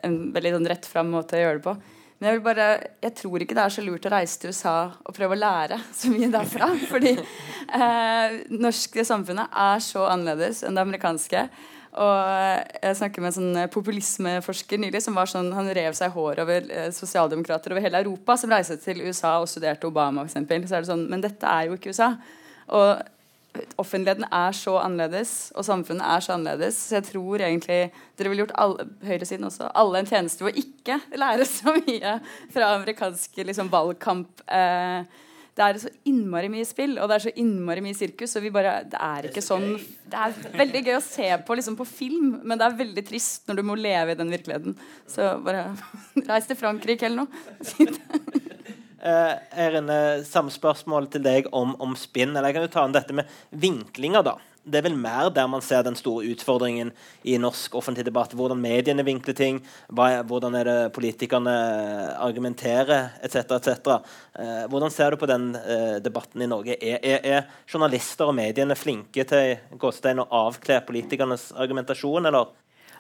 en 0.05 0.17
veldig 0.33 0.55
sånn 0.57 0.71
rett 0.71 0.89
fram 0.89 1.13
måte 1.13 1.37
å 1.37 1.43
gjøre 1.43 1.59
det 1.59 1.67
på. 1.67 1.75
Men 2.15 2.29
jeg, 2.29 2.39
vil 2.39 2.45
bare, 2.47 2.67
jeg 3.03 3.15
tror 3.19 3.43
ikke 3.43 3.57
det 3.59 3.65
er 3.65 3.75
så 3.75 3.83
lurt 3.85 4.07
å 4.09 4.13
reise 4.15 4.39
til 4.41 4.55
USA 4.55 4.77
og 5.03 5.17
prøve 5.17 5.37
å 5.37 5.41
lære 5.41 5.81
så 5.99 6.13
mye 6.13 6.31
derfra. 6.33 6.71
Fordi 6.89 7.13
eh, 7.19 8.37
norske 8.55 9.05
samfunnet 9.05 9.59
er 9.67 9.85
så 9.85 10.07
annerledes 10.09 10.63
enn 10.65 10.79
det 10.79 10.87
amerikanske. 10.87 11.49
Og 11.95 12.75
jeg 12.83 12.99
snakket 12.99 13.23
med 13.23 13.31
en 13.31 13.37
sånn 13.37 13.71
populismeforsker 13.71 14.81
nylig 14.83 15.03
som 15.05 15.15
var 15.15 15.31
sånn, 15.31 15.53
han 15.55 15.71
rev 15.77 15.95
seg 15.95 16.11
hår 16.15 16.43
over 16.43 16.71
eh, 16.75 16.89
sosialdemokrater 16.95 17.75
over 17.75 17.85
hele 17.85 18.01
Europa 18.03 18.35
som 18.41 18.51
reiste 18.51 18.81
til 18.83 19.05
USA 19.05 19.37
og 19.39 19.51
studerte 19.51 19.87
Obama. 19.87 20.25
Eksempel. 20.27 20.67
så 20.67 20.79
er 20.79 20.83
det 20.83 20.91
sånn, 20.91 21.07
Men 21.11 21.23
dette 21.23 21.47
er 21.47 21.69
jo 21.69 21.79
ikke 21.79 21.95
USA. 21.95 22.17
Og 22.75 23.05
offentligheten 23.79 24.27
er 24.27 24.57
så 24.59 24.75
annerledes, 24.83 25.53
og 25.55 25.67
samfunnet 25.67 26.07
er 26.17 26.25
så 26.25 26.35
annerledes. 26.35 26.81
Så 26.89 26.99
jeg 26.99 27.07
tror 27.13 27.45
egentlig 27.47 27.81
dere 28.19 28.33
ville 28.33 28.43
gjort 28.43 28.57
alle, 28.59 28.89
høyresiden 29.07 29.47
også, 29.47 29.71
alle 29.79 30.03
en 30.03 30.11
tjeneste 30.11 30.47
ved 30.47 30.55
å 30.57 30.65
ikke 30.65 30.99
lære 31.21 31.47
så 31.47 31.77
mye 31.79 32.17
fra 32.55 32.73
amerikanske 32.81 33.47
liksom, 33.51 33.71
valgkamp. 33.71 34.43
Eh, 34.49 35.23
det 35.55 35.63
er 35.65 35.77
så 35.79 35.91
innmari 36.11 36.49
mye 36.51 36.67
spill, 36.67 36.97
og 36.99 37.07
det 37.11 37.17
er 37.17 37.25
så 37.29 37.33
innmari 37.39 37.83
mye 37.85 37.95
sirkus. 37.95 38.35
og 38.35 38.43
vi 38.43 38.51
bare, 38.55 38.73
Det 38.91 38.99
er 38.99 39.29
ikke 39.29 39.45
sånn 39.45 39.77
Det 40.11 40.19
er 40.19 40.57
veldig 40.59 40.83
gøy 40.83 40.97
å 40.99 41.05
se 41.05 41.29
på 41.47 41.55
liksom, 41.55 41.77
på 41.79 41.87
film, 41.87 42.41
men 42.43 42.59
det 42.59 42.67
er 42.67 42.81
veldig 42.81 43.05
trist 43.07 43.47
når 43.47 43.61
du 43.61 43.63
må 43.63 43.77
leve 43.79 44.13
i 44.13 44.19
den 44.19 44.33
virkeligheten. 44.35 44.75
Så 45.07 45.37
bare 45.47 45.77
reis 46.27 46.51
til 46.51 46.59
Frankrike 46.59 47.07
eller 47.07 47.23
noe. 47.23 47.29
Uh, 49.05 49.37
er 49.53 49.79
en 49.79 49.91
uh, 49.93 50.25
samme 50.25 50.51
spørsmål 50.51 51.11
til 51.13 51.23
deg 51.23 51.47
om, 51.53 51.77
om 51.79 51.95
spinn. 51.99 52.33
Eller 52.33 52.51
jeg 52.51 52.57
kan 52.57 52.67
jo 52.67 52.75
ta 52.75 52.85
om 52.89 52.95
dette 52.95 53.15
med 53.15 53.31
vinklinger. 53.53 54.25
da. 54.27 54.39
Det 54.65 54.81
er 54.81 54.87
vel 54.87 54.97
mer 54.97 55.29
der 55.35 55.49
man 55.51 55.63
ser 55.65 55.85
den 55.85 55.97
store 55.99 56.25
utfordringen 56.33 56.93
i 57.23 57.37
norsk 57.41 57.75
offentlig 57.77 58.07
debatt. 58.07 58.33
Hvordan 58.37 58.61
mediene 58.61 59.05
vinkler 59.05 59.37
ting, 59.37 59.61
hvordan 59.93 60.57
er 60.57 60.71
det 60.71 60.79
politikerne 60.97 61.55
argumenterer 62.25 63.13
etc. 63.23 63.45
etc. 63.59 63.95
Uh, 64.33 64.65
hvordan 64.73 64.93
ser 64.95 65.13
du 65.13 65.21
på 65.21 65.29
den 65.29 65.51
uh, 65.57 66.01
debatten 66.05 66.43
i 66.43 66.49
Norge? 66.49 66.79
Er, 66.81 66.99
er, 67.03 67.21
er, 67.23 67.55
journalister 67.69 68.31
og 68.31 68.37
mediene 68.39 68.77
flinke 68.79 69.27
til 69.29 69.79
gåstein, 69.81 70.23
å 70.25 70.29
avkle 70.47 70.81
politikernes 70.89 71.51
argumentasjon, 71.61 72.31
eller 72.31 72.53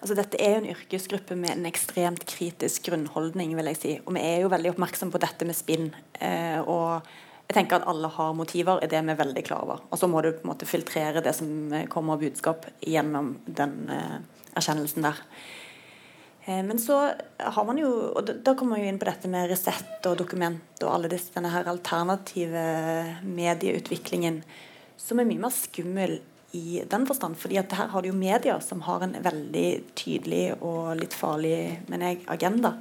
Altså, 0.04 0.18
dette 0.18 0.36
er 0.36 0.50
jo 0.52 0.60
en 0.60 0.72
yrkesgruppe 0.74 1.36
med 1.40 1.54
en 1.54 1.68
ekstremt 1.70 2.26
kritisk 2.28 2.90
grunnholdning. 2.90 3.54
vil 3.56 3.70
jeg 3.70 3.78
si. 3.80 3.92
Og 4.04 4.12
vi 4.12 4.20
er 4.20 4.42
jo 4.42 4.50
veldig 4.52 4.74
oppmerksom 4.74 5.08
på 5.14 5.20
dette 5.22 5.46
med 5.48 5.56
spinn. 5.56 5.86
Eh, 6.20 6.60
og 6.60 7.06
jeg 7.44 7.58
tenker 7.58 7.82
at 7.82 7.88
alle 7.90 8.08
har 8.08 8.36
motiver, 8.36 8.80
er 8.80 8.88
det 8.88 9.02
vi 9.04 9.12
er 9.12 9.20
veldig 9.20 9.42
klar 9.44 9.66
over. 9.66 9.82
Og 9.92 10.00
så 10.00 10.08
må 10.08 10.22
du 10.24 10.32
på 10.32 10.46
en 10.46 10.52
måte 10.54 10.68
filtrere 10.68 11.22
det 11.24 11.34
som 11.36 11.48
kommer 11.92 12.16
av 12.16 12.24
budskap 12.24 12.64
gjennom 12.80 13.34
den 13.44 13.74
eh, 13.92 14.16
erkjennelsen 14.56 15.04
der. 15.04 15.20
Eh, 16.46 16.62
men 16.64 16.80
så 16.80 16.98
har 17.38 17.66
man 17.68 17.80
jo 17.80 17.90
og 18.16 18.32
Da 18.44 18.54
kommer 18.54 18.76
man 18.76 18.84
jo 18.84 18.92
inn 18.92 19.00
på 19.00 19.08
dette 19.08 19.30
med 19.32 19.50
Resett 19.52 20.08
og 20.08 20.16
Dokument 20.20 20.84
og 20.84 20.92
alle 20.94 21.10
disse, 21.12 21.34
denne 21.36 21.52
her 21.52 21.68
alternative 21.68 22.64
medieutviklingen, 23.28 24.40
som 24.96 25.20
er 25.20 25.28
mye 25.28 25.44
mer 25.44 25.52
skummel 25.52 26.18
i 26.54 26.80
den 26.88 27.06
forstand. 27.06 27.36
fordi 27.36 27.58
at 27.58 27.72
her 27.72 27.88
har 27.92 28.02
du 28.02 28.08
jo 28.08 28.16
media 28.16 28.60
som 28.60 28.80
har 28.86 29.02
en 29.02 29.16
veldig 29.20 29.68
tydelig 29.94 30.54
og 30.62 30.96
litt 30.96 31.12
farlig 31.12 31.82
mener 31.88 32.14
jeg, 32.14 32.24
agenda. 32.28 32.76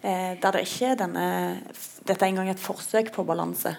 Eh, 0.00 0.38
der 0.40 0.52
det 0.56 0.64
ikke 0.64 0.92
er 0.92 1.00
denne 1.00 1.26
Dette 2.06 2.24
er 2.24 2.30
engang 2.30 2.48
et 2.48 2.62
forsøk 2.62 3.12
på 3.12 3.26
balanse. 3.28 3.76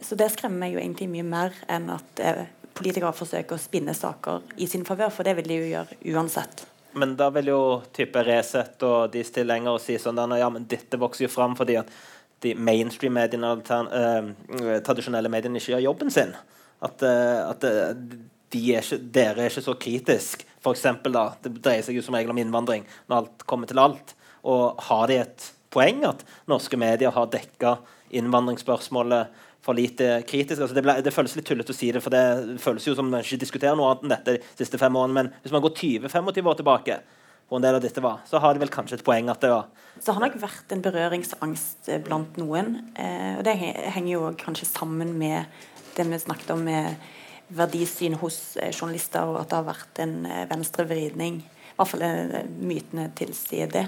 Så 0.00 0.16
det 0.18 0.30
skremmer 0.32 0.64
meg 0.64 0.76
jo 0.76 0.82
egentlig 0.82 1.08
mye 1.12 1.26
mer 1.26 1.56
enn 1.70 1.90
at 1.92 2.22
eh, 2.22 2.44
politikere 2.72 3.12
forsøker 3.16 3.58
å 3.58 3.60
spinne 3.60 3.94
saker 3.96 4.54
i 4.62 4.68
sin 4.70 4.86
favør, 4.88 5.12
for 5.12 5.28
det 5.28 5.36
vil 5.38 5.50
de 5.50 5.58
jo 5.60 5.70
gjøre 5.74 5.98
uansett. 6.14 6.64
Men 6.96 7.14
da 7.16 7.28
vil 7.32 7.48
jo 7.52 7.60
type 7.96 8.20
Resett 8.24 8.82
og 8.84 9.12
de 9.12 9.22
tilhengere 9.24 9.80
si 9.80 9.96
sånn 10.00 10.20
ja, 10.36 10.48
men 10.52 10.66
dette 10.68 11.00
vokser 11.00 11.26
jo 11.26 11.32
fram 11.32 11.56
fordi 11.56 11.78
at 11.80 11.92
de 12.42 12.56
mainstream-mediene, 12.58 13.52
eh, 13.94 14.80
tradisjonelle 14.84 15.30
mediene, 15.30 15.60
ikke 15.60 15.76
gjør 15.76 15.86
jobben 15.86 16.10
sin. 16.10 16.34
At, 16.82 17.02
eh, 17.06 17.40
at 17.46 17.64
uh, 17.64 17.92
de 18.50 18.62
er 18.74 18.82
ikke, 18.82 18.98
dere 19.14 19.44
er 19.44 19.52
ikke 19.52 19.62
så 19.62 19.76
kritisk. 19.78 20.42
For 20.62 20.74
eksempel, 20.74 21.14
da, 21.14 21.36
det 21.42 21.54
dreier 21.62 21.86
seg 21.86 21.96
jo 21.96 22.02
som 22.02 22.16
regel 22.18 22.34
om 22.34 22.40
innvandring 22.42 22.82
når 23.06 23.20
alt 23.20 23.46
kommer 23.46 23.70
til 23.70 23.78
alt. 23.78 24.16
Og 24.42 24.82
har 24.88 25.06
de 25.06 25.20
et 25.22 25.46
poeng 25.72 26.02
at 26.08 26.26
norske 26.50 26.76
medier 26.76 27.14
har 27.14 27.30
dekka 27.30 27.76
innvandringsspørsmålet 28.12 29.30
for 29.62 29.78
lite 29.78 30.20
kritisk? 30.28 30.60
Altså 30.60 30.76
det, 30.76 30.84
ble, 30.84 30.98
det, 31.04 31.14
føles 31.14 31.36
litt 31.38 31.48
tullete 31.48 31.74
å 31.74 31.76
si 31.76 31.90
det, 31.94 32.02
for 32.04 32.14
det 32.14 32.58
føles 32.62 32.86
jo 32.88 32.96
som 32.98 33.10
man 33.10 33.24
ikke 33.24 33.40
diskuterer 33.44 33.78
noe 33.78 33.92
annet 33.92 34.06
enn 34.06 34.14
dette 34.16 34.36
de 34.38 34.64
siste 34.64 34.80
fem 34.80 34.98
årene. 34.98 35.16
Men 35.18 35.32
hvis 35.44 35.54
man 35.54 35.64
går 35.64 35.76
20-25 35.78 36.52
år 36.52 36.60
tilbake, 36.60 36.98
hvor 37.48 37.60
en 37.60 37.66
del 37.66 37.76
av 37.76 37.84
dette 37.84 38.02
var, 38.04 38.22
så 38.28 38.40
har 38.40 38.54
det 38.54 38.62
vel 38.62 38.72
kanskje 38.72 38.98
et 38.98 39.06
poeng 39.06 39.28
at 39.28 39.42
det 39.44 39.50
var 39.52 39.66
Så 40.00 40.14
har 40.16 40.24
nok 40.24 40.38
vært 40.40 40.72
en 40.72 40.82
berøringsangst 40.84 41.90
blant 42.06 42.38
noen. 42.40 42.78
Eh, 42.96 43.34
og 43.36 43.42
det 43.46 43.58
henger 43.58 44.12
jo 44.14 44.30
kanskje 44.40 44.70
sammen 44.70 45.12
med 45.20 45.44
det 45.96 46.06
vi 46.08 46.22
snakket 46.22 46.54
om 46.54 46.64
med 46.64 46.96
verdisyn 47.52 48.16
hos 48.20 48.56
eh, 48.56 48.72
journalister, 48.72 49.28
og 49.28 49.42
at 49.42 49.50
det 49.50 49.58
har 49.58 49.68
vært 49.68 50.02
en 50.04 50.14
eh, 50.26 50.44
venstrevridning. 50.50 51.40
I 51.42 51.74
hvert 51.78 51.90
fall 51.92 52.04
eh, 52.06 52.38
mytene 52.60 53.10
tilsier 53.18 53.70
det. 53.72 53.86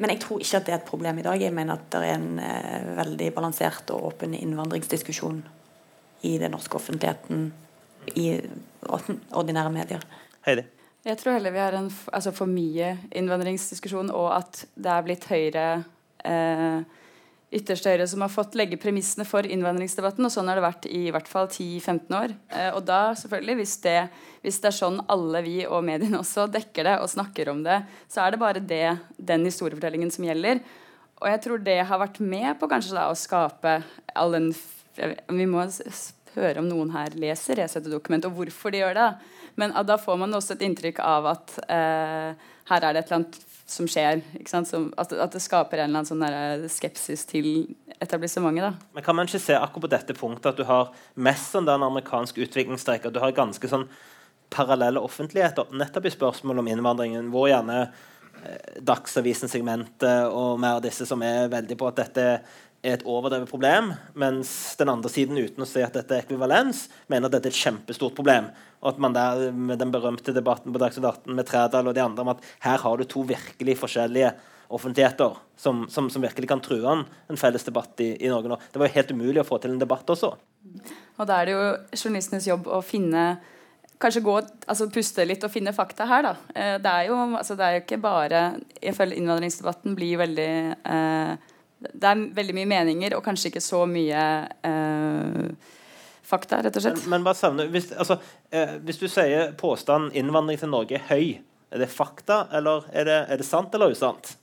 Men 0.00 0.14
jeg 0.14 0.22
tror 0.24 0.42
ikke 0.42 0.60
at 0.60 0.68
det 0.68 0.74
er 0.74 0.80
et 0.80 0.88
problem 0.88 1.18
i 1.18 1.24
dag. 1.26 1.40
Jeg 1.40 1.54
mener 1.54 1.76
at 1.76 1.88
det 1.92 2.02
er 2.06 2.14
en 2.16 2.38
eh, 2.42 2.92
veldig 2.96 3.32
balansert 3.36 3.90
og 3.94 4.12
åpen 4.12 4.36
innvandringsdiskusjon 4.38 5.42
i 6.28 6.36
den 6.38 6.54
norske 6.54 6.78
offentligheten, 6.78 7.50
i 8.18 8.40
ordinære 9.30 9.70
medier. 9.74 10.04
Heidi? 10.46 10.64
Jeg 11.04 11.18
tror 11.18 11.34
heller 11.34 11.50
vi 11.50 11.58
har 11.58 11.74
en 11.74 11.90
altså 12.12 12.30
for 12.34 12.50
mye 12.50 12.94
innvandringsdiskusjon, 13.18 14.10
og 14.14 14.28
at 14.36 14.64
det 14.74 14.90
er 14.90 15.06
blitt 15.06 15.26
høyere 15.30 15.66
eh, 16.24 16.82
ytterste 17.52 17.92
høyre 17.92 18.06
som 18.08 18.22
har 18.24 18.32
fått 18.32 18.56
legge 18.58 18.78
premissene 18.80 19.26
for 19.28 19.46
innvandringsdebatten. 19.46 20.24
Og 20.26 20.32
sånn 20.32 20.48
har 20.50 20.58
det 20.58 20.64
vært 20.64 20.88
i 20.88 21.02
hvert 21.14 21.28
fall 21.30 21.48
10-15 21.50 22.16
år. 22.18 22.34
Eh, 22.52 22.70
og 22.72 22.84
da, 22.88 23.00
selvfølgelig, 23.18 23.58
hvis 23.60 23.74
det, 23.84 23.96
hvis 24.44 24.60
det, 24.62 24.70
er 24.70 24.78
sånn 24.78 25.02
alle 25.12 25.42
vi 25.44 25.58
og 25.66 25.84
mediene 25.86 26.20
også 26.22 26.48
dekker 26.52 26.88
det 26.88 26.96
og 27.02 27.12
snakker 27.12 27.52
om 27.52 27.62
det, 27.66 27.82
så 28.12 28.24
er 28.24 28.34
det 28.34 28.42
bare 28.42 28.64
det, 28.64 28.86
den 29.18 29.44
historiefortellingen 29.48 30.12
som 30.14 30.26
gjelder. 30.28 30.62
Og 31.22 31.28
jeg 31.30 31.44
tror 31.44 31.62
det 31.62 31.78
har 31.86 32.02
vært 32.02 32.18
med 32.24 32.56
på 32.58 32.70
kanskje 32.70 32.96
da 32.96 33.06
å 33.10 33.18
skape 33.18 33.78
all 34.18 34.34
den 34.34 34.50
Vi 34.92 35.44
må 35.48 35.62
høre 36.34 36.60
om 36.60 36.66
noen 36.68 36.90
her 36.92 37.14
leser 37.16 37.56
Resett-dokument, 37.60 38.26
og 38.28 38.34
hvorfor 38.36 38.72
de 38.72 38.82
gjør 38.82 38.98
det. 38.98 39.08
Men 39.60 39.72
da 39.86 39.96
får 40.00 40.18
man 40.20 40.36
også 40.36 40.56
et 40.56 40.64
inntrykk 40.66 41.00
av 41.04 41.28
at 41.34 41.56
eh, 41.64 42.50
her 42.68 42.84
er 42.84 42.92
det 42.92 43.02
et 43.02 43.10
eller 43.10 43.20
annet 43.20 43.38
som 43.66 43.88
skjer. 43.88 44.22
Som, 44.48 44.90
at, 44.96 45.12
at, 45.12 45.32
det 45.32 45.42
skaper 45.42 45.80
en 45.80 45.90
eller 45.90 46.02
annen 46.02 46.08
sånn 46.08 46.24
eh, 46.26 46.68
skepsis 46.72 47.24
til 47.28 47.48
etablissementet. 47.98 48.64
Da. 48.64 48.90
Men 48.96 49.06
Kan 49.06 49.18
man 49.18 49.30
ikke 49.30 49.42
se 49.42 49.56
akkurat 49.58 49.86
på 49.86 49.92
dette 49.94 50.16
punktet 50.18 50.52
at 50.52 50.60
du 50.60 50.66
har 50.68 50.92
mest 51.14 51.54
sånn 51.54 51.68
den 51.68 51.86
amerikanske 51.86 52.44
utviklingsstreik, 52.46 53.06
at 53.06 53.14
du 53.14 53.22
har 53.22 53.36
ganske 53.36 53.70
sånn 53.70 53.88
parallelle 54.52 55.00
offentligheter 55.00 55.70
nettopp 55.72 56.10
i 56.10 56.12
spørsmål 56.12 56.60
om 56.60 56.68
innvandringen, 56.68 57.30
hvor 57.32 57.48
gjerne 57.50 57.78
eh, 57.86 58.82
Dagsavisen-segmentet 58.84 60.28
og 60.28 60.60
mer 60.60 60.80
av 60.80 60.84
disse 60.84 61.08
som 61.08 61.22
er 61.24 61.48
veldig 61.52 61.78
på 61.80 61.88
at 61.88 62.02
dette 62.04 62.26
er 62.82 62.96
et 62.96 63.04
overdrevet 63.06 63.50
problem, 63.50 63.92
mens 64.18 64.74
den 64.78 64.90
andre 64.90 65.10
siden, 65.10 65.38
uten 65.38 65.62
å 65.62 65.68
si 65.68 65.82
at 65.84 65.94
dette 65.94 66.16
er 66.16 66.24
ekvivalens, 66.24 66.88
mener 67.10 67.28
at 67.28 67.36
dette 67.36 67.50
er 67.50 67.54
et 67.54 67.62
kjempestort 67.62 68.16
problem. 68.16 68.50
Og 68.82 68.90
at 68.90 69.02
man 69.02 69.14
der, 69.14 69.52
med 69.54 69.78
den 69.78 69.92
berømte 69.94 70.34
debatten 70.34 70.74
på 70.74 70.82
Dagsnytt 70.82 71.06
18 71.06 71.38
med 71.38 71.46
Trædal 71.46 71.86
og 71.86 71.94
de 71.94 72.02
andre 72.02 72.24
om 72.24 72.32
at 72.34 72.42
her 72.64 72.82
har 72.82 72.98
du 72.98 73.06
to 73.06 73.22
virkelig 73.28 73.78
forskjellige 73.78 74.32
offentligheter 74.72 75.36
som, 75.56 75.84
som, 75.92 76.08
som 76.10 76.24
virkelig 76.24 76.48
kan 76.48 76.62
true 76.64 76.82
an 76.88 77.04
en 77.30 77.38
felles 77.38 77.64
debatt 77.66 78.00
i, 78.02 78.14
i 78.24 78.30
Norge 78.32 78.50
nå. 78.50 78.58
Det 78.72 78.80
var 78.80 78.88
jo 78.88 78.96
helt 78.96 79.14
umulig 79.14 79.42
å 79.42 79.46
få 79.46 79.60
til 79.62 79.74
en 79.74 79.82
debatt 79.82 80.10
også. 80.10 80.32
Og 81.20 81.28
da 81.28 81.38
er 81.38 81.48
det 81.48 81.54
jo 81.54 81.64
journalistenes 82.04 82.50
jobb 82.50 82.70
å 82.70 82.82
finne 82.84 83.32
Kanskje 84.02 84.24
gå, 84.26 84.32
altså 84.66 84.88
puste 84.90 85.22
litt 85.22 85.44
og 85.46 85.52
finne 85.54 85.70
fakta 85.70 86.08
her, 86.10 86.24
da. 86.26 86.30
Eh, 86.58 86.72
det 86.82 86.90
er 86.90 87.04
jo, 87.06 87.14
altså 87.38 87.54
det 87.54 87.62
er 87.62 87.76
jo 87.76 87.82
ikke 87.84 88.00
bare 88.02 88.40
Ifølge 88.82 89.14
innvandringsdebatten 89.20 89.94
blir 89.94 90.18
veldig 90.18 90.48
eh, 90.74 91.51
det 91.92 92.10
er 92.10 92.26
veldig 92.36 92.56
mye 92.56 92.70
meninger 92.70 93.16
og 93.16 93.24
kanskje 93.26 93.50
ikke 93.52 93.62
så 93.64 93.84
mye 93.90 94.26
eh, 94.68 95.72
fakta, 96.32 96.60
rett 96.64 96.76
og 96.78 96.84
slett. 96.84 97.00
Men, 97.04 97.16
men 97.16 97.26
bare 97.26 97.38
savner, 97.38 97.72
hvis, 97.72 97.90
altså, 97.92 98.18
eh, 98.54 98.76
hvis, 98.86 99.00
du 99.02 99.08
sier 99.10 99.52
påstanden 99.58 100.12
innvandring 100.18 100.60
til 100.60 100.72
Norge 100.72 100.98
er 100.98 101.08
høy, 101.10 101.26
er 101.72 101.82
det 101.82 101.88
fakta, 101.92 102.46
eller 102.52 102.86
er 102.92 103.08
det, 103.08 103.18
er 103.32 103.40
det 103.40 103.48
sant 103.48 103.74
eller 103.74 103.94
usant? 103.94 104.34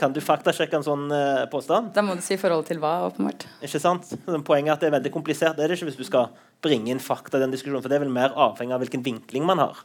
Kan 0.00 0.14
du 0.16 0.22
faktasjekke 0.24 0.78
en 0.78 0.86
sånn 0.86 1.10
eh, 1.14 1.44
påstand? 1.52 1.92
Da 1.94 2.02
må 2.04 2.16
du 2.18 2.24
si 2.24 2.38
forhold 2.40 2.66
til 2.66 2.80
hva, 2.82 2.94
åpenbart. 3.10 3.44
Ikke 3.62 3.80
sant? 3.82 4.08
Poenget 4.46 4.72
er 4.72 4.74
at 4.74 4.82
det 4.82 4.88
er 4.88 4.96
veldig 4.96 5.12
komplisert. 5.14 5.58
Det 5.58 5.66
er 5.66 5.70
det 5.70 5.76
ikke 5.78 5.90
hvis 5.90 6.00
du 6.00 6.08
skal 6.08 6.32
bringe 6.64 6.90
inn 6.90 7.02
fakta 7.02 7.38
i 7.38 7.44
den 7.44 7.52
diskusjonen, 7.54 7.84
for 7.84 7.92
det 7.92 8.00
er 8.00 8.06
vel 8.06 8.14
mer 8.14 8.34
avhengig 8.40 8.74
av 8.74 8.82
hvilken 8.82 9.04
vinkling 9.04 9.46
man 9.46 9.62
har. 9.62 9.84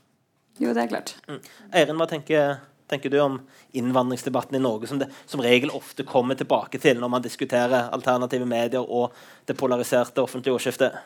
Jo, 0.57 0.71
det 0.73 0.87
er 0.87 0.89
klart. 0.89 1.13
Mm. 1.27 1.41
Eirin, 1.75 1.99
hva 1.99 2.07
tenker 2.09 2.57
tenker 2.87 3.11
du 3.11 3.19
om 3.19 3.41
innvandringsdebatten 3.77 4.55
i 4.55 4.63
Norge, 4.63 4.87
som 4.87 4.99
det 4.99 5.09
som 5.25 5.43
regel 5.43 5.73
ofte 5.75 6.05
kommer 6.07 6.39
tilbake 6.39 6.79
til 6.81 6.99
når 7.01 7.13
man 7.17 7.25
diskuterer 7.25 7.91
alternative 7.91 8.47
medier 8.47 8.83
og 8.83 9.15
det 9.47 9.57
polariserte 9.59 10.23
offentlige 10.23 10.55
ordskiftet? 10.55 10.97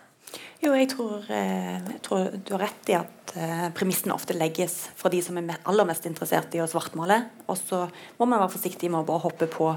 Jo, 0.61 0.75
jeg 0.77 0.91
tror, 0.91 1.25
eh, 1.33 1.79
jeg 1.81 2.01
tror, 2.05 2.29
du 2.37 2.53
har 2.53 2.67
rett 2.67 2.91
i 2.91 2.95
at 2.95 3.33
uh, 3.33 3.65
premissene 3.75 4.13
ofte 4.13 4.35
legges 4.37 4.75
fra 4.95 5.09
de 5.09 5.19
som 5.25 5.39
er 5.39 5.57
aller 5.65 5.87
mest 5.89 6.05
interessert 6.07 6.53
i 6.55 6.61
å 6.61 6.69
svartmale. 6.69 7.17
Og 7.49 7.57
så 7.57 7.81
må 8.19 8.27
man 8.27 8.39
være 8.43 8.53
forsiktig 8.53 8.91
med 8.91 9.01
å 9.01 9.07
bare 9.09 9.25
hoppe 9.25 9.49
på 9.51 9.71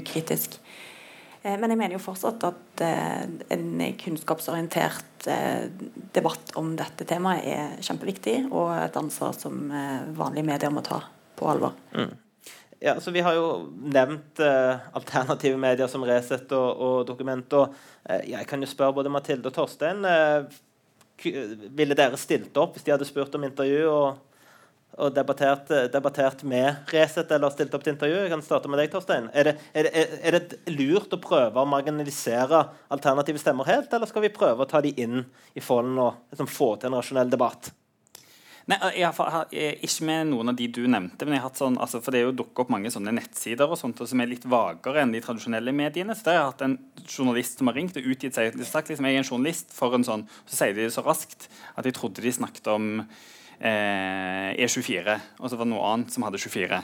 ukritisk. 0.00 0.58
Uh, 1.44 1.54
men 1.54 1.70
jeg 1.70 1.78
mener 1.78 1.96
jo 1.96 2.02
fortsatt 2.02 2.42
at 2.48 2.84
en 2.84 3.84
kunnskapsorientert 4.02 5.28
debatt 6.14 6.52
om 6.58 6.74
dette 6.78 7.06
temaet 7.08 7.46
er 7.46 7.78
kjempeviktig, 7.86 8.50
og 8.50 8.74
et 8.82 8.98
ansvar 8.98 9.32
som 9.38 9.70
vanlige 10.18 10.46
medier 10.46 10.74
må 10.74 10.84
ta 10.86 11.00
på 11.36 11.48
alvor. 11.50 11.76
Mm. 11.94 12.14
Ja, 12.78 13.00
så 13.00 13.10
Vi 13.10 13.20
har 13.20 13.34
jo 13.34 13.72
nevnt 13.72 14.40
eh, 14.40 14.76
alternative 14.92 15.56
medier 15.56 15.88
som 15.88 16.04
Resett 16.04 16.52
og, 16.52 16.68
og 16.76 17.06
Dokument. 17.08 17.52
og 17.52 17.74
eh, 18.04 18.28
Jeg 18.30 18.46
kan 18.46 18.60
jo 18.60 18.68
spørre 18.68 18.98
både 18.98 19.12
Mathilde 19.12 19.48
og 19.48 19.56
Torstein. 19.56 20.04
Eh, 20.04 20.44
ville 21.72 21.96
dere 21.96 22.20
stilt 22.20 22.56
opp 22.60 22.76
hvis 22.76 22.84
de 22.84 22.92
hadde 22.92 23.08
spurt 23.08 23.34
om 23.38 23.46
intervju 23.46 23.86
og, 23.88 24.18
og 25.00 25.14
debattert, 25.16 25.72
debattert, 25.92 26.44
med 26.44 26.92
Resett 26.92 27.32
eller 27.32 27.54
stilt 27.54 27.72
opp 27.72 27.86
til 27.86 27.94
intervju? 27.94 28.18
Jeg 28.26 28.34
kan 28.34 28.44
starte 28.44 28.68
med 28.68 28.82
deg, 28.82 28.92
Torstein. 28.92 29.30
Er 29.32 29.48
det, 29.48 29.56
er, 29.72 29.88
det, 29.88 30.04
er 30.20 30.36
det, 30.36 30.60
lurt 30.76 31.16
å 31.16 31.22
prøve 31.22 31.64
å 31.64 31.70
marginalisere 31.72 32.60
alternative 32.92 33.40
stemmer 33.40 33.72
helt, 33.72 33.88
eller 33.88 34.12
skal 34.12 34.28
vi 34.28 34.34
prøve 34.36 34.66
å 34.66 34.68
ta 34.68 34.84
de 34.84 34.92
inn 35.00 35.24
i 35.56 35.64
folden 35.64 35.96
og 35.96 36.20
liksom, 36.28 36.52
få 36.52 36.74
til 36.76 36.92
en 36.92 37.00
rasjonell 37.00 37.32
debatt? 37.32 37.72
Nei, 38.66 38.78
jeg 38.98 39.12
har, 39.14 39.44
Ikke 39.54 40.06
med 40.08 40.32
noen 40.32 40.50
av 40.50 40.56
de 40.58 40.66
du 40.66 40.80
nevnte. 40.90 41.22
men 41.24 41.36
jeg 41.36 41.42
har 41.42 41.50
hatt 41.50 41.60
sånn, 41.60 41.78
altså, 41.78 42.00
for 42.02 42.10
Det 42.10 42.18
er 42.18 42.24
jo 42.26 42.32
dukket 42.40 42.64
opp 42.64 42.72
mange 42.74 42.90
sånne 42.90 43.14
nettsider 43.14 43.70
og 43.70 43.78
sånt, 43.78 44.02
som 44.02 44.20
er 44.20 44.26
litt 44.26 44.42
vagere 44.42 45.04
enn 45.04 45.12
de 45.14 45.20
tradisjonelle 45.22 45.72
mediene. 45.72 46.16
så 46.16 46.24
der 46.24 46.34
har 46.34 46.40
jeg 46.40 46.50
hatt 46.52 46.62
en 46.66 46.78
journalist 47.06 47.58
som 47.58 47.68
har 47.68 47.78
ringt 47.78 47.96
og 47.96 48.02
utgitt 48.10 48.34
seg 48.34 48.58
sagt 48.66 48.88
liksom, 48.90 49.06
jeg 49.06 49.14
er 49.14 49.22
en 49.22 49.30
journalist 49.30 49.70
for 49.72 49.94
en 49.94 50.02
sånn, 50.02 50.26
Så 50.46 50.56
sier 50.56 50.74
de 50.74 50.82
det 50.82 50.92
så 50.92 51.04
raskt 51.06 51.46
at 51.76 51.84
jeg 51.84 51.94
trodde 51.94 52.22
de 52.22 52.32
snakket 52.32 52.66
om 52.66 53.06
eh, 53.60 54.50
E24, 54.58 55.20
og 55.38 55.48
så 55.48 55.56
var 55.56 55.64
det 55.64 55.72
noe 55.72 55.86
annet 55.92 56.10
som 56.12 56.26
hadde 56.26 56.42
24. 56.42 56.82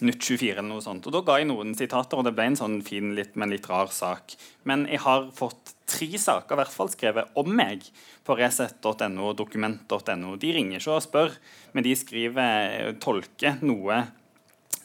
Nytt 0.00 0.22
24 0.22 0.52
eller 0.56 0.68
noe 0.70 0.80
sånt. 0.80 1.06
Og 1.06 1.12
Da 1.12 1.20
ga 1.20 1.38
jeg 1.38 1.50
noen 1.50 1.74
sitater, 1.76 2.16
og 2.16 2.24
det 2.24 2.34
ble 2.36 2.46
en 2.52 2.56
sånn 2.56 2.82
fin, 2.86 3.14
litt, 3.14 3.34
men 3.36 3.50
litt 3.50 3.66
rar 3.68 3.90
sak. 3.92 4.36
Men 4.64 4.86
jeg 4.86 5.02
har 5.04 5.28
fått 5.34 5.74
tre 5.90 6.08
saker 6.20 6.56
i 6.56 6.60
hvert 6.62 6.74
fall 6.74 6.92
skrevet 6.92 7.34
om 7.40 7.50
meg 7.50 7.84
på 8.26 8.36
resett.no 8.38 9.30
og 9.32 9.36
dokument.no. 9.40 10.36
De 10.40 10.54
ringer 10.56 10.80
ikke 10.80 10.96
og 10.96 11.04
spør, 11.04 11.36
men 11.74 11.86
de 11.86 11.96
skriver, 11.98 12.94
tolker 13.02 13.60
noe 13.64 14.04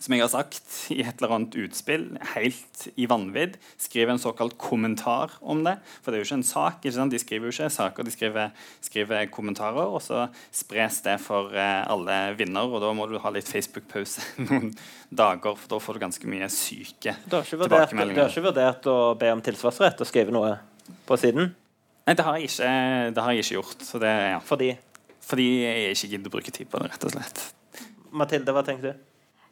som 0.05 0.13
jeg 0.13 0.21
har 0.21 0.29
sagt 0.29 0.73
i 0.93 0.99
et 1.01 1.21
eller 1.21 1.33
annet 1.37 1.55
utspill, 1.65 2.03
helt 2.35 2.83
i 2.99 3.07
vanvidd, 3.09 3.55
skriver 3.81 4.13
en 4.13 4.21
såkalt 4.21 4.57
kommentar 4.61 5.33
om 5.41 5.63
det. 5.65 5.77
For 6.03 6.11
det 6.11 6.19
er 6.19 6.23
jo 6.23 6.27
ikke 6.27 6.39
en 6.41 6.45
sak. 6.45 6.77
ikke 6.83 6.95
sant? 6.97 7.15
De 7.15 7.21
skriver 7.21 7.49
jo 7.49 7.55
ikke 7.55 7.71
saker, 7.73 8.05
de 8.05 8.13
skriver, 8.13 8.67
skriver 8.85 9.31
kommentarer. 9.33 9.87
Og 9.87 10.03
så 10.05 10.27
spres 10.53 10.99
det 11.07 11.17
for 11.23 11.55
eh, 11.55 11.81
alle 11.89 12.19
vinner, 12.37 12.69
og 12.69 12.83
da 12.83 12.91
må 12.97 13.07
du 13.09 13.17
ha 13.23 13.33
litt 13.33 13.49
Facebook-pause 13.49 14.27
noen 14.45 14.75
dager, 15.09 15.57
for 15.57 15.73
da 15.73 15.81
får 15.81 15.97
du 15.97 16.05
ganske 16.05 16.31
mye 16.35 16.51
syke 16.53 17.17
tilbakemeldinger. 17.25 18.13
Du 18.13 18.23
har 18.27 18.33
ikke 18.33 18.47
vurdert 18.51 18.91
å 18.91 18.99
be 19.19 19.33
om 19.33 19.43
tilsvarsrett 19.45 20.03
og 20.03 20.11
skrive 20.11 20.35
noe 20.35 20.57
på 21.07 21.17
siden? 21.19 21.53
Nei, 22.05 22.13
det 22.13 22.25
har 22.25 22.37
jeg 22.37 22.51
ikke, 22.51 22.69
har 23.17 23.33
jeg 23.33 23.45
ikke 23.45 23.57
gjort. 23.57 23.83
Det, 24.03 24.13
ja. 24.35 24.39
Fordi? 24.45 24.69
Fordi 25.25 25.49
jeg 25.63 25.97
ikke 25.97 26.09
gidder 26.11 26.29
å 26.29 26.35
bruke 26.37 26.53
tid 26.53 26.69
på 26.69 26.81
det, 26.81 26.91
rett 26.93 27.05
og 27.07 27.15
slett. 27.15 27.43
Mathilde, 28.15 28.53
hva 28.53 28.63
tenker 28.65 28.91
du? 28.91 29.05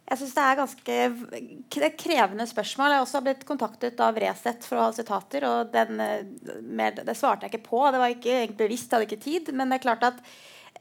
Jeg 0.04 0.20
syns 0.20 0.34
det 0.36 0.44
er 0.44 0.60
ganske 0.60 1.90
krevende 1.98 2.46
spørsmål. 2.46 2.92
Jeg 2.92 3.00
har 3.00 3.06
også 3.06 3.22
blitt 3.24 3.46
kontaktet 3.48 4.02
av 4.04 4.18
Resett 4.20 4.66
for 4.68 4.78
å 4.78 4.88
ha 4.90 4.96
sitater. 4.96 5.46
og 5.48 5.72
den, 5.74 5.98
Det 5.98 7.16
svarte 7.18 7.48
jeg 7.48 7.54
ikke 7.54 7.70
på. 7.70 7.84
Det 7.90 8.02
var 8.02 8.12
ikke 8.12 8.58
bevisst, 8.60 8.92
jeg 8.92 9.00
hadde 9.00 9.08
ikke 9.08 9.24
tid. 9.24 9.54
Men 9.56 9.72
det 9.72 9.80
er 9.80 9.86
klart 9.88 10.04
at 10.12 10.20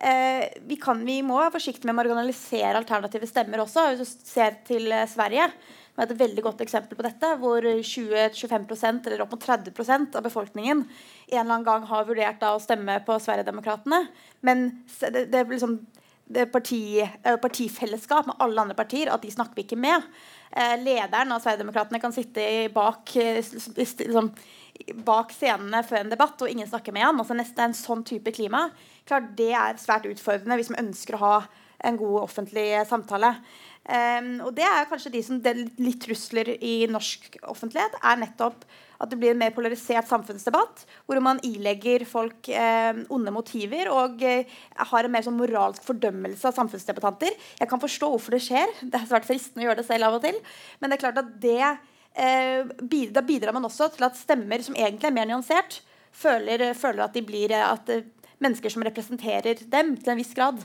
eh, 0.02 0.48
vi, 0.68 0.76
kan, 0.80 1.00
vi, 1.06 1.20
må 1.26 1.38
være 1.38 1.54
forsiktige 1.56 1.88
med 1.88 1.96
å 1.96 2.00
marginalisere 2.00 2.80
alternative 2.80 3.28
stemmer 3.30 3.62
også. 3.64 3.86
Hvis 3.92 4.16
du 4.18 4.26
ser 4.28 4.58
til 4.66 4.90
eh, 4.92 5.08
Sverige, 5.10 5.48
som 5.92 6.02
er 6.02 6.08
et 6.08 6.20
veldig 6.22 6.44
godt 6.46 6.62
eksempel 6.64 6.98
på 6.98 7.04
dette, 7.04 7.30
hvor 7.40 7.64
20-25% 7.64 9.08
eller 9.08 9.24
opp 9.24 9.34
mot 9.34 9.42
30% 9.44 10.16
av 10.16 10.24
befolkningen 10.24 10.84
en 11.32 11.40
eller 11.40 11.48
annen 11.48 11.66
gang 11.66 11.88
har 11.88 12.06
vurdert 12.08 12.40
da, 12.40 12.54
å 12.56 12.62
stemme 12.62 12.98
på 13.06 13.18
Sverigedemokraterna. 13.20 14.06
Men 14.44 14.64
det, 15.00 15.26
det, 15.32 15.44
liksom, 15.50 15.78
det 16.32 16.48
parti, 16.52 17.00
eh, 17.02 17.36
partifellesskap 17.40 18.30
med 18.30 18.40
alle 18.40 18.64
andre 18.64 18.78
partier, 18.78 19.12
at 19.12 19.24
de 19.24 19.32
snakker 19.32 19.58
vi 19.58 19.66
ikke 19.66 19.80
med. 19.80 20.08
Eh, 20.52 20.76
lederen 20.80 21.32
av 21.32 21.44
Sverigedemokraterna 21.44 22.00
kan 22.00 22.12
sitte 22.12 22.68
bak, 22.74 23.16
eh, 23.16 23.42
liksom, 23.76 24.32
bak 25.06 25.34
scenene 25.34 25.82
før 25.86 26.02
en 26.02 26.12
debatt, 26.12 26.40
og 26.42 26.50
ingen 26.50 26.68
snakker 26.68 26.94
med 26.94 27.06
han. 27.06 27.18
Altså, 27.20 27.36
nesten 27.38 27.66
en 27.68 27.76
sånn 27.76 28.04
type 28.08 28.34
klima. 28.34 28.68
Klart, 29.08 29.32
det 29.38 29.52
er 29.56 29.80
svært 29.82 30.08
utfordrende 30.10 30.58
hvis 30.60 30.72
man 30.72 30.86
ønsker 30.86 31.18
å 31.18 31.24
ha 31.24 31.34
en 31.82 31.98
god 31.98 32.22
offentlig 32.22 32.66
samtale. 32.88 33.34
Um, 33.82 34.36
og 34.46 34.52
det 34.54 34.62
er 34.62 34.86
kanskje 34.86 35.10
de 35.10 35.20
som 35.26 35.40
litt 35.42 35.98
trusler 36.04 36.52
i 36.62 36.84
norsk 36.90 37.40
offentlighet, 37.50 37.96
er 37.98 38.20
nettopp 38.20 38.62
at 39.02 39.10
det 39.10 39.18
blir 39.18 39.32
en 39.32 39.40
mer 39.40 39.50
polarisert 39.54 40.06
samfunnsdebatt, 40.06 40.84
hvor 41.10 41.18
man 41.24 41.40
ilegger 41.42 42.04
folk 42.06 42.46
eh, 42.46 43.00
onde 43.10 43.32
motiver 43.34 43.90
og 43.90 44.22
eh, 44.22 44.46
har 44.92 45.08
en 45.08 45.10
mer 45.10 45.24
sånn 45.26 45.40
moralsk 45.40 45.82
fordømmelse 45.88 46.46
av 46.46 46.54
samfunnsdebattanter. 46.54 47.34
Jeg 47.58 47.70
kan 47.70 47.82
forstå 47.82 48.12
hvorfor 48.12 48.36
det 48.36 48.44
skjer. 48.46 48.70
Det 48.78 49.00
er 49.00 49.08
svært 49.10 49.26
fristende 49.26 49.64
å 49.64 49.66
gjøre 49.66 49.80
det 49.80 49.88
selv 49.88 50.06
av 50.06 50.20
og 50.20 50.22
til. 50.22 50.38
Men 50.78 50.92
det 50.92 51.00
er 51.00 51.02
klart 51.02 51.18
at 51.18 51.34
det 51.42 51.72
da 52.12 53.22
bidrar 53.24 53.54
man 53.56 53.64
også 53.64 53.88
til 53.94 54.04
at 54.04 54.18
stemmer 54.18 54.62
som 54.64 54.76
egentlig 54.76 55.08
er 55.08 55.16
mer 55.16 55.28
nyansert, 55.30 55.80
føler, 56.12 56.72
føler 56.76 57.06
at 57.06 57.14
blir 57.24 57.54
at 57.56 57.88
eh, 57.92 58.08
mennesker 58.42 58.72
som 58.72 58.84
representerer 58.84 59.62
dem 59.72 59.94
til 59.96 60.12
en 60.12 60.20
viss 60.20 60.34
grad, 60.36 60.60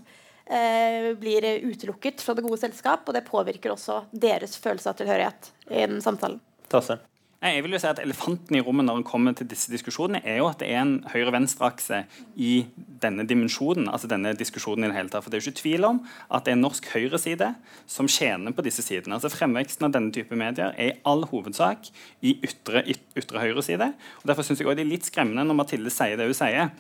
eh, 0.45 1.13
blir 1.19 1.47
utelukket 1.63 2.23
fra 2.23 2.35
det 2.35 2.45
gode 2.45 2.59
selskap. 2.61 3.07
Og 3.07 3.15
det 3.15 3.25
påvirker 3.27 3.73
også 3.73 4.03
deres 4.11 4.57
følelse 4.59 4.91
av 4.91 4.99
tilhørighet 4.99 5.51
i 5.69 5.85
den 5.85 6.01
samtalen. 6.03 6.41
Tasse. 6.71 6.99
Jeg 7.37 7.61
vil 7.61 7.75
jo 7.75 7.77
si 7.77 7.85
at 7.85 7.99
Elefanten 8.01 8.55
i 8.57 8.61
rommet 8.65 8.87
når 8.87 8.97
en 8.97 9.03
kommer 9.05 9.35
til 9.37 9.45
disse 9.45 9.69
diskusjonene, 9.69 10.23
er 10.25 10.39
jo 10.39 10.47
at 10.49 10.57
det 10.57 10.71
er 10.73 10.79
en 10.81 10.95
høyre-venstre-akse 11.05 11.99
i 12.33 12.65
denne 13.03 13.27
dimensjonen. 13.29 13.85
altså 13.93 14.09
denne 14.09 14.33
diskusjonen 14.33 14.85
i 14.85 14.87
det 14.89 14.95
hele 14.97 15.09
tatt. 15.13 15.23
For 15.23 15.29
Det 15.29 15.37
er 15.37 15.45
jo 15.45 15.51
ikke 15.51 15.61
tvil 15.61 15.85
om 15.85 15.99
at 16.33 16.45
det 16.45 16.55
er 16.55 16.57
norsk 16.57 16.89
høyreside 16.95 17.51
som 17.85 18.09
tjener 18.09 18.51
på 18.57 18.65
disse 18.65 18.81
sidene. 18.81 19.13
altså 19.13 19.29
Fremveksten 19.29 19.85
av 19.85 19.93
denne 19.93 20.11
type 20.11 20.33
medier 20.35 20.73
er 20.73 20.89
i 20.89 20.97
all 21.05 21.27
hovedsak 21.29 21.91
i 22.21 22.39
ytre, 22.41 22.81
ytre 23.15 23.39
høyreside. 23.39 23.93
og 24.23 24.25
Derfor 24.25 24.41
syns 24.41 24.59
jeg 24.59 24.67
også 24.67 24.81
det 24.81 24.87
er 24.87 24.93
litt 24.95 25.05
skremmende 25.05 25.45
når 25.45 25.61
Mathilde 25.61 25.93
sier 25.93 26.17
det 26.17 26.25
hun 26.25 26.33
sier 26.33 26.71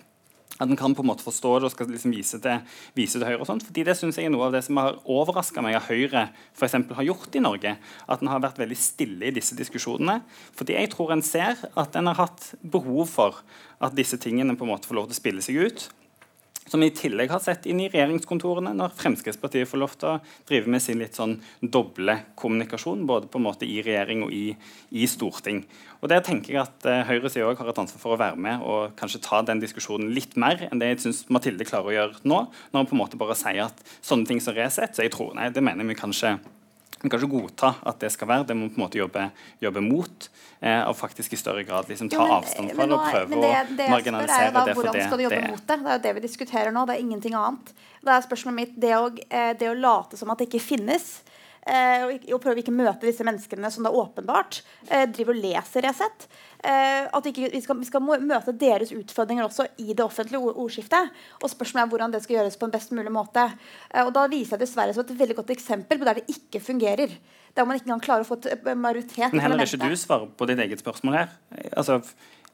at 0.57 0.69
en 0.69 0.77
kan 0.79 0.95
på 0.97 1.03
en 1.05 1.09
måte 1.11 1.25
forstå 1.25 1.51
det 1.59 1.69
og 1.69 1.73
skal 1.73 1.91
liksom 1.93 2.13
vise, 2.15 2.39
til, 2.41 2.63
vise 2.97 3.19
til 3.19 3.27
Høyre. 3.27 3.39
og 3.41 3.49
sånt, 3.49 3.65
fordi 3.67 3.83
Det 3.85 3.97
synes 3.97 4.17
jeg 4.17 4.25
er 4.25 4.33
noe 4.33 4.47
av 4.47 4.55
det 4.55 4.63
som 4.65 4.79
har 4.81 4.97
overraska 5.05 5.61
meg 5.61 5.77
at 5.77 5.89
Høyre 5.89 6.29
for 6.57 6.67
har 6.67 7.07
gjort 7.07 7.35
i 7.35 7.43
Norge. 7.43 7.77
At 8.07 8.21
en 8.21 8.31
har 8.31 8.41
vært 8.41 8.57
veldig 8.57 8.77
stille 8.77 9.29
i 9.29 9.35
disse 9.35 9.55
diskusjonene. 9.55 10.21
Fordi 10.57 10.73
jeg 10.73 10.89
tror 10.93 11.13
en 11.13 11.21
ser 11.21 11.61
at 11.75 11.95
en 11.95 12.07
har 12.09 12.17
hatt 12.17 12.55
behov 12.61 13.05
for 13.11 13.43
at 13.79 13.95
disse 13.95 14.17
tingene 14.17 14.57
på 14.57 14.65
en 14.65 14.73
måte 14.73 14.89
får 14.89 14.97
lov 14.97 15.07
til 15.09 15.17
å 15.17 15.21
spille 15.21 15.45
seg 15.45 15.61
ut 15.61 15.89
som 16.67 16.83
vi 16.83 16.89
i 16.91 16.95
tillegg 16.95 17.31
har 17.31 17.41
sett 17.43 17.67
inn 17.69 17.79
i 17.83 17.89
regjeringskontorene 17.91 18.73
når 18.77 18.95
Fremskrittspartiet 18.99 19.69
får 19.69 19.81
lov 19.81 19.95
til 19.95 20.09
å 20.11 20.15
drive 20.49 20.71
med 20.73 20.83
sin 20.83 20.99
litt 21.01 21.17
sånn 21.17 21.37
doble 21.61 22.19
kommunikasjon, 22.39 23.05
både 23.09 23.29
på 23.31 23.39
en 23.39 23.47
måte 23.47 23.67
i 23.67 23.79
regjering 23.85 24.25
og 24.27 24.33
i, 24.35 24.51
i 24.91 25.07
storting. 25.09 25.63
Og 26.01 26.11
Der 26.11 26.21
tenker 26.25 26.53
jeg 26.53 26.61
at 26.61 26.85
uh, 26.85 27.01
høyresida 27.07 27.47
òg 27.47 27.61
har 27.61 27.71
et 27.71 27.81
ansvar 27.81 28.03
for 28.03 28.15
å 28.15 28.19
være 28.21 28.37
med 28.41 28.65
og 28.65 28.93
kanskje 28.99 29.23
ta 29.25 29.41
den 29.45 29.63
diskusjonen 29.63 30.11
litt 30.13 30.37
mer 30.39 30.67
enn 30.67 30.81
det 30.81 30.91
jeg 30.91 31.05
syns 31.07 31.23
Mathilde 31.33 31.65
klarer 31.67 31.89
å 31.89 31.97
gjøre 31.97 32.27
nå, 32.27 32.43
når 32.71 32.83
hun 32.83 32.91
på 32.91 32.97
en 32.97 33.03
måte 33.05 33.19
bare 33.19 33.37
sier 33.37 33.65
at 33.65 33.81
sånne 34.05 34.29
ting 34.29 34.43
som 34.43 34.55
Resett, 34.57 34.95
så 34.95 35.05
jeg 35.05 35.15
tror 35.15 35.33
nei, 35.37 35.49
det 35.53 35.63
mener 35.65 35.87
vi 35.87 35.97
kanskje 35.97 36.37
vi 37.01 37.09
kan 37.09 37.21
ikke 37.21 37.29
godta 37.29 37.73
at 37.85 37.99
det 38.01 38.09
skal 38.13 38.29
være. 38.31 38.47
Det 38.49 38.57
må 38.57 38.69
på 38.71 38.79
en 38.79 38.83
måte 38.85 38.99
jobbe, 38.99 39.27
jobbe 39.61 39.83
mot. 39.85 40.29
Eh, 40.59 40.81
og 40.89 40.95
faktisk 40.97 41.35
i 41.35 41.37
større 41.37 41.61
grad 41.67 41.89
liksom, 41.89 42.09
ta 42.09 42.17
jo, 42.17 42.25
men, 42.25 42.35
avstand 42.39 42.71
fra 42.73 42.87
det 42.87 42.95
og 42.95 43.03
prøve 43.05 43.41
det, 43.43 43.51
det 43.77 43.85
å 43.85 43.93
marginalisere 43.93 44.47
da, 44.55 44.63
det 44.65 44.73
for 44.73 44.87
hvordan 44.87 45.03
skal 45.05 45.19
du 45.19 45.23
jobbe 45.27 45.41
det 45.43 45.51
mot 45.53 45.61
det? 45.61 45.77
Det 45.77 45.91
er 45.91 45.99
jo 45.99 46.03
det 46.07 46.13
vi 46.17 46.23
diskuterer 46.25 46.73
nå. 46.73 46.85
Det 46.89 46.95
er 46.95 47.03
ingenting 47.03 47.37
annet. 47.37 47.73
Da 48.01 48.15
er 48.15 48.25
spørsmålet 48.25 48.57
mitt 48.57 48.79
det 48.81 48.93
å, 48.97 49.11
eh, 49.29 49.51
det 49.59 49.69
å 49.69 49.75
late 49.77 50.17
som 50.17 50.33
at 50.33 50.41
det 50.41 50.49
ikke 50.49 50.63
finnes. 50.65 51.07
Eh, 51.67 52.31
og 52.31 52.39
prøve 52.39 52.61
ikke 52.61 52.71
møte 52.71 53.07
disse 53.07 53.25
menneskene 53.27 53.69
som 53.73 53.87
er 53.87 53.95
åpenbart 53.99 54.61
eh, 54.87 55.03
driver 55.11 55.35
og 55.35 55.41
leser 55.43 55.83
Resett. 55.83 56.27
Eh, 56.63 57.03
at 57.11 57.27
ikke, 57.27 57.49
vi, 57.51 57.59
skal, 57.63 57.79
vi, 57.81 57.87
skal, 57.89 58.03
møte 58.03 58.53
deres 58.55 58.93
utfordringer 58.95 59.49
også 59.49 59.67
i 59.83 59.91
det 59.91 60.05
offentlige 60.05 60.53
ordskiftet. 60.53 61.11
Og 61.41 61.51
spørsmålet 61.51 61.83
er 61.83 61.91
hvordan 61.91 62.15
det 62.15 62.23
skal 62.23 62.39
gjøres 62.39 62.55
på 62.59 62.69
en 62.69 62.75
best 62.77 62.95
mulig 62.95 63.11
måte. 63.13 63.49
Og 64.05 64.13
Da 64.15 64.23
viser 64.31 64.55
jeg 64.55 64.63
dessverre 64.63 64.95
som 64.95 65.03
et 65.03 65.19
veldig 65.19 65.37
godt 65.41 65.51
eksempel 65.57 65.99
på 65.99 66.07
der 66.07 66.21
det 66.21 66.37
ikke 66.37 66.63
fungerer. 66.63 67.17
Der 67.57 67.65
man 67.65 67.75
ikke 67.75 67.89
engang 67.89 68.05
klarer 68.05 68.23
å 68.23 68.29
få 68.29 68.39
et 68.47 68.63
majoritet. 68.77 69.33
Men 69.33 69.43
heller 69.43 69.67
ikke 69.67 69.91
du 69.91 69.99
svarer 69.99 70.31
på 70.39 70.47
ditt 70.47 70.61
eget 70.63 70.83
spørsmål 70.83 71.19
her. 71.19 71.35
Altså, 71.73 71.99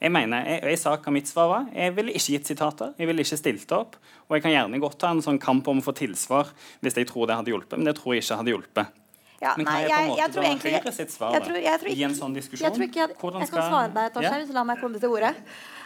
jeg 0.02 0.12
mener, 0.12 0.42
jeg, 0.48 0.64
jeg 0.74 0.82
sa 0.82 0.96
hva 0.98 1.14
mitt 1.14 1.30
svar 1.30 1.52
var. 1.52 1.70
Jeg 1.76 1.94
ville 1.96 2.16
ikke 2.18 2.38
gitt 2.38 2.50
sitater. 2.50 2.96
Jeg 2.98 3.12
ville 3.12 3.24
ikke 3.24 3.40
stilt 3.40 3.78
opp. 3.78 4.00
Og 4.26 4.40
jeg 4.40 4.48
kan 4.48 4.56
gjerne 4.56 4.82
godt 4.82 4.98
ta 5.04 5.14
en 5.14 5.22
sånn 5.24 5.40
kamp 5.44 5.70
om 5.70 5.84
å 5.84 5.86
få 5.86 5.94
tilsvar 6.02 6.50
hvis 6.82 6.98
jeg 6.98 7.12
tror 7.12 7.30
det 7.30 7.38
hadde 7.38 7.54
hjulpet, 7.54 7.78
men 7.78 7.88
det 7.88 7.98
tror 8.00 8.16
jeg 8.16 8.26
ikke 8.26 8.42
hadde 8.42 8.56
hjulpet. 8.56 9.03
Ja, 9.44 9.54
Men 9.60 9.68
hva 9.68 9.74
nei, 9.76 9.84
er 9.84 9.90
på 9.90 9.94
en 9.94 10.00
jeg- 10.00 10.10
måte 10.10 10.18
jeg 10.24 10.32
da 10.34 10.42
egentlig- 10.48 10.74
Høyre 10.80 10.94
sitt 10.96 11.12
svar 11.12 11.34
jeg 11.36 11.44
tror- 11.44 11.64
jeg 11.64 11.80
tror 11.82 11.90
i 11.90 12.04
en 12.04 12.10
ikke- 12.10 12.22
sånn 12.24 12.36
diskusjon? 12.38 12.64
Jeg 12.64 12.74
tror 12.74 12.88
ikke 12.88 13.02
jeg, 13.04 13.10
jeg 13.10 13.20
kan 13.20 13.48
skal- 13.48 13.70
svare 13.70 13.94
deg, 13.94 14.14
Torstein, 14.14 14.40
Ja. 14.40 14.48
så 14.48 14.54
la 14.54 14.64
meg 14.64 14.80
komme 14.80 15.00
til 15.00 15.10
ordet. 15.10 15.36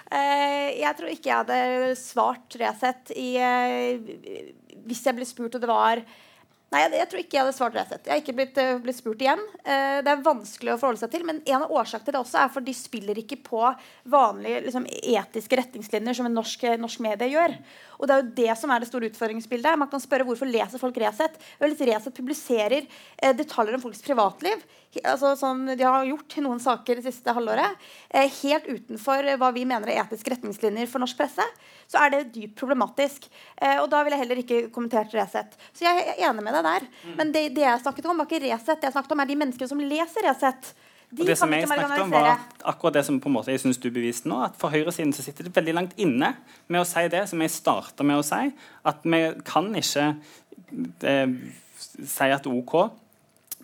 Uh, 0.07 0.69
jeg 0.79 0.95
tror 0.97 1.09
ikke 1.11 1.27
jeg 1.27 1.39
hadde 1.41 1.95
svart 1.99 2.55
Resett 2.61 3.11
i 3.17 3.35
uh, 3.43 3.99
Hvis 4.87 5.03
jeg 5.03 5.15
ble 5.17 5.25
spurt 5.27 5.55
og 5.55 5.59
det 5.59 5.67
var 5.67 5.99
Nei, 6.71 6.81
jeg, 6.83 6.91
jeg 6.99 7.07
tror 7.09 7.19
ikke 7.19 7.31
jeg 7.37 7.43
hadde 7.45 7.55
svart 7.55 7.75
Resett. 7.75 8.05
Jeg 8.05 8.11
har 8.11 8.21
ikke 8.21 8.35
blitt, 8.35 8.57
uh, 8.59 8.77
blitt 8.83 8.95
spurt 8.97 9.19
igjen. 9.23 9.39
Uh, 9.63 10.01
det 10.03 10.07
er 10.11 10.21
vanskelig 10.21 10.73
å 10.73 10.79
forholde 10.79 10.99
seg 10.99 11.11
til, 11.11 11.23
men 11.23 11.41
en 11.47 11.61
av 11.63 11.69
årsakene 11.71 12.03
til 12.03 12.11
det 12.11 12.19
også 12.19 12.41
er 12.43 12.49
for 12.49 12.59
de 12.59 12.73
spiller 12.75 13.15
ikke 13.15 13.37
på 13.41 13.61
vanlige 14.05 14.65
liksom, 14.65 14.85
etiske 14.85 15.55
retningslinjer 15.61 16.13
som 16.19 16.25
en 16.27 16.35
norsk, 16.35 16.65
norsk 16.77 16.99
medie 16.99 17.31
gjør. 17.31 17.55
Og 17.97 18.07
det 18.07 18.15
er 18.15 18.21
jo 18.21 18.33
det 18.39 18.57
som 18.59 18.71
er 18.73 18.83
det 18.83 18.89
store 18.89 19.09
utfordringsbildet. 19.11 19.79
Man 19.79 19.89
kan 19.91 20.01
spørre 20.01 20.25
hvorfor 20.27 20.49
leser 20.49 20.81
folk 20.81 20.97
Resett. 21.01 21.37
Vel, 21.61 21.75
Resett 21.89 22.17
publiserer 22.17 22.85
eh, 22.85 23.33
detaljer 23.37 23.77
om 23.77 23.83
folks 23.83 24.03
privatliv, 24.05 24.63
altså, 25.03 25.33
som 25.39 25.65
de 25.67 25.83
har 25.83 26.07
gjort 26.07 26.37
i 26.37 26.43
noen 26.45 26.61
saker 26.63 26.99
det 26.99 27.07
siste 27.07 27.33
halvåret, 27.35 27.87
eh, 28.09 28.29
helt 28.41 28.67
utenfor 28.69 29.27
eh, 29.27 29.39
hva 29.39 29.51
vi 29.55 29.65
mener 29.69 29.91
er 29.91 30.03
etiske 30.03 30.35
retningslinjer 30.35 30.89
for 30.91 31.03
norsk 31.03 31.19
presse, 31.19 31.45
så 31.87 32.03
er 32.03 32.13
det 32.13 32.23
dypt 32.35 32.57
problematisk. 32.59 33.29
Eh, 33.55 33.77
og 33.81 33.89
da 33.93 34.03
ville 34.03 34.17
jeg 34.17 34.25
heller 34.25 34.43
ikke 34.43 34.61
kommentert 34.75 35.15
Resett. 35.17 35.57
Så 35.73 35.87
jeg 35.87 36.03
er 36.03 36.27
enig 36.29 36.45
med 36.45 36.57
deg 36.57 36.67
der. 36.67 36.91
Men 37.17 37.33
det, 37.33 37.47
det 37.57 37.65
jeg 37.65 37.85
snakket 37.85 38.09
om, 38.09 38.21
var 38.21 38.29
ikke 38.29 38.45
Resett. 38.45 38.81
Det 38.81 38.89
jeg 38.89 38.97
snakket 38.97 39.17
om, 39.17 39.23
er 39.23 39.31
de 39.31 39.41
menneskene 39.43 39.73
som 39.73 39.81
leser 39.81 40.29
Resett. 40.29 40.73
De 41.07 41.21
Og 41.21 41.29
det 41.29 41.37
som 41.39 41.53
jeg 41.55 41.67
snakket 41.69 42.01
om 42.03 42.11
var 42.11 42.41
akkurat 42.67 42.97
det 42.97 43.05
som 43.07 43.19
på 43.23 43.29
en 43.29 43.37
måte 43.37 43.53
jeg 43.53 43.61
synes 43.63 43.77
du 43.79 43.87
beviste 43.95 44.27
nå, 44.27 44.41
at 44.43 44.57
For 44.59 44.73
høyresiden 44.73 45.13
så 45.15 45.23
sitter 45.23 45.47
det 45.47 45.55
veldig 45.55 45.75
langt 45.77 45.93
inne 46.03 46.33
med 46.67 46.83
å 46.83 46.87
si 46.87 47.05
det 47.13 47.23
som 47.31 47.41
jeg 47.41 47.53
starta 47.53 48.03
med 48.03 48.19
å 48.19 48.25
si, 48.27 48.49
at 48.91 49.07
vi 49.07 49.21
kan 49.47 49.69
ikke 49.79 50.07
eh, 51.07 51.37
si 52.03 52.27
at 52.35 52.49
OK 52.51 52.75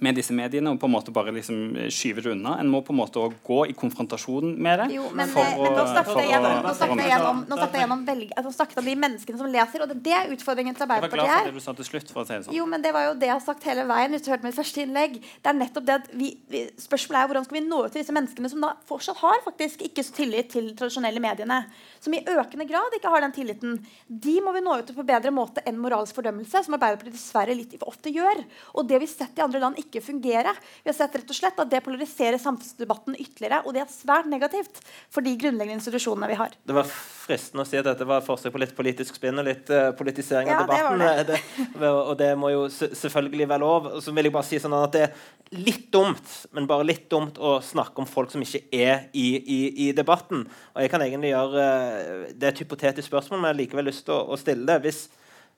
med 0.04 0.18
disse 0.20 0.36
mediene 0.36 0.74
og 0.74 0.80
på 0.82 0.90
en 0.90 0.94
måte 0.98 1.14
bare 1.16 1.32
liksom 1.36 1.60
skyve 1.94 2.24
det 2.26 2.34
unna. 2.36 2.58
En 2.60 2.70
må 2.72 2.82
på 2.84 2.92
en 2.94 3.00
måte 3.00 3.24
gå 3.48 3.60
i 3.72 3.76
konfrontasjon 3.78 4.54
med 4.60 4.80
det. 4.84 4.88
Jo, 4.98 5.06
men, 5.16 5.30
for 5.32 5.44
men, 5.44 5.54
å- 5.60 5.64
men 5.64 5.78
nå 5.80 5.86
snakket 5.94 6.18
jeg 6.20 6.28
å- 6.28 6.32
gjennom, 6.34 6.58
nå 6.68 6.74
snakket 6.80 7.02
jeg 7.04 7.12
gjennom, 7.14 7.40
nå 7.48 7.56
snakket 7.60 7.78
jeg 7.78 7.84
gjennom 7.86 8.06
velg, 8.10 8.34
altså, 8.38 8.52
snakket 8.58 8.82
om 8.84 8.86
de 8.90 8.96
menneskene 9.06 9.38
som 9.42 9.52
leser, 9.56 9.82
og 9.86 9.88
det, 9.94 9.98
det 10.04 10.14
er 10.20 10.34
utfordringen 10.36 10.76
til 10.76 10.84
Jeg 10.84 10.90
var 10.90 11.00
glad 11.00 11.14
Arbeiderpartiet 11.14 11.40
for 11.40 11.52
det 11.52 11.54
du 11.54 11.66
sa 11.68 11.74
til 11.80 11.86
slutt. 11.92 12.12
for 12.14 12.22
å 12.24 12.28
si 12.28 12.34
det 12.34 12.46
sånn. 12.48 12.56
Jo, 12.58 12.66
men 12.66 12.82
det 12.84 12.94
var 12.94 13.08
jo 13.08 13.14
det 13.16 13.28
jeg 13.30 13.36
har 13.38 13.46
sagt 13.48 13.64
hele 13.64 13.86
veien. 13.88 14.12
Hvis 14.12 14.26
du 14.26 14.32
hørte 14.34 14.44
mitt 14.44 14.56
første 14.60 14.84
innlegg 14.84 15.14
Det 15.22 15.48
er 15.50 15.54
nettopp 15.58 15.86
det 15.88 15.96
at 16.02 16.08
vi, 16.14 16.38
vi, 16.50 16.64
Spørsmålet 16.78 17.24
er 17.24 17.28
hvordan 17.32 17.46
skal 17.46 17.58
vi 17.60 17.64
nå 17.68 17.80
ut 17.86 17.92
til 17.94 18.02
disse 18.04 18.14
menneskene 18.14 18.50
som 18.52 18.62
da 18.62 18.74
fortsatt 18.90 19.18
har 19.24 19.40
faktisk 19.46 19.82
ikke 19.88 20.04
så 20.04 20.14
tillit 20.18 20.50
til 20.52 20.74
tradisjonelle 20.76 21.20
mediene. 21.24 21.62
Som 22.04 22.14
i 22.14 22.24
økende 22.26 22.68
grad 22.68 22.92
ikke 22.98 23.10
har 23.14 23.22
den 23.22 23.32
tilliten. 23.32 23.80
De 24.10 24.36
må 24.42 24.52
vi 24.54 24.62
nå 24.62 24.78
ut 24.80 24.86
til 24.88 24.96
på 24.96 25.06
bedre 25.06 25.32
måte 25.32 25.64
enn 25.66 25.78
moralsk 25.80 26.16
fordømmelse, 26.18 26.64
som 26.66 26.74
Arbeiderpartiet 26.76 27.14
dessverre 27.16 27.56
litt 27.56 27.78
ofte 27.88 28.12
gjør. 28.14 28.44
Og 28.76 28.88
det 28.88 29.00
vi 29.00 29.06
har 29.06 29.14
sett 29.14 29.38
i 29.40 29.44
andre 29.46 29.60
land 29.64 29.76
ikke 29.78 29.93
fungere. 30.02 30.56
Vi 30.82 30.90
har 30.90 30.98
sett 30.98 31.20
rett 31.20 31.30
og 31.30 31.38
slett 31.38 31.60
at 31.62 31.70
det 31.70 31.84
polariserer 31.86 32.42
samfunnsdebatten 32.42 33.18
ytterligere, 33.20 33.62
og 33.68 33.76
det 33.76 33.84
er 33.84 33.92
svært 33.94 34.30
negativt 34.32 34.82
for 35.14 35.22
de 35.22 35.36
grunnleggende 35.38 35.78
institusjonene 35.78 36.32
vi 36.32 36.40
har. 36.40 36.56
Det 36.66 36.78
var 36.80 36.90
fristende 36.90 37.64
å 37.64 37.70
si 37.70 37.78
at 37.78 37.86
dette 37.88 38.08
var 38.08 38.24
et 38.24 38.28
forsøk 38.28 38.56
på 38.56 38.64
litt 38.64 38.74
politisk 38.78 39.20
spinn 39.20 39.40
og 39.40 39.48
litt 39.48 39.70
uh, 39.70 39.92
politisering 40.00 40.50
Ja, 40.50 40.64
av 40.64 40.72
det 40.72 40.82
var 40.84 40.98
debatten. 40.98 41.72
Det. 41.84 41.90
og 41.94 42.18
det 42.20 42.32
må 42.40 42.50
jo 42.54 42.66
selvfølgelig 42.72 43.48
være 43.50 43.64
lov. 43.64 43.88
Og 43.98 44.04
så 44.04 44.14
vil 44.16 44.28
jeg 44.28 44.36
bare 44.36 44.48
si 44.48 44.60
sånn 44.62 44.76
at 44.78 44.94
det 44.96 45.06
er 45.08 45.16
litt 45.54 45.90
dumt, 45.94 46.36
men 46.56 46.68
bare 46.70 46.88
litt 46.88 47.10
dumt 47.12 47.38
å 47.38 47.58
snakke 47.64 48.02
om 48.02 48.10
folk 48.10 48.32
som 48.34 48.44
ikke 48.44 48.64
er 48.74 49.08
i, 49.14 49.28
i, 49.38 49.60
i 49.88 49.92
debatten. 49.96 50.48
Og 50.74 50.84
jeg 50.84 50.92
kan 50.94 51.04
egentlig 51.06 51.34
gjøre 51.34 51.66
eh, 51.66 52.32
Det 52.34 52.48
er 52.48 52.56
et 52.56 52.64
hypotetisk 52.64 53.12
spørsmål, 53.12 53.42
men 53.42 53.52
jeg 53.52 53.54
har 53.54 53.62
likevel 53.62 53.90
lyst 53.92 54.06
til 54.08 54.16
å, 54.18 54.24
å 54.34 54.40
stille 54.40 54.66
det. 54.70 54.80
Hvis 54.86 55.06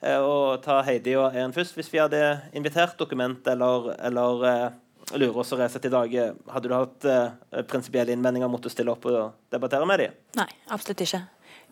og 0.02 0.62
ta 0.64 0.80
Heidi 0.84 1.14
og 1.16 1.30
Eren 1.32 1.54
først. 1.56 1.74
Hvis 1.78 1.88
vi 1.92 2.02
hadde 2.02 2.20
invitert 2.56 2.98
Dokument 3.00 3.46
eller, 3.48 3.94
eller 4.06 4.44
eh, 4.50 4.66
Lurås 5.14 5.52
og 5.54 5.62
Resett 5.62 5.86
i 5.88 5.92
dag, 5.92 6.14
eh, 6.14 6.34
hadde 6.52 6.68
du 6.68 6.74
hatt 6.74 7.06
eh, 7.08 7.62
prinsipielle 7.70 8.12
innvendinger 8.12 8.50
mot 8.50 8.66
å 8.66 8.72
stille 8.72 8.92
opp 8.92 9.06
og 9.08 9.36
debattere 9.54 9.86
med 9.88 10.02
dem? 10.02 10.20
Nei, 10.38 10.48
absolutt 10.74 11.04
ikke. 11.06 11.22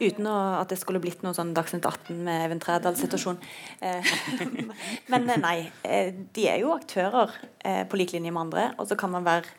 Uten 0.00 0.26
å, 0.26 0.34
at 0.58 0.72
det 0.72 0.80
skulle 0.80 0.98
blitt 1.02 1.22
noe 1.22 1.36
sånn 1.36 1.52
Dagsnytt 1.54 1.86
18 1.86 2.16
med 2.26 2.46
Even 2.48 2.62
Trædal-situasjon. 2.62 3.38
Eh, 3.84 4.14
men 5.12 5.28
eh, 5.30 5.40
nei, 5.42 5.56
eh, 5.86 6.10
de 6.34 6.46
er 6.50 6.62
jo 6.64 6.72
aktører 6.74 7.34
eh, 7.62 7.82
på 7.86 8.00
lik 8.00 8.14
linje 8.16 8.32
med 8.34 8.46
andre. 8.48 8.68
Og 8.78 8.90
så 8.90 8.98
kan 8.98 9.12
man 9.14 9.26
være 9.26 9.50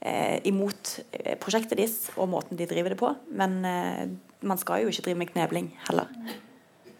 eh, 0.00 0.38
imot 0.50 0.96
eh, 1.12 1.36
prosjektet 1.38 1.78
deres 1.78 2.08
og 2.16 2.30
måten 2.34 2.58
de 2.58 2.66
driver 2.70 2.94
det 2.94 2.98
på. 2.98 3.12
Men 3.30 3.60
eh, 3.66 4.06
man 4.46 4.58
skal 4.58 4.82
jo 4.82 4.90
ikke 4.90 5.06
drive 5.10 5.22
med 5.22 5.30
knebling 5.34 5.70
heller. 5.86 6.10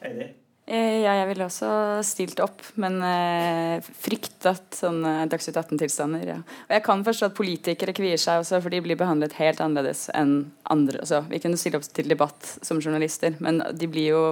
Heidi? 0.04 0.30
Eh, 0.68 1.00
Ja, 1.00 1.14
jeg 1.16 1.30
ville 1.30 1.46
også 1.46 1.68
stilt 2.04 2.40
opp, 2.44 2.60
men 2.76 2.98
eh, 3.00 3.86
fryktet 4.04 4.76
sånne 4.76 5.24
Dagsnytt 5.32 5.56
18-tilstander. 5.56 6.26
Ja. 6.28 6.38
Og 6.68 6.74
jeg 6.76 6.84
kan 6.84 7.04
forstå 7.06 7.30
at 7.30 7.38
politikere 7.38 7.94
kvier 7.96 8.20
seg 8.20 8.42
også, 8.42 8.60
for 8.60 8.74
de 8.74 8.82
blir 8.84 8.98
behandlet 9.00 9.38
helt 9.40 9.62
annerledes 9.64 10.08
enn 10.12 10.50
andre. 10.68 11.00
Altså, 11.00 11.22
vi 11.30 11.40
kunne 11.40 11.60
stille 11.60 11.80
opp 11.80 11.88
til 11.88 12.12
debatt 12.12 12.58
som 12.60 12.82
journalister, 12.84 13.38
men 13.40 13.62
de 13.72 13.88
blir 13.88 14.12
jo 14.12 14.24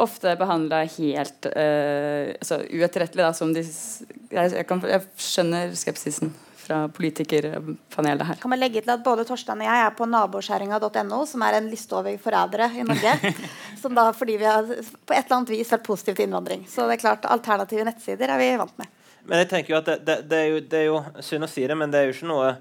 ofte 0.00 0.32
behandla 0.40 0.86
helt 0.96 1.50
eh, 1.50 2.32
altså, 2.38 2.62
uetterrettelig, 2.70 3.26
da, 3.26 3.34
som 3.36 3.52
de 3.52 3.66
jeg, 3.66 4.54
jeg, 4.54 4.64
kan, 4.70 4.80
jeg 4.88 5.04
skjønner 5.20 5.74
skepsisen 5.76 6.32
fra 6.70 6.88
politikerpanelet 6.88 8.26
her. 8.26 8.34
kan 8.34 8.50
man 8.50 8.60
legge 8.60 8.80
til 8.84 8.92
at 8.94 9.02
både 9.02 9.24
Torstein 9.26 9.62
og 9.64 9.66
jeg 9.66 9.86
er 9.86 9.94
på 9.98 10.06
naboskjæringa.no, 10.06 11.24
som 11.26 11.42
er 11.42 11.58
en 11.58 11.70
liste 11.70 11.96
over 11.98 12.14
forrædere 12.22 12.70
i 12.78 12.84
Norge. 12.86 13.34
som 13.82 13.94
da 13.96 14.10
fordi 14.14 14.36
vi 14.38 14.46
har 14.46 14.62
på 14.68 15.16
et 15.16 15.24
eller 15.24 15.36
annet 15.40 15.50
vis 15.56 15.72
vært 15.74 15.86
positive 15.86 16.18
til 16.18 16.28
innvandring. 16.28 16.66
Så 16.70 16.86
det 16.86 16.98
er 16.98 17.02
klart 17.02 17.26
alternative 17.26 17.86
nettsider 17.88 18.30
er 18.30 18.38
vi 18.38 18.50
vant 18.60 18.76
med. 18.78 18.92
Men 19.26 19.42
jeg 19.42 19.50
tenker 19.50 19.74
jo 19.74 19.80
at 19.80 19.88
det, 19.88 19.98
det, 20.06 20.18
det, 20.30 20.38
er 20.38 20.52
jo, 20.52 20.60
det 20.70 20.78
er 20.78 20.86
jo 20.86 21.00
synd 21.26 21.46
å 21.46 21.50
si 21.50 21.66
det, 21.66 21.76
men 21.76 21.90
det 21.90 22.00
er 22.00 22.08
jo 22.08 22.14
ikke 22.14 22.30
noe 22.30 22.52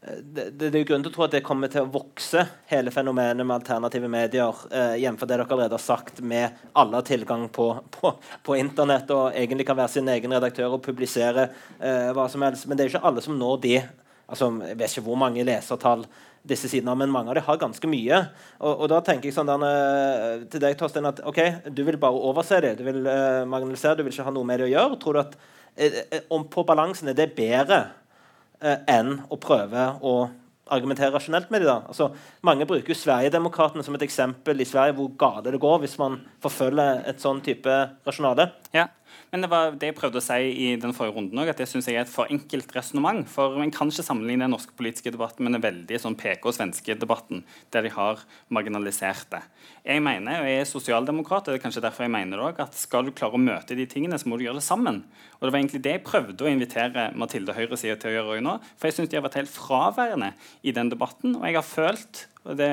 det, 0.00 0.50
det, 0.58 0.68
er 0.70 0.82
jo 0.82 0.86
grunn 0.92 1.02
til 1.02 1.10
å 1.10 1.14
tro 1.16 1.24
at 1.26 1.32
det 1.34 1.42
kommer 1.46 1.70
til 1.72 1.82
å 1.82 1.90
vokse, 1.90 2.44
hele 2.70 2.92
fenomenet 2.94 3.42
med 3.42 3.56
alternative 3.56 4.10
medier, 4.10 4.60
eh, 4.70 4.94
jf. 5.02 5.18
det 5.24 5.30
dere 5.32 5.46
allerede 5.48 5.74
har 5.74 5.82
sagt, 5.82 6.20
med 6.22 6.60
alle 6.78 7.00
har 7.00 7.06
tilgang 7.08 7.48
på, 7.50 7.66
på, 7.96 8.12
på 8.46 8.58
internett 8.60 9.10
og 9.14 9.32
egentlig 9.32 9.66
kan 9.66 9.78
være 9.80 9.96
sin 9.96 10.08
egen 10.12 10.36
redaktør 10.36 10.76
og 10.76 10.84
publisere 10.86 11.48
eh, 11.80 12.12
hva 12.14 12.28
som 12.30 12.46
helst. 12.46 12.68
Men 12.68 12.78
det 12.78 12.84
er 12.84 12.90
jo 12.90 12.96
ikke 12.96 13.10
alle 13.10 13.24
som 13.24 13.38
når 13.38 13.60
de 13.66 13.74
altså, 14.28 14.52
Jeg 14.68 14.78
vet 14.78 14.94
ikke 14.94 15.06
hvor 15.08 15.20
mange 15.20 15.46
lesertall 15.46 16.06
disse 16.48 16.70
sidene 16.70 16.94
men 16.96 17.10
mange 17.12 17.32
av 17.32 17.38
dem 17.38 17.46
har 17.48 17.60
ganske 17.60 17.90
mye. 17.90 18.22
Og, 18.60 18.72
og 18.72 18.88
da 18.92 19.02
tenker 19.04 19.28
jeg 19.28 19.36
sånn 19.36 19.50
der, 19.50 20.44
til 20.52 20.62
deg, 20.62 20.76
Torstein, 20.78 21.08
at 21.10 21.22
OK, 21.26 21.40
du 21.74 21.82
vil 21.86 21.98
bare 22.00 22.26
overse 22.30 22.60
det. 22.64 22.76
Du 22.78 22.84
vil 22.86 23.02
eh, 23.02 23.44
marginalisere, 23.48 23.98
du 23.98 24.06
vil 24.06 24.14
ikke 24.14 24.28
ha 24.28 24.34
noe 24.34 24.48
med 24.48 24.62
det 24.62 24.68
å 24.68 24.72
gjøre. 24.72 25.00
Tror 25.02 25.18
du 25.18 25.22
at 25.26 25.38
eh, 25.74 26.04
eh, 26.06 26.28
om 26.34 26.46
på 26.48 26.64
balansen 26.68 27.10
er 27.10 27.18
det 27.18 27.32
bedre 27.36 27.82
eh, 28.62 28.84
enn 28.90 29.18
å 29.28 29.38
prøve 29.40 29.88
å 30.02 30.18
argumentere 30.68 31.12
rasjonelt 31.14 31.50
med 31.50 31.62
dem. 31.62 31.70
da. 31.70 31.78
Altså, 31.88 32.10
mange 32.44 32.66
bruker 32.68 32.92
jo 32.92 32.98
Sverigedemokraterna 32.98 33.84
som 33.84 33.96
et 33.96 34.04
eksempel 34.04 34.60
i 34.60 34.68
Sverige 34.68 34.96
hvor 34.98 35.10
gale 35.20 35.52
det 35.52 35.60
går 35.62 35.80
hvis 35.84 35.98
man 36.00 36.18
forfølger 36.44 37.04
et 37.08 37.22
sånn 37.24 37.40
type 37.44 37.78
rasjonale. 38.06 38.50
Ja, 38.76 38.88
men 39.32 39.44
det 39.44 39.50
var 39.52 39.74
det 39.76 39.90
jeg 39.90 39.96
prøvde 39.98 40.20
å 40.20 40.24
si 40.24 40.52
i 40.64 40.68
den 40.80 40.94
forrige 40.96 41.16
runden 41.18 41.40
òg, 41.42 41.50
at 41.52 41.60
det 41.60 41.68
syns 41.68 41.88
jeg 41.90 41.98
er 41.98 42.06
et 42.06 42.12
for 42.12 42.30
enkelt 42.32 42.70
resonnement. 42.76 43.26
For 43.28 43.58
en 43.60 43.72
kan 43.74 43.90
ikke 43.92 44.04
sammenligne 44.06 44.46
den 44.46 44.54
norske 44.54 44.72
politiske 44.78 45.12
debatten 45.12 45.44
med 45.44 45.56
den 45.56 45.64
veldig 45.64 46.00
sånn 46.00 46.16
PK-svenske-debatten, 46.20 47.42
der 47.74 47.84
de 47.84 47.92
har 47.92 48.22
marginalisert 48.54 49.28
det. 49.34 49.42
Jeg 49.84 50.04
mener, 50.04 50.42
og 50.42 50.48
jeg 50.48 50.62
er 50.62 50.70
sosialdemokrat, 50.70 51.48
og 51.48 51.54
det 51.54 51.60
er 51.60 51.64
kanskje 51.66 51.84
derfor 51.84 52.06
jeg 52.06 52.14
mener 52.14 52.40
det 52.40 52.46
også, 52.46 52.68
at 52.68 52.80
skal 52.80 53.08
du 53.08 53.12
klare 53.16 53.36
å 53.36 53.42
møte 53.42 53.76
de 53.78 53.88
tingene, 53.90 54.18
så 54.20 54.30
må 54.30 54.38
du 54.38 54.46
gjøre 54.46 54.62
det 54.62 54.66
sammen. 54.68 55.02
Og 55.38 55.44
det 55.46 55.52
var 55.52 55.60
egentlig 55.60 55.84
det 55.84 55.94
jeg 55.98 56.06
prøvde 56.08 56.46
å 56.46 56.50
invitere 56.50 57.10
Mathilde 57.18 57.56
Høyresida 57.56 57.98
til 58.00 58.12
å 58.12 58.16
gjøre 58.16 58.34
også 58.38 58.46
nå. 58.48 58.56
For 58.80 58.88
jeg 58.88 58.98
syns 58.98 59.12
de 59.12 59.20
har 59.20 59.28
vært 59.28 59.38
helt 59.42 59.54
fraværende 59.54 60.32
i 60.64 60.74
den 60.74 60.90
debatten, 60.92 61.36
og 61.38 61.46
jeg 61.46 61.60
har 61.60 61.68
følt 61.68 62.26
og 62.48 62.56
det 62.56 62.72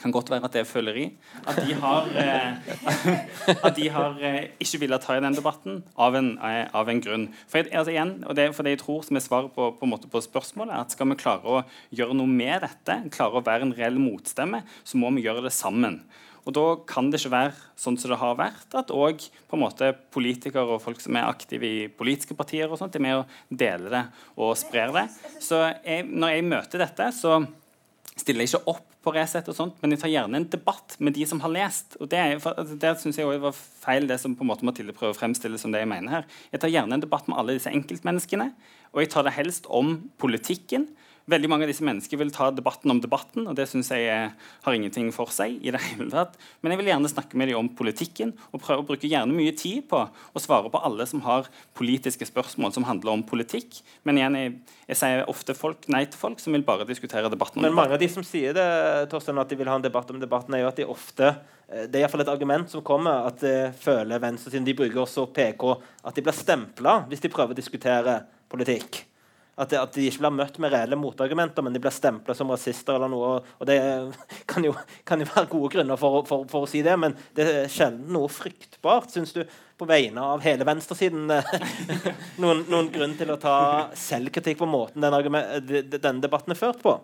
kan 0.00 0.14
godt 0.14 0.30
være 0.32 0.48
at 0.48 0.54
det 0.56 0.62
er 0.62 0.68
føleri. 0.68 1.06
At 1.48 1.60
de 1.60 1.74
har, 1.80 2.08
eh, 2.16 2.70
at 3.66 3.76
de 3.76 3.88
har 3.92 4.16
eh, 4.24 4.40
ikke 4.62 4.82
villet 4.84 5.04
ta 5.04 5.16
i 5.16 5.22
den 5.24 5.36
debatten 5.36 5.82
av 5.96 6.16
en, 6.18 6.32
eh, 6.38 6.64
av 6.74 6.88
en 6.88 7.02
grunn. 7.04 7.28
For, 7.50 7.66
altså 7.68 7.94
igjen, 7.94 8.14
og 8.26 8.36
det, 8.38 8.50
for 8.56 8.66
det 8.66 8.76
jeg 8.76 8.82
tror 8.84 9.04
som 9.06 9.20
er 9.20 9.26
svaret 9.26 9.52
på, 9.56 9.70
på, 9.80 10.00
på 10.10 10.24
spørsmålet, 10.24 10.76
at 10.76 10.96
skal 10.96 11.10
vi 11.12 11.20
klare 11.20 11.44
å 11.44 11.62
gjøre 11.94 12.16
noe 12.16 12.30
med 12.30 12.64
dette, 12.66 12.98
klare 13.14 13.40
å 13.40 13.46
være 13.46 13.68
en 13.68 13.76
reell 13.76 14.00
motstemme, 14.00 14.64
så 14.84 15.00
må 15.00 15.12
vi 15.16 15.26
gjøre 15.28 15.44
det 15.46 15.54
sammen. 15.54 16.02
Og 16.48 16.54
Da 16.56 16.66
kan 16.88 17.10
det 17.10 17.20
ikke 17.20 17.34
være 17.34 17.56
sånn 17.78 17.98
som 18.00 18.12
det 18.14 18.20
har 18.20 18.36
vært, 18.38 18.72
at 18.74 18.92
òg 18.94 19.26
politikere 20.14 20.64
og 20.64 20.80
folk 20.82 21.00
som 21.02 21.18
er 21.18 21.28
aktive 21.28 21.66
i 21.68 21.88
politiske 21.92 22.34
partier, 22.34 22.70
og 22.70 22.80
sånt, 22.80 22.96
er 22.96 23.04
med 23.04 23.20
å 23.20 23.26
dele 23.48 23.92
det 23.92 24.04
og 24.36 24.56
sprer 24.58 24.94
det. 24.96 25.06
Så 25.42 25.60
jeg, 25.84 26.08
når 26.08 26.34
jeg 26.34 26.48
møter 26.48 26.86
dette, 26.86 27.10
så 27.12 27.42
stiller 28.16 28.46
jeg 28.46 28.54
ikke 28.54 28.72
opp 28.72 28.89
på 29.00 29.12
Resett, 29.14 29.48
og 29.48 29.56
sånt, 29.56 29.78
men 29.80 29.94
jeg 29.94 30.02
tar 30.02 30.12
gjerne 30.12 30.36
en 30.42 30.48
debatt 30.52 30.96
med 31.00 31.14
de 31.16 31.24
som 31.28 31.40
har 31.40 31.52
lest. 31.54 31.96
og 32.00 32.10
Det, 32.12 32.20
altså, 32.36 32.76
det 32.82 32.90
synes 33.00 33.18
jeg 33.18 33.28
også 33.28 33.42
var 33.46 33.56
feil, 33.56 34.08
det 34.10 34.18
som 34.20 34.34
på 34.36 34.44
en 34.44 34.50
måte 34.50 34.66
Mathilde 34.68 34.92
prøver 34.96 35.14
å 35.14 35.18
fremstille 35.18 35.60
som 35.60 35.72
det 35.72 35.80
jeg 35.80 35.88
mener 35.88 36.18
her. 36.18 36.26
Jeg 36.52 36.60
tar 36.60 36.72
gjerne 36.74 36.98
en 36.98 37.04
debatt 37.04 37.30
med 37.30 37.40
alle 37.40 37.56
disse 37.56 37.72
enkeltmenneskene, 37.72 38.50
og 38.92 39.00
jeg 39.00 39.12
tar 39.14 39.24
det 39.24 39.36
helst 39.38 39.70
om 39.72 39.96
politikken. 40.20 40.90
Veldig 41.30 41.50
mange 41.50 41.66
av 41.66 41.70
disse 41.70 41.84
menneskene 41.86 42.20
vil 42.24 42.32
ta 42.34 42.48
debatten 42.54 42.90
om 42.90 43.00
debatten, 43.02 43.46
og 43.46 43.54
det 43.58 43.68
syns 43.70 43.90
jeg 43.92 44.08
er, 44.10 44.32
har 44.64 44.76
ingenting 44.76 45.10
for 45.14 45.30
seg. 45.34 45.58
i 45.60 45.70
det 45.70 45.80
hele 45.84 46.08
tatt. 46.10 46.36
Men 46.60 46.74
jeg 46.74 46.80
vil 46.80 46.90
gjerne 46.90 47.10
snakke 47.12 47.38
med 47.38 47.50
dem 47.50 47.60
om 47.60 47.68
politikken, 47.76 48.32
og 48.50 48.62
prøve 48.64 48.82
å 48.82 48.86
bruke 48.88 49.10
gjerne 49.10 49.34
mye 49.36 49.52
tid 49.56 49.86
på 49.90 50.02
å 50.08 50.42
svare 50.42 50.70
på 50.72 50.80
alle 50.82 51.06
som 51.06 51.22
har 51.26 51.48
politiske 51.78 52.26
spørsmål 52.26 52.74
som 52.74 52.86
handler 52.88 53.12
om 53.14 53.24
politikk. 53.26 53.80
Men 54.08 54.18
igjen, 54.18 54.38
jeg, 54.40 54.54
jeg 54.90 55.00
sier 55.02 55.24
ofte 55.30 55.54
folk, 55.58 55.86
nei 55.92 56.04
til 56.10 56.20
folk 56.20 56.42
som 56.42 56.56
vil 56.56 56.66
bare 56.66 56.88
diskutere 56.88 57.30
debatten. 57.32 57.60
om 57.60 57.68
Men 57.68 57.78
mange 57.78 57.96
av 57.96 58.02
de 58.02 58.10
som 58.10 58.26
sier 58.26 58.56
det, 58.56 58.66
Torsten, 59.12 59.38
at 59.38 59.50
de 59.50 59.60
vil 59.60 59.70
ha 59.70 59.78
en 59.78 59.86
debatt 59.86 60.10
om 60.10 60.20
debatten, 60.22 60.56
er 60.56 60.64
jo 60.64 60.72
at 60.72 60.80
de 60.80 60.88
ofte 60.90 61.28
eh, 61.30 61.86
det 61.86 62.00
er 62.00 62.04
iallfall 62.04 62.24
et 62.24 62.32
argument 62.32 62.72
som 62.72 62.84
kommer, 62.86 63.28
at 63.30 63.44
de 63.44 63.54
føler 63.80 64.22
venstresiden 64.22 64.66
de 64.66 64.78
bruker 64.78 65.04
også 65.04 65.28
PK, 65.36 65.68
at 66.04 66.16
de 66.16 66.26
blir 66.26 66.36
stempla 66.36 67.02
hvis 67.10 67.22
de 67.22 67.32
prøver 67.32 67.54
å 67.54 67.60
diskutere 67.60 68.20
politikk. 68.50 69.04
At, 69.56 69.72
at, 69.76 69.92
de 69.92 70.06
ikke 70.08 70.22
blir 70.22 70.34
møtt 70.38 70.58
med 70.62 70.72
reelle 70.72 70.96
motargumenter, 70.96 71.64
men 71.64 71.74
de 71.74 71.82
blir 71.82 71.92
stempla 71.92 72.34
som 72.36 72.52
rasister 72.52 72.96
eller 72.96 73.10
noe. 73.12 73.32
og 73.58 73.68
Det 73.68 73.78
kan 74.50 74.64
jo, 74.64 74.74
kan 75.04 75.20
jo 75.20 75.28
være 75.32 75.50
gode 75.50 75.72
grunner 75.74 76.00
for, 76.00 76.22
for, 76.28 76.46
for, 76.50 76.64
å 76.64 76.70
si 76.70 76.84
det, 76.86 76.96
men 77.00 77.16
det 77.36 77.48
er 77.48 77.72
sjelden 77.72 78.08
noe 78.14 78.30
fryktbart, 78.32 79.10
syns 79.12 79.34
du, 79.36 79.42
på 79.80 79.88
vegne 79.88 80.24
av 80.34 80.44
hele 80.44 80.66
venstresiden. 80.68 81.28
noen, 82.42 82.66
noen 82.70 82.92
grunn 82.94 83.16
til 83.18 83.32
å 83.34 83.40
ta 83.40 83.56
selvkritikk 83.96 84.60
på 84.62 84.68
måten 84.70 85.04
denne, 85.04 85.60
denne 85.60 86.20
debatten 86.22 86.54
er 86.54 86.60
ført 86.60 86.84
på? 86.84 87.00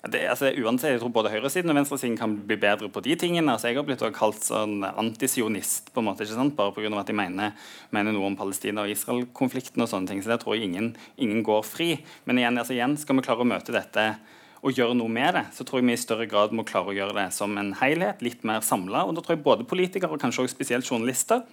Det, 0.00 0.20
altså, 0.32 0.48
uansett, 0.56 0.94
jeg 0.94 1.00
tror 1.02 1.12
Både 1.12 1.30
høyresiden 1.32 1.68
og 1.68 1.76
venstresiden 1.76 2.16
kan 2.16 2.38
bli 2.48 2.56
bedre 2.60 2.88
på 2.88 3.02
de 3.04 3.16
tingene. 3.20 3.52
altså 3.52 3.68
Jeg 3.68 3.76
har 3.76 3.84
blitt 3.84 4.04
kalt 4.16 4.40
sånn 4.46 4.80
antisionist 4.88 5.92
på 5.92 6.00
en 6.00 6.08
måte, 6.08 6.24
ikke 6.24 6.38
sant? 6.38 6.56
bare 6.56 6.72
pga. 6.72 6.88
at 7.00 7.12
jeg 7.12 7.16
mener, 7.16 7.52
mener, 7.90 8.12
noe 8.12 8.30
om 8.30 8.36
Palestina- 8.36 8.86
og 8.86 8.90
Israel-konflikten. 8.90 9.82
og 9.82 9.88
sånne 9.88 10.08
ting, 10.08 10.22
så 10.22 10.28
Der 10.28 10.38
tror 10.38 10.56
jeg 10.56 10.64
ingen, 10.64 10.96
ingen 11.18 11.42
går 11.42 11.62
fri. 11.64 12.04
Men 12.24 12.38
igjen, 12.38 12.58
altså, 12.58 12.72
igjen, 12.72 12.96
skal 12.96 13.16
vi 13.16 13.22
klare 13.22 13.44
å 13.44 13.44
møte 13.44 13.72
dette 13.72 14.16
og 14.62 14.72
gjøre 14.72 14.96
noe 14.96 15.08
med 15.08 15.34
det, 15.34 15.44
så 15.52 15.64
tror 15.64 15.80
jeg 15.80 15.86
vi 15.88 15.92
i 15.92 15.96
større 15.96 16.28
grad 16.28 16.52
må 16.52 16.64
klare 16.64 16.92
å 16.92 16.96
gjøre 16.96 17.16
det 17.16 17.32
som 17.32 17.56
en 17.56 17.72
helhet, 17.80 18.20
litt 18.20 18.42
mer 18.44 18.60
samla. 18.60 19.06
Og 19.06 19.14
da 19.14 19.20
tror 19.20 19.36
jeg 19.36 19.44
både 19.44 19.64
politikere 19.64 20.12
og 20.12 20.20
kanskje 20.20 20.44
også 20.44 20.56
spesielt 20.56 20.88
journalister 20.88 21.44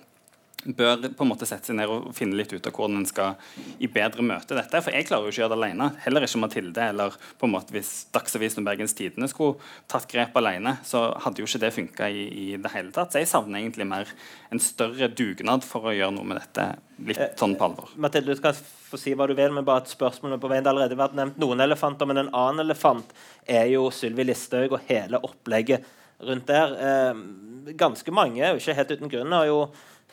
bør 0.65 1.07
på 1.13 1.23
en 1.23 1.29
måte 1.29 1.45
sette 1.47 1.69
seg 1.69 1.77
ned 1.77 1.91
og 1.91 2.09
finne 2.17 2.35
litt 2.37 2.51
ut 2.51 2.65
av 2.67 2.73
hvordan 2.73 2.99
en 2.99 3.07
skal 3.07 3.35
i 3.83 3.89
bedre 3.91 4.23
møte 4.25 4.57
dette. 4.57 4.81
For 4.83 4.95
jeg 4.95 5.07
klarer 5.07 5.27
jo 5.27 5.31
ikke 5.31 5.39
å 5.39 5.43
gjøre 5.43 5.53
det 5.53 5.59
alene. 5.59 5.89
Heller 6.03 6.25
ikke 6.25 6.41
Mathilde. 6.41 6.87
eller 6.91 7.17
på 7.37 7.47
en 7.47 7.53
måte 7.53 7.75
Hvis 7.75 8.07
Dagsavisen 8.13 8.63
og 8.63 8.67
Bergens 8.69 8.95
Tidende 8.97 9.29
skulle 9.31 9.61
tatt 9.87 10.07
grep 10.11 10.35
alene, 10.37 10.77
så 10.83 11.11
hadde 11.23 11.41
jo 11.41 11.47
ikke 11.47 11.61
det 11.63 11.73
funka 11.75 12.09
i, 12.09 12.25
i, 12.27 12.47
det 12.57 12.73
hele 12.73 12.91
tatt. 12.91 13.13
Så 13.13 13.21
jeg 13.21 13.29
savner 13.31 13.61
egentlig 13.61 13.87
mer 13.87 14.09
en 14.51 14.63
større 14.63 15.07
dugnad 15.07 15.65
for 15.67 15.87
å 15.87 15.95
gjøre 15.95 16.15
noe 16.17 16.27
med 16.27 16.41
dette 16.41 16.69
litt 17.05 17.21
eh, 17.21 17.35
sånn 17.37 17.55
på 17.57 17.67
alvor. 17.69 17.93
Mathilde, 17.95 18.33
du 18.33 18.41
skal 18.41 18.57
få 18.57 18.99
si 18.99 19.13
hva 19.13 19.27
du 19.29 19.35
vil, 19.37 19.53
men 19.53 19.67
bare 19.67 19.85
et 19.85 19.93
spørsmål 19.93 20.39
på 20.41 20.49
veien. 20.51 20.65
Det 20.65 20.71
har 20.71 20.75
allerede 20.75 20.99
vært 20.99 21.17
nevnt 21.19 21.37
noen 21.41 21.61
elefanter, 21.63 22.09
men 22.09 22.23
en 22.23 22.33
annen 22.33 22.65
elefant 22.65 23.13
er 23.45 23.69
jo 23.71 23.91
Sylvi 23.93 24.25
Listhaug 24.25 24.73
og 24.73 24.89
hele 24.89 25.21
opplegget 25.23 25.85
rundt 26.27 26.49
der. 26.49 26.73
Eh, 26.81 27.21
ganske 27.77 28.11
mange, 28.15 28.55
ikke 28.57 28.75
helt 28.75 28.97
uten 28.97 29.11
grunn, 29.11 29.37
har 29.37 29.47
jo 29.49 29.61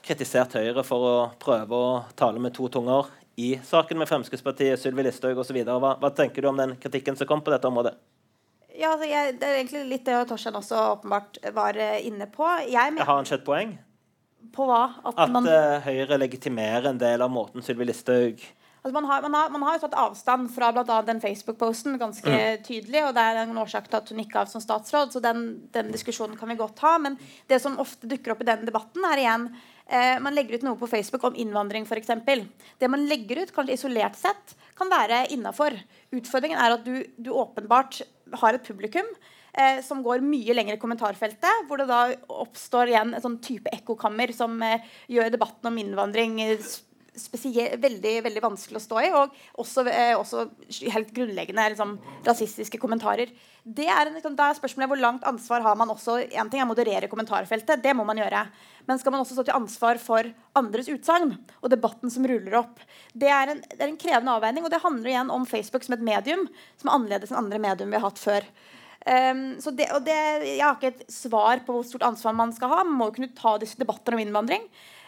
kritisert 0.05 0.57
Høyre 0.59 0.84
for 0.86 1.09
å 1.09 1.14
prøve 1.40 1.76
å 1.76 1.92
tale 2.18 2.42
med 2.42 2.55
to 2.57 2.68
tunger 2.72 3.09
i 3.40 3.55
saken 3.66 3.98
med 3.98 4.09
Fremskrittspartiet, 4.11 4.78
Sylvi 4.80 5.07
Listhaug 5.07 5.38
osv. 5.42 5.57
Hva, 5.66 5.94
hva 6.00 6.11
tenker 6.14 6.44
du 6.44 6.50
om 6.50 6.61
den 6.61 6.76
kritikken 6.80 7.16
som 7.18 7.28
kom 7.30 7.42
på 7.44 7.55
dette 7.55 7.70
området? 7.70 7.96
Ja, 8.74 8.92
altså 8.92 9.07
jeg, 9.07 9.38
Det 9.38 9.48
er 9.48 9.59
egentlig 9.61 9.84
litt 9.90 10.07
det 10.07 10.18
Torstein 10.28 10.59
også 10.59 10.78
åpenbart 10.96 11.38
var 11.55 11.78
eh, 11.78 12.00
inne 12.07 12.26
på. 12.30 12.46
Jeg 12.66 12.98
Har 12.98 13.14
han 13.14 13.28
sett 13.28 13.46
poeng? 13.46 13.76
På 14.55 14.66
hva? 14.68 14.82
At, 15.02 15.16
at 15.24 15.32
man, 15.32 15.46
uh, 15.48 15.80
Høyre 15.82 16.18
legitimerer 16.20 16.90
en 16.90 17.00
del 17.00 17.22
av 17.24 17.32
måten 17.32 17.64
Sylvi 17.64 17.88
Listhaug 17.88 18.44
Altså 18.84 19.00
man, 19.00 19.07
har, 19.09 19.22
man, 19.22 19.34
har, 19.34 19.48
man 19.48 19.62
har 19.64 19.76
jo 19.78 19.80
tatt 19.86 19.94
avstand 19.96 20.50
fra 20.52 20.66
bl.a. 20.76 20.96
den 21.07 21.20
Facebook-posten 21.22 21.94
ganske 21.96 22.28
mm. 22.28 22.64
tydelig. 22.66 23.00
og 23.07 23.14
Det 23.16 23.22
er 23.24 23.38
en 23.40 23.61
årsak 23.62 23.86
til 23.88 23.96
at 23.96 24.11
hun 24.12 24.18
gikk 24.20 24.34
av 24.36 24.50
som 24.50 24.61
statsråd, 24.61 25.14
så 25.14 25.22
den, 25.24 25.38
den, 25.72 25.88
diskusjonen 25.94 26.36
kan 26.36 26.52
vi 26.52 26.59
godt 26.59 26.82
ha. 26.84 26.98
Men 27.00 27.16
det 27.48 27.62
som 27.64 27.78
ofte 27.80 28.11
dukker 28.11 28.34
opp 28.34 28.42
i 28.44 28.48
den 28.50 28.66
debatten, 28.68 29.07
er 29.09 29.22
igjen 29.22 29.46
eh, 29.89 30.16
Man 30.22 30.35
legger 30.37 30.59
ut 30.59 30.66
noe 30.66 30.80
på 30.80 30.89
Facebook 30.91 31.24
om 31.28 31.37
innvandring, 31.37 31.87
f.eks. 31.89 32.12
Det 32.78 32.91
man 32.91 33.07
legger 33.11 33.45
ut, 33.45 33.55
kanskje 33.55 33.78
isolert 33.78 34.18
sett, 34.18 34.57
kan 34.78 34.91
være 34.91 35.26
innafor. 35.35 35.76
Utfordringen 36.14 36.61
er 36.61 36.76
at 36.76 36.85
du, 36.87 37.05
du 37.16 37.30
åpenbart 37.35 38.03
har 38.41 38.57
et 38.57 38.66
publikum 38.66 39.07
eh, 39.53 39.80
som 39.87 40.03
går 40.05 40.24
mye 40.24 40.57
lenger 40.57 40.76
i 40.76 40.82
kommentarfeltet, 40.82 41.68
hvor 41.68 41.80
det 41.80 41.89
da 41.91 42.07
oppstår 42.43 42.93
igjen 42.93 43.14
en 43.14 43.24
sånn 43.24 43.41
type 43.45 43.70
ekkokammer 43.74 44.35
som 44.37 44.57
eh, 44.64 44.85
gjør 45.12 45.32
debatten 45.35 45.70
om 45.70 45.80
innvandring 45.80 46.41
veldig, 47.14 48.14
veldig 48.24 48.42
vanskelig 48.42 48.80
å 48.80 48.84
stå 48.84 49.00
i. 49.02 49.10
Og 49.14 49.34
også, 49.62 49.86
eh, 49.88 50.14
også 50.18 50.48
helt 50.92 51.12
grunnleggende 51.14 51.68
liksom, 51.70 51.98
rasistiske 52.26 52.78
kommentarer. 52.78 53.30
Det 53.64 53.86
er, 53.86 54.06
en, 54.06 54.14
liksom, 54.14 54.36
da 54.36 54.50
er 54.50 54.58
spørsmålet 54.58 54.90
hvor 54.90 55.00
langt 55.00 55.24
ansvar 55.24 55.62
har 55.64 55.76
man 55.76 55.88
også 55.88 56.18
En 56.36 56.50
ting 56.50 56.60
er 56.60 56.66
å 56.66 56.68
moderere 56.68 57.08
kommentarfeltet, 57.08 57.82
det 57.82 57.94
må 57.96 58.04
man 58.04 58.18
gjøre. 58.18 58.44
Men 58.86 58.98
skal 58.98 59.14
man 59.14 59.22
også 59.22 59.38
stå 59.38 59.46
til 59.46 59.56
ansvar 59.56 59.98
for 60.02 60.28
andres 60.54 60.90
utsagn 60.92 61.38
og 61.62 61.70
debatten 61.70 62.10
som 62.12 62.26
ruller 62.28 62.58
opp? 62.60 62.80
Det 63.14 63.30
er, 63.30 63.54
en, 63.54 63.60
det 63.60 63.80
er 63.80 63.88
en 63.88 64.00
krevende 64.00 64.34
avveining, 64.36 64.64
og 64.64 64.70
det 64.70 64.82
handler 64.84 65.08
igjen 65.08 65.32
om 65.32 65.46
Facebook 65.46 65.86
som 65.86 65.96
et 65.96 66.04
medium 66.04 66.44
som 66.76 66.90
er 66.90 66.98
annerledes 66.98 67.32
enn 67.32 67.40
andre 67.40 67.62
medium 67.62 67.94
vi 67.94 68.00
har 68.00 68.04
hatt 68.10 68.20
før. 68.20 68.50
Um, 69.04 69.40
det, 69.76 69.86
det, 70.06 70.18
jeg 70.48 70.64
har 70.64 70.76
ikke 70.78 70.94
et 70.94 71.08
svar 71.12 71.60
på 71.64 71.74
hvor 71.76 71.84
stort 71.84 72.06
ansvar 72.08 72.36
man 72.36 72.52
skal 72.56 72.70
ha. 72.72 72.84
Man 72.84 72.96
må 72.96 73.08
jo 73.10 73.18
kunne 73.18 73.36
ta 73.36 73.56
disse 73.60 73.80
debatter 73.80 74.16
om 74.16 74.22
innvandring. 74.22 74.64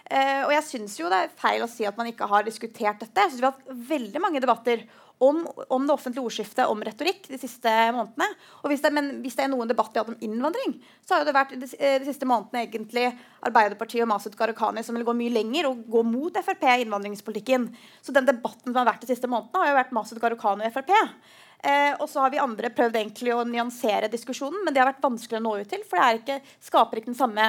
Uh, 0.07 0.45
og 0.47 0.53
jeg 0.55 0.67
syns 0.69 1.01
jo 1.01 1.09
det 1.11 1.19
er 1.19 1.35
feil 1.35 1.65
å 1.65 1.71
si 1.71 1.87
at 1.89 1.97
man 1.99 2.07
ikke 2.11 2.29
har 2.31 2.47
diskutert 2.47 3.03
dette. 3.03 3.25
Jeg 3.25 3.33
synes 3.33 3.43
Vi 3.43 3.49
har 3.49 3.57
hatt 3.57 3.91
veldig 3.91 4.23
mange 4.23 4.43
debatter 4.45 4.85
om, 5.19 5.41
om, 5.69 5.87
det 5.87 5.95
offentlige 5.95 6.25
ordskiftet, 6.29 6.67
om 6.69 6.83
retorikk, 6.85 7.25
de 7.31 7.39
siste 7.41 7.71
månedene. 7.97 8.29
Hvis 8.69 8.83
det, 8.85 8.93
men 8.93 9.09
hvis 9.25 9.39
det 9.39 9.47
er 9.47 9.53
noen 9.53 9.71
debatt 9.71 9.95
vi 9.95 10.01
har 10.01 10.05
hatt 10.05 10.13
om 10.13 10.27
innvandring, 10.27 10.77
så 11.07 11.17
har 11.17 11.25
det 11.25 11.35
vært 11.37 11.55
de, 11.57 11.71
eh, 11.79 11.97
de 12.03 12.09
siste 12.09 12.29
månedene 12.29 12.67
egentlig 12.67 13.09
Arbeiderpartiet 13.47 14.05
og 14.05 14.11
Masud 14.13 14.37
Gharahkhani 14.37 14.85
som 14.85 14.99
vil 14.99 15.07
gå 15.09 15.17
mye 15.17 15.33
lenger 15.33 15.71
og 15.71 15.87
gå 15.89 16.05
mot 16.05 16.37
Frp 16.37 16.69
i 16.69 16.85
innvandringspolitikken. 16.85 17.71
Så 18.05 18.13
den 18.13 18.29
debatten 18.29 18.69
som 18.69 18.81
har 18.83 18.91
vært 18.93 19.07
de 19.07 19.11
siste 19.15 19.31
månedene, 19.31 19.63
har 19.63 19.73
jo 19.73 19.81
vært 19.81 19.97
Masud 19.97 20.21
Gharahkhani 20.21 20.69
og 20.69 20.77
Frp. 20.77 20.93
Eh, 21.67 21.95
og 21.99 22.07
så 22.11 22.23
har 22.23 22.31
vi 22.31 22.39
andre 22.39 22.71
prøvd 22.71 22.99
egentlig 23.01 23.33
å 23.35 23.43
nyansere 23.47 24.11
diskusjonen, 24.13 24.61
men 24.63 24.75
det 24.75 24.79
har 24.79 24.87
vært 24.93 25.03
vanskelig 25.03 25.41
å 25.41 25.43
nå 25.43 25.55
ut 25.59 25.71
til. 25.71 25.83
For 25.89 25.99
det 25.99 26.21
ikke, 26.21 26.37
skaper 26.63 27.01
ikke 27.01 27.11
den 27.11 27.19
samme 27.19 27.49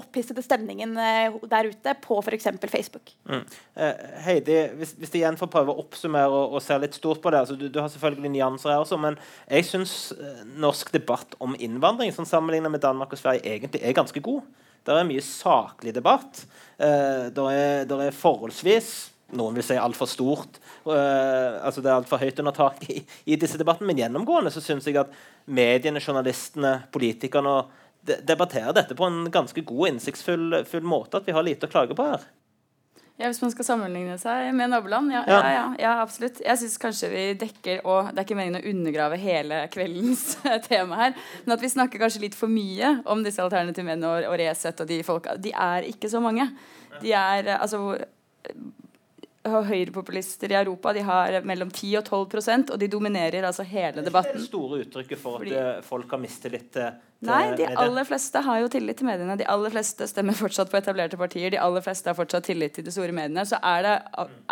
opphissede 0.00 0.44
stemningen 0.44 0.96
eh, 1.00 1.36
der 1.50 1.68
ute 1.68 1.94
på 2.00 2.18
f.eks. 2.22 2.48
Facebook. 2.72 3.12
Mm. 3.28 3.44
Eh, 3.74 4.02
Heidi, 4.24 4.58
hvis, 4.78 4.94
hvis 4.96 5.12
jeg 5.12 5.22
igjen 5.22 5.38
får 5.40 5.50
prøve 5.52 5.74
å 5.74 5.84
oppsummere 5.84 6.30
og, 6.32 6.56
og 6.56 6.64
se 6.64 6.78
litt 6.80 6.96
stort 6.96 7.20
på 7.20 7.32
det 7.34 7.42
altså 7.42 7.58
du, 7.58 7.66
du, 7.68 7.80
har 7.82 7.90
selvfølgelig 7.92 8.32
nyanser 8.36 8.72
her 8.72 8.84
også, 8.84 9.00
men 9.02 9.18
jeg 9.44 9.68
syns 9.68 9.96
eh, 10.16 10.44
norsk 10.64 10.94
debatt 10.94 11.36
om 11.44 11.56
innvandring 11.58 12.14
som 12.16 12.28
sammenlignet 12.28 12.72
med 12.72 12.84
Danmark 12.84 13.12
og 13.12 13.20
Sverige 13.20 13.44
egentlig 13.44 13.82
er 13.84 13.96
ganske 13.96 14.24
god. 14.24 14.44
Det 14.84 14.92
er 14.92 15.08
mye 15.08 15.24
saklig 15.24 15.94
debatt. 15.96 16.46
Eh, 16.76 17.28
det 17.34 17.50
er, 17.58 17.92
er 18.08 18.16
forholdsvis 18.16 18.94
noen 19.32 19.56
vil 19.56 19.64
si 19.66 19.76
altfor 19.80 20.08
stort. 20.10 20.60
Uh, 20.84 21.58
altså 21.64 21.80
Det 21.80 21.90
er 21.90 21.96
altfor 21.96 22.20
høyt 22.22 22.38
under 22.42 22.54
taket 22.56 22.90
i, 22.92 23.00
i, 23.24 23.38
disse 23.40 23.58
debattene. 23.60 23.90
Men 23.90 24.04
gjennomgående 24.04 24.52
så 24.54 24.62
syns 24.64 24.86
jeg 24.88 25.00
at 25.00 25.12
mediene, 25.46 26.02
journalistene, 26.02 26.76
politikerne 26.94 27.62
de, 28.04 28.20
debatterer 28.26 28.76
dette 28.76 28.96
på 28.96 29.08
en 29.08 29.26
ganske 29.32 29.64
god 29.64 29.84
og 29.86 29.92
innsiktsfull 29.94 30.84
måte. 30.84 31.18
At 31.18 31.28
vi 31.28 31.36
har 31.36 31.46
lite 31.46 31.68
å 31.68 31.72
klage 31.72 31.96
på 31.96 32.08
her. 32.12 32.26
Ja, 33.14 33.28
Hvis 33.28 33.38
man 33.44 33.52
skal 33.54 33.66
sammenligne 33.68 34.16
seg 34.18 34.48
med 34.58 34.72
naboland? 34.72 35.12
Ja, 35.14 35.20
ja. 35.30 35.40
ja, 35.54 35.66
ja 35.78 35.90
absolutt. 36.02 36.40
Jeg 36.42 36.58
syns 36.58 36.80
kanskje 36.82 37.10
vi 37.12 37.22
dekker 37.38 37.84
og 37.86 38.08
Det 38.10 38.18
er 38.18 38.26
ikke 38.26 38.38
meningen 38.38 38.58
å 38.58 38.70
undergrave 38.72 39.18
hele 39.22 39.60
kveldens 39.70 40.24
tema 40.68 40.98
her, 40.98 41.20
men 41.44 41.54
at 41.54 41.62
vi 41.62 41.70
snakker 41.70 42.02
kanskje 42.02 42.24
litt 42.26 42.38
for 42.38 42.50
mye 42.50 42.96
om 43.06 43.22
disse 43.22 43.42
alternative 43.42 43.86
menn 43.86 44.02
og, 44.02 44.26
og 44.26 44.34
Resett 44.42 44.82
og 44.82 44.90
de 44.90 44.98
folka. 45.06 45.38
De 45.38 45.54
er 45.54 45.86
ikke 45.92 46.10
så 46.10 46.22
mange. 46.24 46.48
De 47.02 47.14
er 47.14 47.54
altså 47.54 47.84
høyrepopulister 49.44 50.52
i 50.52 50.56
Europa 50.56 50.92
de 50.96 51.02
har 51.04 51.40
mellom 51.44 51.70
10 51.70 51.98
og 52.00 52.06
12% 52.08 52.70
og 52.72 52.80
de 52.80 52.88
dominerer 52.88 53.44
altså 53.44 53.66
hele 53.68 54.04
debatten. 54.04 54.38
Det 54.38 54.40
er 54.40 54.44
det 54.44 54.48
store 54.48 54.78
uttrykket 54.84 55.20
for 55.20 55.36
at 55.36 55.44
Fordi, 55.44 55.56
eh, 55.58 55.82
folk 55.84 56.10
har 56.10 56.22
mistillit 56.22 56.70
til, 56.72 56.94
Nei, 57.24 57.54
de 57.56 57.66
aller 57.80 58.04
fleste 58.04 58.40
har 58.44 58.58
jo 58.60 58.68
tillit 58.72 58.98
til 59.00 59.08
mediene. 59.08 59.36
De 59.40 59.46
aller 59.48 59.72
fleste 59.72 60.06
stemmer 60.10 60.36
fortsatt 60.36 60.70
på 60.72 60.76
etablerte 60.76 61.16
partier. 61.20 61.52
De 61.54 61.60
aller 61.60 61.84
fleste 61.84 62.10
har 62.10 62.18
fortsatt 62.18 62.48
tillit 62.50 62.74
til 62.76 62.84
de 62.84 62.92
store 62.92 63.14
mediene. 63.16 63.46
Så 63.48 63.60
er 63.64 63.86
det, 63.86 63.94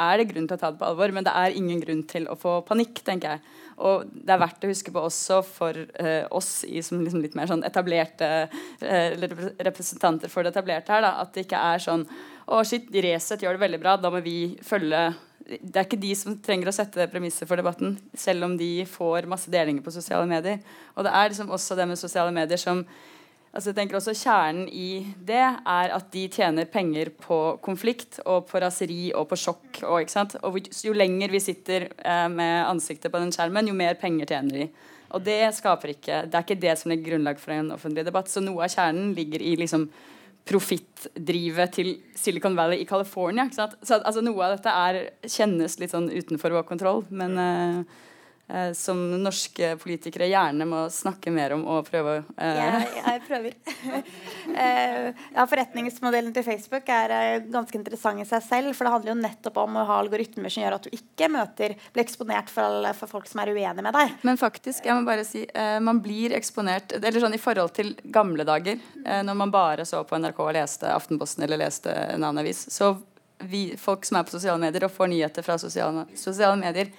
er 0.01 0.21
det 0.21 0.29
grunn 0.31 0.49
til 0.49 0.57
å 0.57 0.63
ta 0.63 0.71
det 0.73 0.81
på 0.81 0.89
alvor, 0.89 1.13
men 1.13 1.27
det 1.27 1.35
er 1.37 1.59
ingen 1.59 1.83
grunn 1.85 2.03
til 2.09 2.29
å 2.33 2.39
få 2.39 2.61
panikk, 2.69 3.03
tenker 3.05 3.37
jeg. 3.37 3.59
Og 3.83 4.09
det 4.13 4.33
er 4.33 4.41
verdt 4.41 4.65
å 4.65 4.71
huske 4.71 4.93
på 4.95 5.05
også 5.05 5.41
for 5.47 5.77
uh, 5.77 6.25
oss 6.35 6.63
i, 6.69 6.81
som 6.85 7.01
liksom 7.03 7.25
litt 7.25 7.37
mer 7.39 7.51
sånn 7.51 7.65
etablerte 7.67 8.29
uh, 8.47 9.25
representanter 9.67 10.33
for 10.33 10.45
det 10.45 10.53
etablerte 10.55 10.95
her, 10.95 11.05
da, 11.05 11.17
at 11.25 11.33
det 11.35 11.47
ikke 11.47 11.63
er 11.73 11.83
sånn 11.83 12.07
og 12.47 12.67
shit, 12.67 12.89
Resett 13.05 13.45
gjør 13.45 13.57
det 13.57 13.65
veldig 13.65 13.81
bra. 13.83 13.97
Da 14.01 14.11
må 14.11 14.23
vi 14.25 14.57
følge 14.67 15.13
Det 15.43 15.75
er 15.75 15.87
ikke 15.87 16.01
de 16.01 16.13
som 16.17 16.37
trenger 16.39 16.71
å 16.71 16.75
sette 16.75 17.09
premisset 17.11 17.49
for 17.51 17.59
debatten, 17.59 17.97
selv 18.15 18.47
om 18.47 18.53
de 18.57 18.85
får 18.87 19.27
masse 19.31 19.51
delinger 19.51 19.83
på 19.83 19.95
sosiale 19.95 20.27
medier. 20.31 20.61
Og 20.95 21.05
det 21.05 21.13
er 21.13 21.33
liksom 21.33 21.51
også 21.51 21.77
det 21.77 21.89
med 21.91 21.99
sosiale 21.99 22.35
medier 22.35 22.61
som 22.61 22.85
Altså 23.53 23.69
jeg 23.69 23.77
tenker 23.77 23.99
også 23.99 24.15
Kjernen 24.17 24.69
i 24.73 25.03
det 25.29 25.43
er 25.45 25.91
at 25.93 26.07
de 26.15 26.23
tjener 26.33 26.65
penger 26.73 27.11
på 27.21 27.59
konflikt 27.61 28.17
og 28.25 28.47
på 28.49 28.63
raseri 28.65 29.11
og 29.13 29.27
på 29.29 29.37
sjokk. 29.37 29.83
Og, 29.83 29.99
ikke 30.01 30.15
sant? 30.15 30.39
og 30.41 30.57
Jo 30.81 30.95
lenger 30.97 31.35
vi 31.35 31.43
sitter 31.45 31.91
eh, 31.93 32.29
med 32.33 32.63
ansiktet 32.65 33.13
på 33.13 33.21
den 33.21 33.35
skjermen, 33.35 33.69
jo 33.69 33.77
mer 33.77 33.99
penger 34.01 34.33
tjener 34.33 34.63
de. 34.63 34.71
Og 35.13 35.21
det 35.27 35.53
skaper 35.53 35.93
ikke 35.93 36.23
Det 36.33 36.39
er 36.39 36.47
ikke 36.47 36.63
det 36.63 36.79
som 36.81 36.89
legger 36.89 37.11
grunnlag 37.11 37.41
for 37.43 37.53
en 37.53 37.75
offentlig 37.77 38.07
debatt. 38.09 38.33
Så 38.33 38.41
noe 38.41 38.65
av 38.65 38.73
kjernen 38.73 39.13
ligger 39.19 39.45
i 39.45 39.53
liksom 39.61 39.85
profittdrivet 40.49 41.75
til 41.77 41.93
Silicon 42.19 42.57
Valley 42.59 42.83
i 42.83 42.89
California. 42.89 43.47
Så 43.53 43.69
altså, 43.99 44.23
noe 44.25 44.47
av 44.47 44.57
dette 44.57 44.73
er, 44.75 45.03
kjennes 45.31 45.79
litt 45.79 45.95
sånn 45.95 46.11
utenfor 46.11 46.57
vår 46.57 46.67
kontroll. 46.69 47.05
Men 47.15 47.39
uh, 47.39 48.01
som 48.77 48.99
norske 49.23 49.73
politikere 49.81 50.27
gjerne 50.29 50.67
må 50.69 50.83
snakke 50.93 51.33
mer 51.33 51.55
om 51.57 51.63
og 51.73 51.87
prøve 51.89 52.19
eh. 52.37 52.59
jeg, 52.59 52.89
jeg, 52.99 53.21
prøver. 53.27 53.55
eh, 54.63 55.09
ja, 55.35 55.47
Forretningsmodellen 55.49 56.33
til 56.35 56.45
Facebook 56.47 56.89
er 56.93 57.15
eh, 57.17 57.45
ganske 57.53 57.79
interessant 57.79 58.23
i 58.23 58.27
seg 58.29 58.45
selv. 58.45 58.73
For 58.77 58.87
det 58.87 58.95
handler 58.95 59.13
jo 59.13 59.19
nettopp 59.21 59.61
om 59.63 59.79
å 59.81 59.87
ha 59.89 59.99
algoritmer 60.03 60.53
som 60.53 60.65
gjør 60.65 60.77
at 60.79 60.89
du 60.89 60.97
ikke 60.97 61.31
møter, 61.33 61.77
blir 61.95 62.05
eksponert 62.05 62.53
for, 62.53 62.89
for 62.99 63.15
folk 63.17 63.31
som 63.31 63.43
er 63.43 63.53
uenige 63.53 63.85
med 63.85 63.97
deg. 63.97 64.17
Men 64.27 64.41
faktisk, 64.41 64.85
jeg 64.89 64.99
må 64.99 65.07
bare 65.09 65.27
si, 65.29 65.45
eh, 65.49 65.79
man 65.83 66.03
blir 66.03 66.35
eksponert 66.37 66.97
Eller 66.99 67.21
sånn 67.23 67.37
i 67.37 67.41
forhold 67.41 67.73
til 67.77 67.95
gamle 68.15 68.47
dager, 68.49 68.81
eh, 69.05 69.23
når 69.27 69.39
man 69.39 69.55
bare 69.55 69.87
så 69.89 70.03
på 70.09 70.19
NRK 70.21 70.43
og 70.45 70.53
leste 70.57 70.93
Aftenposten 70.93 71.47
eller 71.47 71.61
leste 71.61 71.93
en 71.93 72.21
annen 72.23 72.43
avis, 72.43 72.67
så 72.73 72.95
vi, 73.43 73.73
folk 73.79 74.05
som 74.07 74.21
er 74.21 74.27
på 74.27 74.37
sosiale 74.37 74.61
medier 74.63 74.87
og 74.87 74.93
får 74.95 75.09
nyheter 75.11 75.43
fra 75.43 75.57
sosiale, 75.59 76.05
sosiale 76.19 76.59
medier 76.61 76.93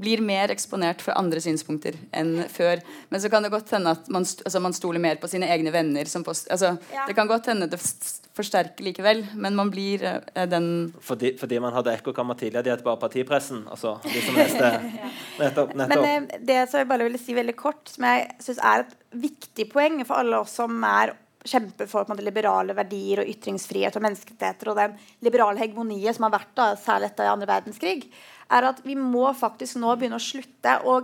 blir 0.00 0.22
mer 0.24 0.52
eksponert 0.52 1.02
for 1.04 1.16
andre 1.18 1.42
synspunkter 1.44 1.98
enn 2.16 2.46
før. 2.52 2.80
Men 3.12 3.22
så 3.22 3.30
kan 3.32 3.44
det 3.44 3.52
godt 3.52 3.72
hende 3.74 3.92
at 3.96 4.08
man, 4.12 4.24
altså 4.24 4.62
man 4.62 4.76
stoler 4.76 5.02
mer 5.02 5.20
på 5.20 5.28
sine 5.30 5.48
egne 5.52 5.72
venner. 5.74 6.08
Post, 6.24 6.48
altså, 6.50 6.74
ja. 6.92 7.04
Det 7.08 7.14
kan 7.16 7.28
godt 7.30 7.50
hende 7.52 7.68
det 7.70 7.80
forsterker 7.80 8.84
likevel, 8.86 9.22
men 9.34 9.56
man 9.58 9.70
blir 9.72 10.04
uh, 10.06 10.44
den 10.48 10.68
fordi, 11.04 11.34
fordi, 11.40 11.60
man 11.62 11.74
hadde 11.76 11.92
ekkokammer 11.98 12.38
tidligere, 12.38 12.64
de 12.66 12.74
het 12.74 12.84
bare 12.86 13.00
partipressen? 13.00 13.64
Altså 13.70 13.96
de 14.06 14.22
som 14.24 14.38
leste 14.38 14.70
nettopp, 15.40 15.74
nettopp. 15.76 16.04
Men 16.06 16.28
uh, 16.28 16.36
det 16.52 16.60
som 16.70 16.82
jeg 16.82 16.90
bare 16.90 17.08
ville 17.08 17.20
si 17.20 17.36
veldig 17.36 17.56
kort, 17.58 17.82
som 17.92 18.06
jeg 18.08 18.30
syns 18.44 18.62
er 18.72 18.86
et 18.86 18.94
viktig 19.28 19.68
poeng 19.72 20.00
for 20.06 20.22
alle 20.22 20.40
oss 20.40 20.56
som 20.60 20.80
er 20.86 21.16
kjemper 21.46 21.88
for 21.88 22.08
måte, 22.08 22.24
liberale 22.24 22.74
verdier 22.76 23.22
og 23.22 23.30
ytringsfrihet 23.30 23.96
og 23.96 24.04
menneskerettigheter 24.04 24.70
og 24.72 24.80
den 24.80 24.96
liberale 25.24 25.60
hegemoniet 25.62 26.16
som 26.16 26.26
har 26.26 26.34
vært 26.36 26.52
da, 26.58 26.66
særlig 26.80 27.10
etter 27.10 27.30
andre 27.30 27.48
verdenskrig, 27.48 28.04
er 28.50 28.68
at 28.70 28.82
vi 28.84 28.96
må 28.98 29.28
faktisk 29.36 29.78
nå 29.80 29.94
begynne 29.96 30.18
å 30.18 30.22
slutte 30.22 30.76
å 30.84 31.00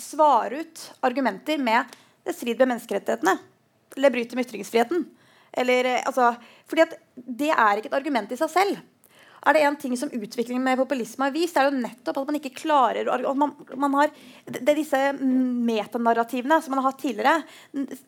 svare 0.00 0.64
ut 0.64 0.86
argumenter 1.06 1.60
med 1.62 1.92
det 2.24 2.34
strider 2.34 2.64
med 2.64 2.74
menneskerettighetene. 2.74 3.36
Eller 3.96 4.10
bryter 4.10 4.36
med 4.36 4.48
ytringsfriheten. 4.48 5.04
Eller, 5.52 5.84
eh, 5.84 6.02
altså, 6.06 6.34
fordi 6.66 6.88
det 7.14 7.52
er 7.52 7.78
ikke 7.78 7.92
et 7.92 8.00
argument 8.00 8.32
i 8.32 8.40
seg 8.40 8.50
selv. 8.50 8.82
Er 9.44 9.52
det 9.52 9.62
en 9.68 9.76
ting 9.76 9.92
som 10.00 10.08
utviklingen 10.08 10.62
med 10.64 10.78
populisme 10.80 11.26
har 11.26 11.34
vist, 11.34 11.56
er 11.60 11.68
jo 11.68 11.76
nettopp 11.76 12.22
at 12.22 12.30
man 12.30 12.38
ikke 12.38 12.54
klarer 12.62 13.10
at 13.12 13.26
man, 13.36 13.52
man 13.76 13.96
har, 13.98 14.12
Det 14.46 14.62
er 14.64 14.78
disse 14.78 15.00
metanarrativene 15.20 16.62
som 16.64 16.72
man 16.72 16.80
har 16.80 16.90
hatt 16.90 17.02
tidligere. 17.02 17.42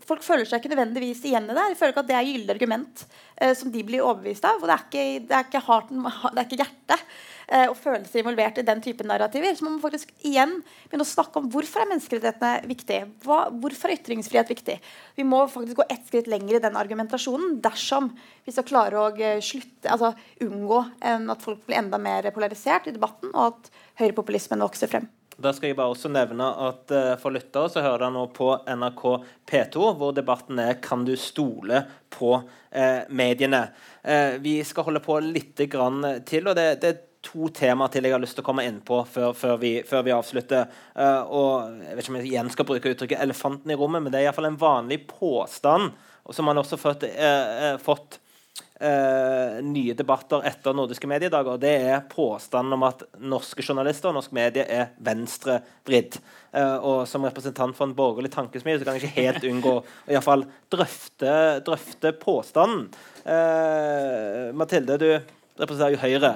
Folk 0.08 0.24
føler 0.24 0.48
seg 0.48 0.62
ikke 0.62 0.72
nødvendigvis 0.72 1.20
igjen 1.28 1.50
i 1.50 1.56
det. 1.56 1.66
De 1.74 1.78
føler 1.78 1.92
ikke 1.92 2.04
at 2.06 2.10
det 2.10 2.16
er 2.16 2.30
gyldig 2.30 2.54
argument 2.56 3.04
eh, 3.36 3.52
som 3.52 3.72
de 3.72 3.84
blir 3.84 4.04
overbevist 4.04 4.48
av. 4.48 4.62
Og 4.62 4.70
det 4.70 4.78
er 4.78 4.86
ikke, 4.86 5.06
det 5.28 5.42
ikke, 5.44 5.64
det 6.00 6.40
er 6.40 6.48
ikke 6.48 6.62
hjertet 6.62 7.04
eh, 7.48 7.66
og 7.66 7.76
følelser 7.78 8.22
involvert 8.22 8.60
i 8.60 8.66
den 8.66 8.82
type 8.84 9.06
narrativer. 9.06 9.54
Så 9.56 9.66
må 9.66 9.72
man 9.74 9.82
faktisk 9.82 10.12
igjen 10.26 10.58
begynne 10.86 11.06
å 11.06 11.10
snakke 11.10 11.40
om 11.40 11.50
hvorfor 11.52 11.84
er 11.84 11.90
menneskerettighetene 11.92 12.70
viktig. 12.70 13.00
Hva, 13.26 13.40
hvorfor 13.50 13.92
er 13.92 14.00
ytringsfrihet 14.00 14.52
viktig? 14.54 14.78
Vi 15.18 15.26
må 15.26 15.42
faktisk 15.52 15.82
gå 15.82 15.88
ett 15.90 16.06
skritt 16.08 16.30
lenger 16.30 16.58
i 16.58 16.64
den 16.66 16.78
argumentasjonen 16.78 17.60
dersom 17.64 18.12
vi 18.46 18.54
skal 18.54 18.68
klare 18.68 19.02
å 19.02 19.10
eh, 19.16 19.42
slutte, 19.44 19.90
altså 19.92 20.14
unngå 20.46 20.82
at 21.06 21.44
folk 21.44 21.62
blir 21.66 21.78
enda 21.78 21.98
mer 22.02 22.26
polarisert 22.34 22.88
i 22.90 22.94
debatten, 22.94 23.30
og 23.34 23.54
at 23.54 23.70
høyrepopulismen 24.00 24.62
vokser 24.64 24.90
frem. 24.90 25.06
Da 25.36 25.50
skal 25.52 25.68
jeg 25.68 25.76
bare 25.76 25.92
også 25.92 26.08
nevne 26.08 26.46
at 26.64 26.92
uh, 26.96 27.12
For 27.20 27.34
lyttere 27.34 27.68
så 27.68 27.82
hører 27.84 28.06
dere 28.06 28.14
nå 28.14 28.24
på 28.36 28.54
NRK 28.72 29.02
P2, 29.48 29.90
hvor 29.98 30.14
debatten 30.16 30.60
er 30.62 30.78
'Kan 30.80 31.04
du 31.04 31.12
stole 31.16 31.84
på 32.10 32.40
eh, 32.72 33.04
mediene?' 33.08 33.68
Eh, 34.06 34.38
vi 34.38 34.62
skal 34.64 34.84
holde 34.84 35.00
på 35.02 35.18
litt 35.20 35.58
grann 35.68 36.22
til. 36.24 36.46
og 36.48 36.54
det, 36.54 36.80
det, 36.80 36.92
to 37.26 37.48
temaer 37.54 37.92
til 37.92 38.06
jeg 38.06 38.14
har 38.14 38.22
lyst 38.22 38.38
til 38.38 38.44
å 38.44 38.48
komme 38.48 38.66
inn 38.66 38.78
på 38.84 39.00
før, 39.10 39.32
før, 39.36 39.56
vi, 39.62 39.72
før 39.86 40.04
vi, 40.06 40.14
avslutter. 40.14 40.68
Uh, 40.94 41.22
og 41.24 41.80
Jeg 41.82 41.96
vet 41.96 42.04
ikke 42.04 42.14
om 42.14 42.20
jeg 42.20 42.30
igjen 42.30 42.52
skal 42.52 42.68
bruke 42.68 42.92
uttrykket 42.92 43.24
'elefanten 43.24 43.72
i 43.72 43.78
rommet', 43.78 44.04
men 44.04 44.12
det 44.12 44.20
er 44.20 44.28
iallfall 44.28 44.50
en 44.52 44.60
vanlig 44.60 45.02
påstand, 45.10 45.90
som 46.30 46.48
man 46.48 46.58
også 46.58 46.76
har 46.76 46.82
fått, 46.82 47.04
uh, 47.06 47.76
fått 47.82 48.18
uh, 48.82 49.58
nye 49.62 49.94
debatter 49.98 50.46
etter 50.48 50.74
nordiske 50.74 51.10
mediedager. 51.10 51.60
Det 51.62 51.74
er 51.90 52.08
påstanden 52.10 52.76
om 52.78 52.86
at 52.88 53.04
norske 53.18 53.62
journalister 53.62 54.10
og 54.10 54.18
norsk 54.18 54.34
medie 54.36 54.66
er 54.66 54.92
venstrevridd. 54.98 56.20
og 56.56 57.04
som 57.04 57.20
representant 57.20 57.76
for 57.76 57.84
en 57.84 57.94
borgerlig 57.94 58.30
tankesmie 58.32 58.78
så 58.78 58.84
kan 58.84 58.96
jeg 58.96 59.04
ikke 59.04 59.20
helt 59.20 59.44
unngå 59.44 59.72
å 59.76 59.82
i 60.08 60.14
hvert 60.14 60.24
fall 60.24 60.46
drøfte, 60.72 61.60
drøfte 61.66 62.14
påstanden. 62.16 62.86
Mathilde, 64.56 64.96
du 64.96 65.10
representerer 65.60 65.92
jo 65.92 66.00
Høyre. 66.00 66.32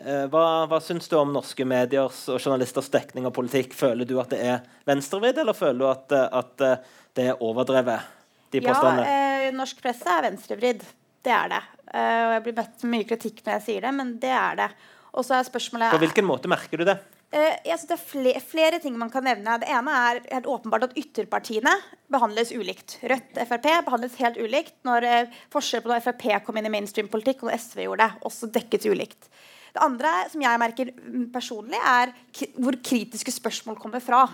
Eh, 0.00 0.24
hva, 0.32 0.44
hva 0.70 0.80
syns 0.82 1.08
du 1.08 1.18
om 1.20 1.32
norske 1.34 1.64
mediers 1.68 2.22
og 2.32 2.40
journalisters 2.40 2.88
dekning 2.92 3.28
av 3.28 3.34
politikk? 3.36 3.76
Føler 3.76 4.08
du 4.08 4.16
at 4.22 4.32
det 4.32 4.40
er 4.40 4.64
venstrevridd, 4.88 5.42
eller 5.42 5.56
føler 5.56 5.82
du 5.82 5.90
at, 5.90 6.16
eh, 6.16 6.40
at 6.40 6.66
eh, 6.66 6.96
det 7.18 7.28
er 7.32 7.44
overdrevet? 7.44 8.16
de 8.50 8.60
påstandene? 8.60 9.06
Ja, 9.06 9.46
eh, 9.46 9.54
norsk 9.54 9.82
presse 9.82 10.10
er 10.10 10.26
venstrevridd. 10.26 10.82
Det 11.24 11.32
er 11.34 11.52
det. 11.52 11.62
Eh, 11.92 12.24
og 12.24 12.34
jeg 12.34 12.42
blir 12.46 12.58
møtt 12.58 12.84
med 12.84 12.94
mye 12.96 13.08
kritikk 13.08 13.40
når 13.44 13.58
jeg 13.58 13.66
sier 13.68 13.86
det, 13.86 13.94
men 13.96 14.12
det 14.22 14.34
er 14.34 14.58
det. 14.64 14.68
Og 15.10 15.26
så 15.26 15.36
er 15.36 15.48
spørsmålet 15.48 15.94
På 15.94 16.02
hvilken 16.02 16.26
måte 16.26 16.50
merker 16.50 16.80
du 16.80 16.86
det? 16.86 16.96
Eh, 17.30 17.56
jeg 17.66 17.78
synes 17.78 17.90
det 17.90 17.96
er 17.96 18.08
flere, 18.10 18.42
flere, 18.42 18.80
ting 18.82 18.96
man 18.98 19.10
kan 19.10 19.26
nevne. 19.26 19.58
Det 19.62 19.70
ene 19.70 19.98
er 20.08 20.22
helt 20.32 20.48
åpenbart 20.50 20.88
at 20.88 20.96
ytterpartiene 20.98 21.76
behandles 22.10 22.50
ulikt. 22.54 22.98
Rødt 23.06 23.38
Frp 23.46 23.68
behandles 23.86 24.18
helt 24.22 24.40
ulikt 24.40 24.74
når 24.86 25.06
eh, 25.06 25.38
forskjell 25.54 25.84
på 25.84 25.92
når 25.92 26.02
Frp 26.08 26.26
kom 26.46 26.58
inn 26.58 26.66
i 26.66 26.74
mainstream-politikk 26.74 27.46
og 27.46 27.54
SV 27.54 27.84
gjorde 27.86 28.08
det. 28.08 28.24
Også 28.30 28.50
dekkes 28.54 28.88
ulikt. 28.90 29.30
Det 29.74 29.82
andre 29.84 30.12
som 30.32 30.44
jeg 30.44 30.62
merker 30.62 30.92
personlig, 31.32 31.80
er 31.80 32.14
hvor 32.58 32.78
kritiske 32.84 33.34
spørsmål 33.34 33.78
kommer 33.80 34.02
fra. 34.04 34.24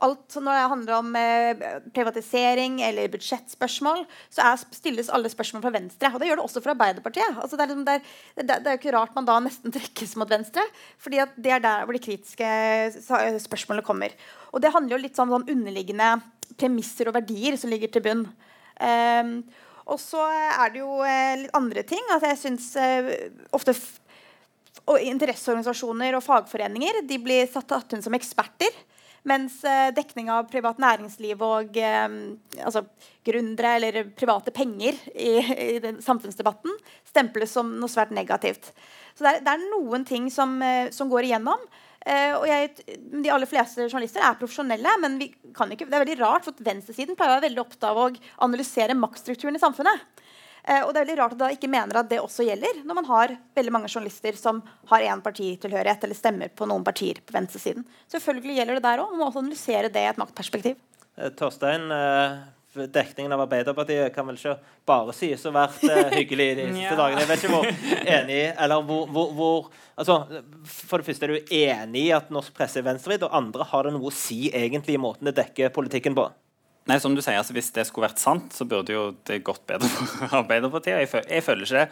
Alt 0.00 0.36
Når 0.40 0.56
det 0.56 0.68
handler 0.72 0.94
om 0.96 1.16
eh, 1.20 1.64
privatisering 1.92 2.78
eller 2.80 3.10
budsjettspørsmål, 3.12 4.06
så 4.32 4.46
er, 4.48 4.62
stilles 4.72 5.10
alle 5.12 5.28
spørsmål 5.28 5.62
fra 5.66 5.72
Venstre. 5.74 6.08
Og 6.08 6.20
det 6.20 6.30
gjør 6.30 6.40
det 6.40 6.46
også 6.46 6.62
fra 6.64 6.72
Arbeiderpartiet. 6.72 7.36
Altså 7.36 7.58
det, 7.58 7.66
er 7.66 7.72
liksom, 7.74 7.84
det, 7.84 7.96
er, 7.98 8.46
det, 8.48 8.56
er, 8.62 8.78
ikke 8.78 8.94
rart 8.96 9.12
man 9.18 9.28
da 9.28 9.36
nesten 9.44 9.74
trekkes 9.76 10.16
mot 10.16 10.30
Venstre. 10.32 10.64
fordi 10.96 11.20
det 11.36 11.52
er 11.52 11.60
der 11.60 11.84
hvor 11.84 11.92
de 11.92 12.00
kritiske 12.06 12.48
spørsmålene 13.44 13.84
kommer. 13.84 14.16
Og 14.52 14.64
det 14.64 14.72
handler 14.72 14.96
jo 14.96 15.02
litt 15.04 15.20
sånn 15.20 15.34
om 15.36 15.44
underliggende 15.44 16.14
premisser 16.56 17.10
og 17.10 17.18
verdier 17.18 17.60
som 17.60 17.70
ligger 17.72 17.92
til 17.92 18.04
bunn. 18.06 18.24
Um, 18.80 19.36
og 19.92 19.98
så 20.00 20.22
er 20.24 20.72
det 20.72 20.80
jo 20.80 21.00
eh, 21.04 21.42
litt 21.42 21.56
andre 21.58 21.82
ting. 21.86 22.02
Altså 22.14 22.30
jeg 22.30 22.40
syns 22.40 22.68
uh, 22.78 23.10
ofte 23.52 23.74
og 24.90 25.02
interesseorganisasjoner 25.02 26.16
og 26.18 26.24
fagforeninger 26.24 27.02
de 27.08 27.18
blir 27.22 27.46
satt 27.50 27.68
tatt 27.70 27.94
inn 27.94 28.02
som 28.04 28.16
eksperter. 28.18 28.72
Mens 29.28 29.60
eh, 29.62 29.92
dekning 29.94 30.32
av 30.34 30.48
privat 30.50 30.80
næringsliv 30.82 31.44
og 31.46 31.76
eh, 31.78 32.16
altså, 32.64 32.82
gründere 33.22 33.76
eller 33.78 34.08
private 34.18 34.50
penger 34.50 34.98
i, 35.14 35.36
i 35.38 35.92
samfunnsdebatten 36.02 36.74
stemples 37.06 37.54
som 37.54 37.70
noe 37.78 37.92
svært 37.92 38.10
negativt. 38.16 38.72
Så 39.14 39.22
det 39.22 39.36
er, 39.36 39.44
det 39.46 39.54
er 39.54 39.64
noen 39.68 40.06
ting 40.08 40.26
som, 40.32 40.56
eh, 40.66 40.90
som 40.90 41.12
går 41.12 41.28
igjennom. 41.28 41.62
Eh, 42.02 42.32
og 42.34 42.48
jeg, 42.48 42.72
de 42.98 43.30
aller 43.30 43.46
fleste 43.46 43.86
journalister 43.86 44.24
er 44.26 44.38
profesjonelle, 44.40 44.96
men 45.04 45.20
ikke, 45.22 45.86
det 45.86 45.94
er 45.94 46.02
veldig 46.02 46.18
rart, 46.18 46.48
for 46.48 46.66
venstresiden 46.66 47.14
pleier 47.14 47.36
å 47.36 47.36
være 47.36 47.46
veldig 47.46 47.62
opptatt 47.62 47.90
av 47.92 48.00
å 48.02 48.08
analysere 48.42 48.98
maktstrukturen 48.98 49.58
i 49.58 49.62
samfunnet. 49.62 50.02
Eh, 50.68 50.84
og 50.84 50.92
det 50.92 51.00
er 51.00 51.06
veldig 51.06 51.18
rart 51.18 51.34
at 51.34 51.40
da 51.40 51.50
ikke 51.54 51.70
mener 51.70 51.98
at 51.98 52.10
det 52.10 52.20
også 52.22 52.46
gjelder, 52.46 52.82
når 52.86 52.98
man 53.00 53.08
har 53.08 53.34
veldig 53.58 53.74
mange 53.74 53.90
journalister 53.90 54.38
som 54.38 54.62
har 54.92 55.06
én 55.08 55.22
partitilhørighet 55.24 56.06
eller 56.06 56.18
stemmer 56.18 56.52
på 56.54 56.68
noen 56.70 56.86
partier 56.86 57.18
på 57.18 57.34
venstresiden. 57.34 57.86
Selvfølgelig 58.12 58.60
gjelder 58.60 58.78
det 58.78 58.86
der 58.86 59.02
òg. 59.02 59.10
Man 59.10 59.22
må 59.22 59.28
også 59.30 59.42
analysere 59.42 59.90
det 59.92 60.04
i 60.04 60.10
et 60.12 60.20
maktperspektiv. 60.22 60.78
Eh, 61.18 61.32
Torstein, 61.38 61.88
eh, 61.90 62.86
dekningen 62.94 63.34
av 63.34 63.42
Arbeiderpartiet 63.44 64.14
kan 64.14 64.28
vel 64.28 64.38
ikke 64.38 64.54
bare 64.88 65.12
sies 65.16 65.42
å 65.44 65.50
ha 65.50 65.66
vært 65.66 66.14
hyggelig 66.14 66.46
de 66.60 66.68
siste 66.76 66.86
ja. 66.86 67.00
dagene. 67.00 67.24
Jeg 67.24 67.30
vet 67.32 67.42
ikke 67.42 67.56
hvor 67.56 68.06
enig 68.20 68.40
eller 68.52 68.86
hvor, 68.86 69.10
hvor, 69.10 69.34
hvor, 69.36 69.66
altså, 69.98 70.20
For 70.70 71.02
det 71.02 71.10
første 71.10 71.26
er 71.26 71.34
du 71.34 71.56
enig 71.58 72.06
i 72.06 72.14
at 72.14 72.30
norsk 72.32 72.54
presse 72.54 72.78
er 72.78 72.86
venstrevridd, 72.86 73.26
og 73.26 73.34
andre 73.42 73.66
har 73.74 73.88
det 73.88 73.96
noe 73.98 74.08
å 74.08 74.14
si 74.14 74.46
egentlig 74.54 74.94
i 74.94 75.02
måten 75.02 75.28
det 75.28 75.36
dekker 75.42 75.74
politikken 75.74 76.16
på? 76.16 76.30
Nei, 76.90 76.96
som 76.98 77.14
du 77.14 77.20
sier, 77.22 77.36
altså 77.38 77.54
Hvis 77.54 77.70
det 77.76 77.84
skulle 77.86 78.08
vært 78.08 78.18
sant, 78.18 78.50
så 78.56 78.66
burde 78.66 78.94
jo 78.94 79.02
det 79.28 79.38
gått 79.46 79.62
bedre 79.70 79.86
for 79.86 80.34
Arbeiderpartiet. 80.40 81.04
Jeg, 81.04 81.24
jeg 81.30 81.44
føler 81.46 81.68
ikke 81.68 81.84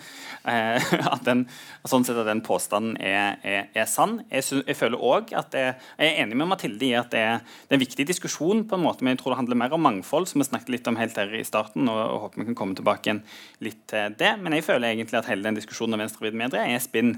eh, 0.51 0.89
at, 1.13 1.23
den, 1.29 1.45
sånn 1.87 2.07
at 2.11 2.27
den 2.27 2.43
påstanden 2.47 2.97
er, 2.99 3.39
er, 3.47 3.69
er 3.71 3.87
sann. 3.91 4.19
Jeg, 4.33 4.49
jeg 4.67 4.79
føler 4.79 4.99
også 4.99 5.39
at 5.39 5.53
det, 5.55 5.65
jeg 5.95 6.11
er 6.11 6.25
enig 6.25 6.41
med 6.41 6.51
Mathilde 6.51 6.89
i 6.89 6.93
at 6.99 7.15
det 7.15 7.23
er, 7.23 7.39
det 7.69 7.77
er, 7.77 7.79
en 7.79 7.85
viktig 7.85 8.09
diskusjon, 8.11 8.65
på 8.67 8.79
en 8.79 8.83
måte, 8.83 9.07
men 9.07 9.15
jeg 9.15 9.23
tror 9.23 9.37
det 9.37 9.41
handler 9.45 9.63
mer 9.63 9.79
om 9.79 9.87
mangfold, 9.87 10.27
som 10.27 10.43
vi 10.43 10.51
snakket 10.51 10.75
litt 10.75 10.91
om 10.91 10.99
helt 10.99 11.23
her 11.23 11.39
i 11.39 11.47
starten. 11.47 11.87
og, 11.87 12.01
og 12.01 12.27
håper 12.27 12.43
vi 12.43 12.51
kan 12.51 12.59
komme 12.59 12.79
tilbake 12.79 13.21
litt 13.63 13.85
til 13.95 14.19
det. 14.19 14.35
Men 14.43 14.59
jeg 14.59 14.67
føler 14.67 14.91
egentlig 14.91 15.23
at 15.23 15.31
hele 15.31 15.47
den 15.47 15.61
diskusjonen 15.61 15.95
om 15.95 16.03
venstrevidd 16.03 16.39
medie 16.43 16.67
er 16.67 16.83
spinn 16.83 17.15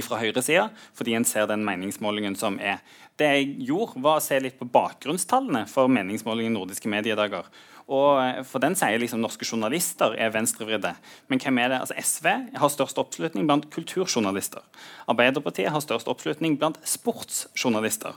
fra 0.00 0.16
høyresida, 0.22 0.70
fordi 0.96 1.18
en 1.18 1.26
ser 1.28 1.50
den 1.50 1.66
meningsmålingen 1.66 2.38
som 2.38 2.56
er. 2.56 2.80
Det 3.20 3.28
jeg 3.28 3.50
gjorde, 3.68 4.00
var 4.00 4.16
å 4.20 4.24
se 4.24 4.38
litt 4.40 4.56
på 4.56 4.70
bakgrunnstallene 4.72 5.66
for 5.68 5.92
meningsmålingen 5.92 6.56
nordiske 6.56 6.88
mediedager. 6.88 7.50
Og 7.92 8.22
eh, 8.22 8.40
for 8.46 8.62
Den 8.62 8.76
sier 8.78 9.00
liksom 9.02 9.20
norske 9.22 9.44
journalister 9.44 10.14
er 10.16 10.32
venstrevridde. 10.34 10.94
Men 11.28 11.42
hvem 11.42 11.60
er 11.60 11.74
det? 11.74 11.82
Altså 11.82 11.98
SV 11.98 12.30
har 12.56 12.72
størst 12.72 13.00
oppslutning 13.02 13.48
blant 13.48 13.68
kulturjournalister. 13.74 14.64
Arbeiderpartiet 15.12 15.72
har 15.74 15.84
størst 15.84 16.08
oppslutning 16.08 16.56
blant 16.60 16.80
sportsjournalister. 16.88 18.16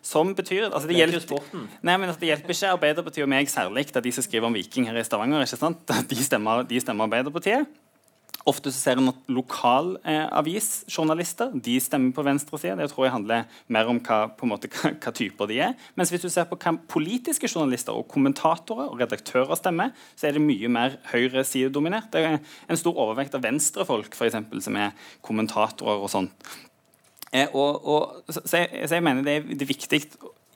Som 0.00 0.32
betyr 0.32 0.70
altså 0.70 0.88
det, 0.88 0.96
hjelper, 0.96 1.42
nei, 1.84 1.94
men 2.00 2.08
altså 2.08 2.22
det 2.22 2.30
hjelper 2.30 2.54
ikke 2.54 2.70
Arbeiderpartiet 2.72 3.26
og 3.26 3.28
meg 3.28 3.50
særlig 3.52 3.84
da 3.92 4.00
de 4.00 4.12
som 4.16 4.24
skriver 4.24 4.48
om 4.48 4.56
Viking 4.56 4.86
her 4.88 4.96
i 4.96 5.04
Stavanger, 5.04 5.44
ikke 5.44 5.60
sant? 5.60 5.82
De 6.08 6.16
stemmer, 6.24 6.64
de 6.64 6.80
stemmer 6.80 7.04
Arbeiderpartiet. 7.04 7.68
Ofte 8.48 8.70
så 8.72 8.78
ser 8.78 8.96
en 8.96 9.10
at 9.10 9.18
lokalavisjournalister 9.28 11.50
eh, 11.52 11.60
de 11.66 11.80
stemmer 11.82 12.14
på 12.16 12.22
venstresida. 12.24 12.76
Det 12.78 12.88
tror 12.92 13.04
jeg 13.06 13.12
handler 13.12 13.44
mer 13.68 13.86
om 13.92 13.98
hva, 14.00 14.30
måte, 14.48 14.68
hva, 14.72 14.90
hva, 14.94 15.12
typer 15.16 15.46
de 15.50 15.56
er. 15.66 15.72
Mens 15.98 16.10
hvis 16.12 16.24
du 16.24 16.30
ser 16.32 16.46
på 16.48 16.56
hva 16.60 16.72
politiske 16.88 17.48
journalister 17.50 17.92
og 17.96 18.08
kommentatorer 18.12 18.86
og 18.88 19.00
redaktører 19.02 19.56
stemmer, 19.60 19.88
så 20.16 20.22
er 20.28 20.32
det 20.36 20.44
mye 20.44 20.68
mer 20.72 20.90
høyresidedominert. 21.12 22.12
Det 22.14 22.20
er 22.24 22.28
en 22.40 22.80
stor 22.80 22.94
overvekt 22.96 23.36
av 23.36 23.44
venstrefolk 23.44 24.12
for 24.16 24.26
eksempel, 24.30 24.58
som 24.64 24.74
er 24.80 24.90
kommentatorer 25.26 25.98
og 26.00 26.08
sånt. 26.12 26.32
Eh, 27.30 27.48
og, 27.52 27.70
og, 27.84 28.00
så, 28.32 28.40
så, 28.40 28.56
jeg, 28.64 28.68
så, 28.88 28.94
jeg, 28.96 29.04
mener 29.06 29.22
det 29.26 29.34
er, 29.36 29.40
det 29.52 29.62
er 29.62 29.74
viktig 29.74 30.00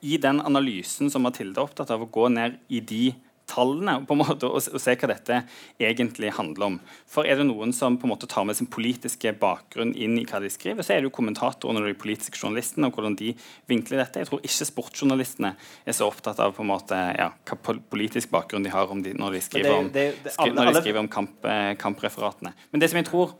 i 0.05 0.16
den 0.20 0.41
analysen 0.45 1.11
som 1.12 1.22
Mathilde 1.24 1.61
er 1.61 1.66
opptatt 1.68 1.93
av, 1.95 2.03
å 2.03 2.12
gå 2.12 2.28
ned 2.32 2.53
i 2.72 2.80
de 2.85 3.05
tallene 3.51 3.99
på 4.09 4.16
en 4.16 4.20
måte, 4.22 4.49
og, 4.49 4.61
og, 4.72 4.80
se 4.80 4.95
hva 4.99 5.11
dette 5.11 5.40
egentlig 5.80 6.32
handler 6.36 6.66
om. 6.66 6.78
For 7.11 7.28
Er 7.28 7.40
det 7.40 7.47
noen 7.49 7.74
som 7.76 7.99
på 8.01 8.09
en 8.09 8.12
måte 8.14 8.28
tar 8.30 8.47
med 8.49 8.59
sin 8.59 8.70
politiske 8.70 9.34
bakgrunn 9.40 9.95
inn 9.95 10.16
i 10.20 10.26
hva 10.28 10.40
de 10.42 10.51
skriver, 10.53 10.84
så 10.84 10.95
er 10.95 11.03
det 11.03 11.11
jo 11.11 11.14
kommentatorene 11.18 11.82
og 11.82 11.88
de 11.90 11.97
politiske 11.99 12.40
journalistene 12.40 12.88
og 12.88 12.99
hvordan 12.99 13.16
de 13.20 13.32
vinkler 13.70 14.03
dette. 14.03 14.22
Jeg 14.22 14.30
tror 14.30 14.45
ikke 14.45 14.68
sportsjournalistene 14.70 15.55
er 15.84 15.97
så 15.97 16.09
opptatt 16.11 16.42
av 16.42 16.55
på 16.57 16.64
en 16.64 16.72
måte, 16.72 17.01
ja, 17.18 17.30
hva 17.51 17.78
politisk 17.92 18.32
bakgrunn 18.34 18.66
de 18.66 18.74
har 18.74 18.90
de, 19.05 19.16
når 19.18 19.38
de 19.38 19.42
skriver 19.45 19.78
om, 19.78 19.90
det, 19.92 20.11
det, 20.24 20.36
alle, 20.38 20.57
når 20.57 20.70
de 20.70 20.84
skriver 20.84 21.03
om 21.05 21.11
kamp, 21.11 21.51
kampreferatene. 21.80 22.55
Men 22.72 22.82
det 22.82 22.92
som 22.92 23.01
jeg 23.01 23.11
tror 23.11 23.34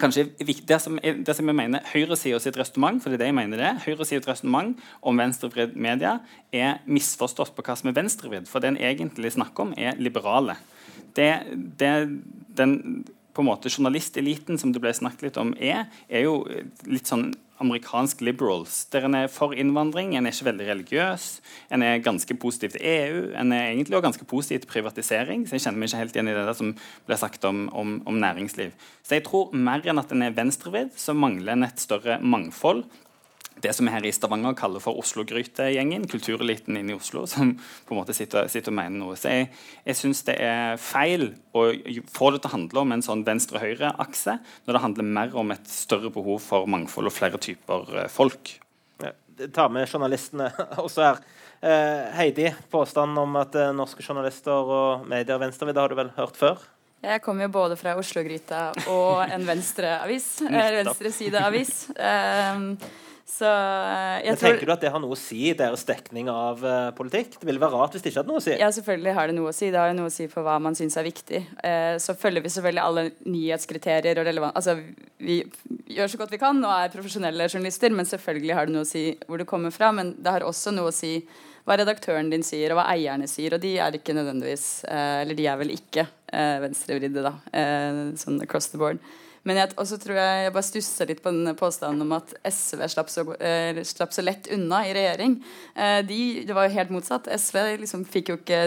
kanskje 0.00 0.28
det 0.38 0.78
som, 0.82 0.98
det 1.02 1.34
som 1.36 1.50
jeg 1.50 1.56
mener 1.58 1.84
høyresida 1.92 2.38
sitt 2.42 2.56
resonnement 2.58 3.02
for 3.02 3.10
det 3.10 3.18
er 3.18 3.24
det 3.24 3.30
jeg 3.30 3.38
mener 3.38 3.62
det, 3.62 3.72
høyresida 3.84 4.30
resonnement 4.30 4.78
om 5.02 5.20
venstrevridd 5.20 5.76
media 5.76 6.18
er 6.54 6.80
misforstått 6.88 7.54
på 7.56 7.64
hva 7.66 7.76
som 7.78 7.90
er 7.90 7.98
venstrevridd. 7.98 8.48
For 8.50 8.62
det 8.62 8.72
en 8.72 8.82
egentlig 8.90 9.34
snakker 9.36 9.68
om, 9.68 9.74
er 9.76 9.98
liberale. 10.00 10.58
Det, 11.16 11.30
det 11.80 11.92
den 12.58 12.74
på 13.38 13.44
en 13.44 13.50
måte 13.52 13.70
journalisteliten 13.70 14.58
som 14.58 14.72
det 14.74 14.82
ble 14.82 14.90
snakket 14.96 15.28
litt 15.28 15.36
om, 15.38 15.52
er, 15.62 15.86
er 16.10 16.24
jo 16.26 16.40
litt 16.90 17.06
sånn 17.06 17.30
amerikansk 17.62 18.20
liberals. 18.20 18.84
Der 18.92 19.06
en 19.08 19.16
er 19.18 19.30
for 19.32 19.54
innvandring, 19.56 20.14
en 20.16 20.26
er 20.26 20.34
ikke 20.34 20.48
veldig 20.50 20.68
religiøs, 20.68 21.26
en 21.74 21.82
er 21.82 22.04
ganske 22.04 22.34
positiv 22.38 22.74
til 22.74 22.84
EU, 22.84 23.24
en 23.38 23.52
er 23.52 23.72
egentlig 23.72 23.98
også 23.98 24.06
ganske 24.08 24.28
positiv 24.30 24.62
til 24.62 24.72
privatisering. 24.72 25.46
Så 25.48 25.56
jeg 25.56 25.66
kjenner 25.66 25.82
meg 25.82 25.90
ikke 25.90 26.02
helt 26.04 26.16
igjen 26.16 26.32
i 26.32 26.36
det 26.38 26.56
som 26.58 26.72
ble 27.08 27.18
sagt 27.18 27.44
om, 27.48 27.66
om, 27.72 27.98
om 28.06 28.22
næringsliv. 28.22 28.72
Så 29.02 29.18
jeg 29.18 29.26
tror 29.26 29.52
mer 29.56 29.84
enn 29.84 30.00
at 30.02 30.14
en 30.14 30.24
er 30.26 30.36
venstrevidd, 30.36 30.94
så 30.96 31.16
mangler 31.16 31.56
en 31.56 31.68
et 31.68 31.82
større 31.82 32.20
mangfold 32.22 32.86
det 33.62 33.72
som 33.76 33.88
vi 33.88 33.92
her 33.92 34.06
i 34.06 34.12
Stavanger 34.14 34.56
kaller 34.58 34.82
for 34.82 34.98
Oslo-grytegjengen, 35.00 36.06
kultureliten 36.10 36.78
inne 36.78 36.94
i 36.94 36.98
Oslo, 36.98 37.24
som 37.30 37.54
på 37.58 37.94
en 37.94 38.00
måte 38.00 38.16
sitter, 38.16 38.48
sitter 38.52 38.72
og 38.72 38.78
mener 38.78 38.98
noe. 39.00 39.16
Så 39.18 39.32
Jeg, 39.32 39.50
jeg 39.86 39.98
syns 39.98 40.22
det 40.28 40.36
er 40.44 40.78
feil 40.82 41.32
å 41.56 41.66
få 42.12 42.32
det 42.34 42.42
til 42.42 42.50
å 42.50 42.54
handle 42.54 42.84
om 42.84 42.94
en 42.94 43.04
sånn 43.04 43.24
venstre-høyre-akse, 43.26 44.38
når 44.66 44.78
det 44.78 44.84
handler 44.84 45.10
mer 45.18 45.36
om 45.38 45.52
et 45.54 45.68
større 45.72 46.12
behov 46.14 46.40
for 46.44 46.70
mangfold 46.70 47.10
og 47.10 47.16
flere 47.16 47.40
typer 47.42 47.92
eh, 48.04 48.10
folk. 48.12 48.54
Ja, 49.02 49.12
ta 49.54 49.68
med 49.72 49.88
journalistene 49.88 50.52
også 50.86 51.06
her. 51.10 51.22
Eh, 51.58 52.08
Heidi, 52.14 52.52
påstanden 52.70 53.18
om 53.24 53.38
at 53.40 53.56
eh, 53.58 53.74
norske 53.74 54.04
journalister 54.04 54.74
og 54.78 55.06
medier 55.10 55.40
venstrevidde 55.42 55.82
har 55.82 55.90
du 55.90 55.98
vel 55.98 56.14
hørt 56.18 56.38
før? 56.38 56.62
Jeg 56.98 57.22
kommer 57.22 57.46
jo 57.46 57.54
både 57.54 57.76
fra 57.78 57.92
Oslo-gryta 57.98 58.62
og 58.90 59.20
en 59.30 59.44
venstreavis. 59.46 60.32
Venstresideavis. 60.80 61.74
Um, 61.94 62.72
så 63.28 63.44
eh, 63.44 64.24
jeg 64.24 64.32
Men 64.32 64.38
tror... 64.40 64.54
Tenker 64.54 64.68
du 64.68 64.72
at 64.72 64.84
det 64.84 64.90
har 64.94 65.02
noe 65.02 65.12
å 65.12 65.18
si 65.20 65.50
i 65.50 65.56
deres 65.56 65.84
dekning 65.86 66.30
av 66.32 66.62
uh, 66.64 66.90
politikk? 66.96 67.36
Det 67.36 67.44
ville 67.44 67.60
være 67.60 67.76
rart 67.76 67.92
hvis 67.92 68.04
det 68.04 68.10
ikke 68.10 68.22
hadde 68.22 68.32
noe 68.32 68.40
å 68.40 68.44
si. 68.44 68.54
Ja, 68.56 68.70
selvfølgelig 68.72 69.14
har 69.18 69.28
det 69.28 69.34
noe 69.36 69.50
å 69.50 69.56
si. 69.56 69.68
Det 69.74 69.80
har 69.82 69.90
jo 69.92 69.98
noe 69.98 70.08
å 70.08 70.14
si 70.14 70.28
for 70.32 70.46
hva 70.46 70.54
man 70.64 70.78
syns 70.78 70.96
er 70.96 71.04
viktig. 71.04 71.42
Uh, 71.60 71.98
så 72.00 72.16
følger 72.16 72.46
vi 72.46 72.52
selvfølgelig 72.54 72.84
alle 72.86 73.04
nyhetskriterier 73.28 74.22
og 74.22 74.30
relevant 74.30 74.56
Altså, 74.56 74.78
vi 75.20 75.42
gjør 75.92 76.14
så 76.14 76.22
godt 76.22 76.32
vi 76.32 76.40
kan 76.40 76.64
og 76.64 76.72
er 76.72 76.94
profesjonelle 76.94 77.50
journalister, 77.50 77.92
men 77.92 78.08
selvfølgelig 78.08 78.56
har 78.56 78.70
det 78.70 78.76
noe 78.78 78.88
å 78.88 78.90
si 78.94 79.04
hvor 79.28 79.44
du 79.44 79.46
kommer 79.52 79.76
fra. 79.76 79.92
Men 79.92 80.16
det 80.16 80.34
har 80.38 80.48
også 80.48 80.72
noe 80.72 80.88
å 80.88 80.96
si 80.96 81.18
hva 81.68 81.76
redaktøren 81.76 82.32
din 82.32 82.46
sier, 82.46 82.72
og 82.72 82.80
hva 82.80 82.88
eierne 82.94 83.28
sier. 83.28 83.58
Og 83.58 83.60
de 83.60 83.76
er 83.76 84.00
ikke 84.00 84.16
nødvendigvis 84.16 84.68
uh, 84.88 85.20
Eller 85.20 85.36
de 85.36 85.50
er 85.52 85.60
vel 85.60 85.76
ikke 85.76 86.08
venstrevridde, 86.28 87.22
da, 87.24 87.30
sånn 88.20 88.42
across 88.44 88.66
the 88.68 88.76
board. 88.76 88.98
Men 89.48 89.62
jeg, 89.62 89.72
også 89.80 89.96
tror 90.02 90.18
jeg 90.20 90.44
jeg 90.44 90.52
bare 90.52 90.66
stusser 90.66 91.08
litt 91.08 91.22
på 91.24 91.32
den 91.32 91.56
påstanden 91.56 92.04
om 92.04 92.12
at 92.18 92.34
SV 92.44 92.84
slapp 92.92 93.12
så, 93.12 93.24
eh, 93.40 93.80
slapp 93.88 94.12
så 94.12 94.24
lett 94.24 94.50
unna 94.52 94.82
i 94.84 94.92
regjering. 94.96 95.38
Eh, 95.72 96.00
de, 96.04 96.20
det 96.44 96.56
var 96.56 96.68
jo 96.68 96.76
helt 96.76 96.92
motsatt. 96.92 97.30
SV 97.32 97.62
liksom 97.80 98.04
fikk 98.08 98.34
jo 98.34 98.38
ikke 98.42 98.60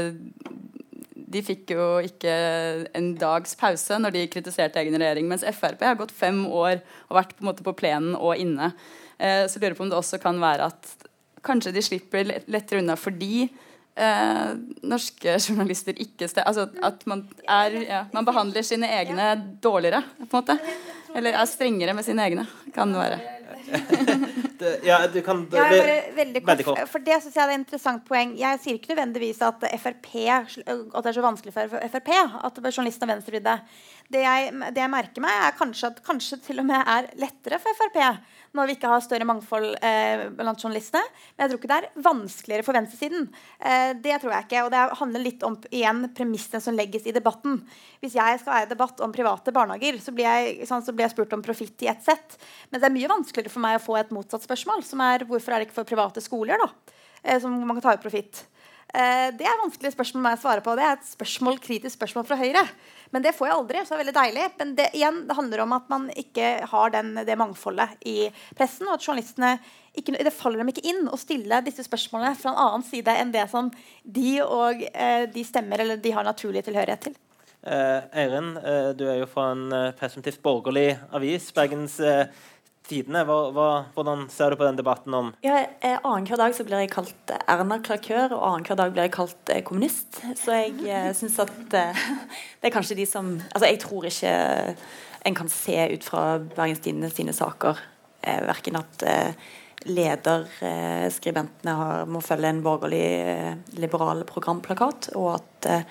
de 1.32 1.41
fikk 1.45 1.71
jo 1.75 1.86
ikke 2.03 2.32
en 2.97 3.13
dags 3.19 3.53
pause 3.59 3.95
når 4.01 4.15
de 4.15 4.25
kritiserte 4.34 4.82
egen 4.82 4.97
regjering. 4.97 5.29
Mens 5.29 5.45
Frp 5.55 5.86
har 5.86 5.99
gått 5.99 6.11
fem 6.15 6.43
år 6.47 6.82
og 7.07 7.17
vært 7.19 7.36
på, 7.38 7.43
en 7.43 7.51
måte 7.51 7.65
på 7.65 7.75
plenen 7.77 8.17
og 8.17 8.41
inne. 8.41 8.73
Eh, 9.21 9.45
så 9.45 9.55
jeg 9.57 9.69
lurer 9.69 9.77
på 9.77 9.86
om 9.86 9.93
det 9.93 9.99
også 10.01 10.19
kan 10.23 10.41
være 10.41 10.71
at 10.73 11.09
kanskje 11.45 11.73
de 11.77 11.86
slipper 11.86 12.27
lettere 12.51 12.82
unna 12.82 12.97
fordi 12.99 13.47
eh, 13.95 14.53
norske 14.83 15.35
journalister 15.39 15.97
ikke 16.01 16.29
altså 16.45 16.69
At 16.81 17.05
man, 17.09 17.25
er, 17.47 17.77
ja, 17.87 18.05
man 18.13 18.27
behandler 18.27 18.65
sine 18.65 18.89
egne 18.99 19.33
dårligere, 19.61 20.03
på 20.23 20.29
en 20.29 20.41
måte. 20.41 20.57
Eller 21.15 21.35
er 21.35 21.49
strengere 21.49 21.93
med 21.93 22.07
sine 22.07 22.23
egne, 22.23 22.47
kan 22.75 22.93
det 22.93 23.01
være. 23.01 23.21
det, 24.59 24.71
ja, 24.83 25.07
du 25.07 25.21
kan 25.21 25.43
det, 25.49 25.59
ja, 25.59 26.03
veldig, 26.15 26.41
veldig 26.45 26.65
kort. 26.65 26.81
For 26.91 27.03
det 27.03 27.17
syns 27.21 27.35
jeg 27.37 27.43
er 27.43 27.53
et 27.53 27.59
interessant 27.59 28.03
poeng. 28.07 28.33
Jeg 28.39 28.59
sier 28.63 28.77
ikke 28.77 28.93
nødvendigvis 28.93 29.41
at 29.45 29.63
FRP 29.79 30.09
At 30.31 30.55
det 30.57 31.11
er 31.11 31.17
så 31.17 31.25
vanskelig 31.25 31.53
for 31.55 31.75
Frp 31.93 32.11
at 32.11 32.61
journalistene 32.63 33.09
blir 33.09 33.17
venstrevridde. 33.17 33.57
Det 34.11 34.23
jeg, 34.23 34.51
det 34.75 34.83
jeg 34.83 34.91
merker 34.91 35.23
meg, 35.23 35.45
er 35.47 35.57
kanskje 35.59 35.91
at 35.91 36.01
kanskje 36.05 36.39
til 36.47 36.63
og 36.63 36.67
med 36.67 36.79
er 36.95 37.11
lettere 37.21 37.61
for 37.63 37.79
Frp 37.79 37.99
når 38.58 38.68
vi 38.68 38.76
ikke 38.76 38.89
har 38.91 39.04
større 39.04 39.28
mangfold 39.28 39.70
eh, 39.86 40.26
blant 40.36 40.60
journalistene. 40.60 41.04
Men 41.36 41.45
jeg 41.45 41.52
tror 41.52 41.60
ikke 41.60 41.72
det 41.72 41.78
er 41.78 42.04
vanskeligere 42.08 42.66
for 42.68 42.78
venstresiden. 42.78 43.28
Eh, 43.60 43.91
det 44.04 44.18
tror 44.20 44.36
jeg 44.36 44.47
ikke. 44.47 44.64
Og 44.66 44.72
det 44.74 44.84
handler 44.99 45.26
litt 45.26 45.45
om 45.47 45.58
igjen 45.72 46.04
premissene 46.18 46.64
som 46.64 46.76
legges 46.78 47.08
i 47.08 47.16
debatten. 47.16 47.62
Hvis 48.04 48.18
jeg 48.20 48.41
skal 48.41 48.58
være 48.58 48.72
debatt 48.74 49.04
om 49.06 49.16
private 49.16 49.56
barnehager, 49.56 50.02
så 50.04 50.14
blir 50.16 50.28
jeg, 50.28 50.70
sånn, 50.70 50.84
så 50.84 50.95
blir 50.95 51.08
jeg 51.08 51.16
spurt 51.16 51.36
om 51.38 51.45
profitt 51.45 51.86
i 51.86 51.91
ett 51.91 52.04
sett. 52.06 52.38
Men 52.70 52.82
det 52.82 52.89
er 52.89 52.97
mye 52.97 53.14
vanskeligere 53.14 53.54
for 53.54 53.64
meg 53.64 53.80
å 53.80 53.86
få 53.86 53.99
et 54.02 54.16
motsatt 54.16 54.47
spørsmål, 54.47 54.84
som 54.88 55.04
er 55.08 55.28
hvorfor 55.30 55.56
er 55.56 55.62
det 55.62 55.70
ikke 55.70 55.80
for 55.80 55.91
private 55.93 56.24
skoler 56.24 56.60
da, 56.62 56.72
eh, 57.24 57.39
som 57.39 57.56
man 57.56 57.80
kan 57.80 57.88
ta 57.88 57.95
ut 57.95 58.04
profitt. 58.04 58.45
Eh, 58.91 59.29
det 59.39 59.47
er 59.47 59.61
vanskelig 59.61 59.93
spørsmål 59.93 60.33
å 60.33 60.39
svare 60.41 60.63
på. 60.65 60.73
Det 60.75 60.83
er 60.83 60.97
et 60.97 61.07
spørsmål, 61.07 61.59
kritisk 61.63 61.95
spørsmål 61.95 62.25
fra 62.27 62.37
Høyre. 62.41 62.63
Men 63.11 63.23
det 63.23 63.33
får 63.35 63.47
jeg 63.47 63.57
aldri, 63.57 63.83
så 63.83 63.93
det 63.93 63.97
er 63.97 64.03
veldig 64.03 64.17
deilig. 64.17 64.47
Men 64.59 64.75
det, 64.75 64.87
igjen, 64.97 65.21
det 65.29 65.37
handler 65.37 65.63
om 65.63 65.75
at 65.77 65.87
man 65.91 66.09
ikke 66.19 66.51
har 66.73 66.93
den, 66.95 67.13
det 67.27 67.39
mangfoldet 67.39 67.95
i 68.07 68.17
pressen, 68.57 68.89
og 68.89 68.97
at 68.97 69.07
journalistene 69.07 69.55
ikke, 69.95 70.15
det 70.15 70.35
faller 70.35 70.61
dem 70.61 70.71
ikke 70.71 70.85
inn 70.87 71.07
å 71.11 71.19
stille 71.19 71.63
disse 71.65 71.83
spørsmålene 71.87 72.37
fra 72.39 72.53
en 72.53 72.61
annen 72.65 72.87
side 72.87 73.15
enn 73.19 73.33
det 73.33 73.47
som 73.51 73.71
de 74.03 74.37
og 74.43 74.85
eh, 74.91 75.25
de 75.31 75.43
stemmer 75.43 75.83
eller 75.83 75.99
de 75.99 76.15
har 76.15 76.27
naturlig 76.27 76.63
tilhørighet 76.67 77.09
til. 77.09 77.19
Eh, 77.61 78.03
Eirin, 78.17 78.55
eh, 78.57 78.89
du 78.97 79.03
er 79.05 79.19
jo 79.19 79.27
fra 79.29 79.51
en 79.53 79.67
eh, 79.75 79.91
presumptivt 79.93 80.41
borgerlig 80.41 80.95
avis. 81.13 81.51
Bergens 81.53 81.99
Tidene. 82.89 83.21
Hva, 83.27 83.38
hva, 83.55 83.67
hvordan 83.95 84.25
ser 84.34 84.51
du 84.51 84.59
på 84.59 84.65
den 84.67 84.79
debatten 84.79 85.13
om 85.15 85.29
ja, 85.45 85.61
eh, 85.79 85.99
Annenhver 86.01 86.39
dag 86.41 86.55
så 86.57 86.65
blir 86.67 86.82
jeg 86.84 86.91
kalt 86.93 87.34
Erna 87.45 87.77
Klakør, 87.84 88.34
og 88.36 88.43
annenhver 88.47 88.79
dag 88.79 88.95
blir 88.95 89.07
jeg 89.07 89.15
kalt 89.15 89.53
eh, 89.53 89.63
kommunist. 89.67 90.19
Så 90.39 90.57
jeg 90.57 90.75
eh, 90.89 91.11
syns 91.17 91.39
at 91.43 91.77
eh, 91.77 92.03
det 92.59 92.71
er 92.71 92.75
kanskje 92.75 92.99
de 92.99 93.07
som 93.09 93.34
Altså, 93.51 93.67
jeg 93.69 93.82
tror 93.86 94.09
ikke 94.09 94.36
en 95.25 95.38
kan 95.38 95.49
se 95.53 95.77
ut 95.93 96.05
fra 96.05 96.21
Bergens 96.41 96.82
Tidende 96.82 97.11
sine 97.13 97.34
saker 97.38 97.79
eh, 98.25 98.41
verken 98.47 98.79
at 98.79 99.03
eh, 99.05 99.49
lederskribentene 99.89 101.75
har, 101.77 102.05
må 102.09 102.21
følge 102.25 102.49
en 102.51 102.63
borgerlig 102.65 103.05
eh, 103.05 103.53
liberal 103.82 104.23
programplakat, 104.29 105.11
og 105.17 105.36
at, 105.39 105.69
eh, 105.69 105.84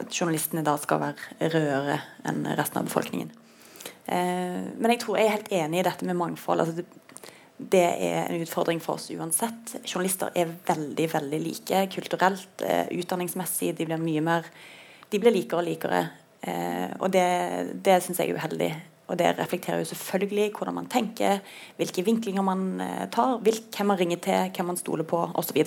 at 0.00 0.08
journalistene 0.12 0.64
da 0.66 0.76
skal 0.80 1.02
være 1.02 1.50
rødere 1.52 1.98
enn 2.28 2.46
resten 2.56 2.80
av 2.80 2.88
befolkningen. 2.88 3.30
Eh, 4.12 4.60
men 4.76 4.94
jeg 4.94 5.02
tror 5.02 5.18
jeg 5.18 5.28
er 5.28 5.36
helt 5.36 5.54
enig 5.62 5.80
i 5.80 5.86
dette 5.86 6.08
med 6.08 6.18
mangfold. 6.18 6.60
altså 6.60 6.76
det, 6.76 6.86
det 7.72 7.84
er 8.10 8.26
en 8.26 8.42
utfordring 8.42 8.82
for 8.82 8.98
oss 8.98 9.10
uansett. 9.14 9.76
Journalister 9.86 10.32
er 10.34 10.52
veldig 10.66 11.08
veldig 11.14 11.42
like 11.42 11.86
kulturelt, 11.94 12.64
eh, 12.66 12.88
utdanningsmessig. 12.98 13.74
De 13.78 13.88
blir 13.88 14.02
mye 14.02 14.24
mer 14.24 14.48
de 15.12 15.20
blir 15.20 15.34
likere 15.34 15.60
og 15.60 15.68
likere. 15.68 16.06
Eh, 16.40 16.88
og 16.98 17.12
det, 17.12 17.26
det 17.84 18.00
syns 18.02 18.22
jeg 18.22 18.32
er 18.32 18.40
uheldig. 18.40 18.72
Og 19.12 19.18
det 19.20 19.34
reflekterer 19.36 19.82
jo 19.82 19.90
selvfølgelig 19.90 20.52
hvordan 20.56 20.74
man 20.74 20.86
tenker, 20.88 21.42
hvilke 21.76 22.04
vinklinger 22.06 22.44
man 22.46 22.62
tar, 23.12 23.42
hvem 23.44 23.90
man 23.90 23.98
ringer 24.00 24.22
til, 24.24 24.46
hvem 24.56 24.70
man 24.72 24.78
stoler 24.80 25.04
på 25.04 25.18
osv. 25.36 25.58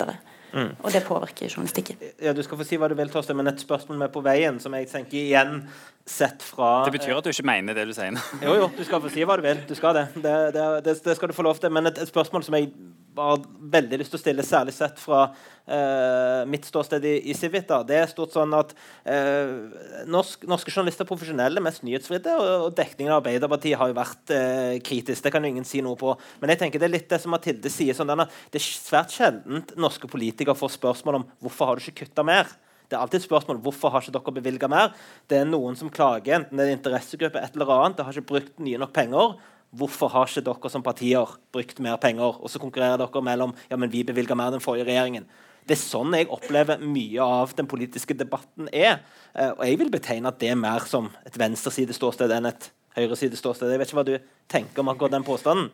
Mm. 0.56 0.72
Og 0.82 0.90
det 0.90 1.04
påvirker 1.06 1.52
journalistikken. 1.52 2.00
Ja, 2.22 2.32
Du 2.32 2.42
skal 2.42 2.58
få 2.58 2.64
si 2.66 2.78
hva 2.80 2.88
du 2.88 2.96
vil, 2.98 3.12
Torstein, 3.12 3.36
men 3.38 3.46
et 3.46 3.62
spørsmål 3.62 4.00
med 4.00 4.10
på 4.10 4.24
veien 4.24 4.58
som 4.58 4.74
jeg 4.74 4.88
tenker 4.90 5.20
igjen 5.20 5.62
sett 6.06 6.42
fra 6.46 6.84
Det 6.86 6.94
betyr 6.94 7.16
at 7.18 7.26
du 7.26 7.32
ikke 7.32 7.48
mener 7.48 7.74
det 7.74 7.88
du 7.88 7.94
sier 7.96 8.12
nå? 8.14 8.22
jo, 8.44 8.54
jo, 8.60 8.68
du 8.76 8.84
skal 8.86 9.02
få 9.02 9.10
si 9.12 9.26
hva 9.26 9.38
du 9.38 9.42
vil. 9.46 9.64
Du 9.66 9.74
skal 9.78 9.96
det. 9.96 10.06
Det, 10.14 10.36
det, 10.54 10.68
det, 11.02 11.16
skal 11.18 11.32
du 11.32 11.34
få 11.36 11.46
lov 11.46 11.58
til. 11.62 11.72
Men 11.74 11.90
et, 11.90 11.98
et 11.98 12.12
spørsmål 12.12 12.46
som 12.46 12.56
jeg 12.58 12.70
har 13.16 13.42
veldig 13.72 13.98
lyst 14.00 14.12
til 14.12 14.18
å 14.18 14.20
stille, 14.20 14.44
særlig 14.46 14.74
sett 14.76 14.98
fra 15.00 15.22
eh, 15.64 16.42
mitt 16.50 16.66
ståsted 16.68 17.04
i, 17.08 17.14
i 17.30 17.36
Civita, 17.36 17.78
det 17.86 17.96
er 18.00 18.10
stort 18.10 18.34
sånn 18.34 18.52
at 18.56 18.74
eh, 19.08 20.04
norsk, 20.10 20.44
norske 20.50 20.72
journalister 20.72 21.06
er 21.06 21.10
profesjonelle, 21.10 21.62
mest 21.64 21.84
nyhetsfridde, 21.86 22.34
og, 22.36 22.50
og, 22.66 22.68
dekningen 22.76 23.14
av 23.14 23.22
Arbeiderpartiet 23.22 23.80
har 23.80 23.92
jo 23.92 23.96
vært 23.96 24.34
eh, 24.36 24.76
kritisk. 24.84 25.24
Det 25.24 25.32
kan 25.34 25.46
jo 25.46 25.54
ingen 25.54 25.68
si 25.68 25.80
noe 25.84 25.98
på. 26.00 26.12
Men 26.42 26.52
jeg 26.52 26.62
tenker 26.64 26.82
det 26.82 26.90
er 26.90 26.96
litt 26.98 27.10
det 27.12 27.22
som 27.22 27.32
Mathilde 27.34 27.72
sier. 27.72 27.96
Sånn, 27.96 28.12
denne, 28.12 28.28
det 28.52 28.60
er 28.60 28.68
svært 28.68 29.16
sjeldent 29.16 29.74
norske 29.80 30.10
politikere 30.10 30.58
får 30.58 30.76
spørsmål 30.76 31.22
om 31.22 31.28
hvorfor 31.44 31.72
har 31.72 31.80
du 31.80 31.86
ikke 31.86 32.04
kutta 32.04 32.26
mer. 32.26 32.52
Det 32.86 32.96
er 32.96 33.02
alltid 33.02 33.20
et 33.20 33.26
spørsmål 33.26 33.58
hvorfor 33.64 33.92
har 33.92 34.04
ikke 34.04 34.14
dere 34.14 34.36
bevilga 34.38 34.70
mer. 34.70 34.94
Det 35.30 35.40
er 35.40 35.48
noen 35.48 35.76
som 35.78 35.90
klager, 35.92 36.38
enten 36.38 36.58
det 36.58 36.66
er 36.66 36.72
en 36.72 36.78
interessegruppe 36.78 37.42
et 37.42 37.58
eller 37.58 37.72
annet, 37.74 37.98
det 37.98 38.06
har 38.06 38.16
ikke 38.16 38.30
brukt 38.32 38.62
nye 38.62 38.80
nok 38.82 38.94
penger. 38.96 39.34
Hvorfor 39.76 40.12
har 40.12 40.30
ikke 40.30 40.44
dere 40.46 40.70
som 40.72 40.84
partier 40.86 41.34
brukt 41.52 41.82
mer 41.82 41.98
penger? 42.02 42.38
Og 42.38 42.52
så 42.52 42.62
konkurrerer 42.62 43.00
dere 43.02 43.24
mellom 43.26 43.56
ja, 43.70 43.76
men 43.76 43.92
vi 43.92 44.04
bevilga 44.06 44.38
mer 44.38 44.54
den 44.54 44.64
forrige 44.64 44.86
regjeringen. 44.88 45.26
Det 45.66 45.74
er 45.74 45.82
sånn 45.82 46.14
jeg 46.14 46.30
opplever 46.30 46.78
mye 46.78 47.24
av 47.24 47.56
den 47.58 47.66
politiske 47.66 48.14
debatten 48.14 48.70
er. 48.70 49.00
Eh, 49.34 49.50
og 49.50 49.64
jeg 49.66 49.80
vil 49.80 49.90
betegne 49.90 50.30
at 50.30 50.38
det 50.38 50.52
er 50.52 50.60
mer 50.60 50.86
som 50.86 51.10
et 51.26 51.34
venstresideståsted 51.42 52.30
enn 52.36 52.46
et 52.52 52.70
høyresideståsted. 52.96 53.72
Jeg 53.74 53.82
vet 53.82 53.90
ikke 53.90 53.98
hva 53.98 54.06
du 54.06 54.14
tenker 54.52 54.84
om 54.84 54.92
akkurat 54.92 55.16
den 55.16 55.26
påstanden? 55.26 55.72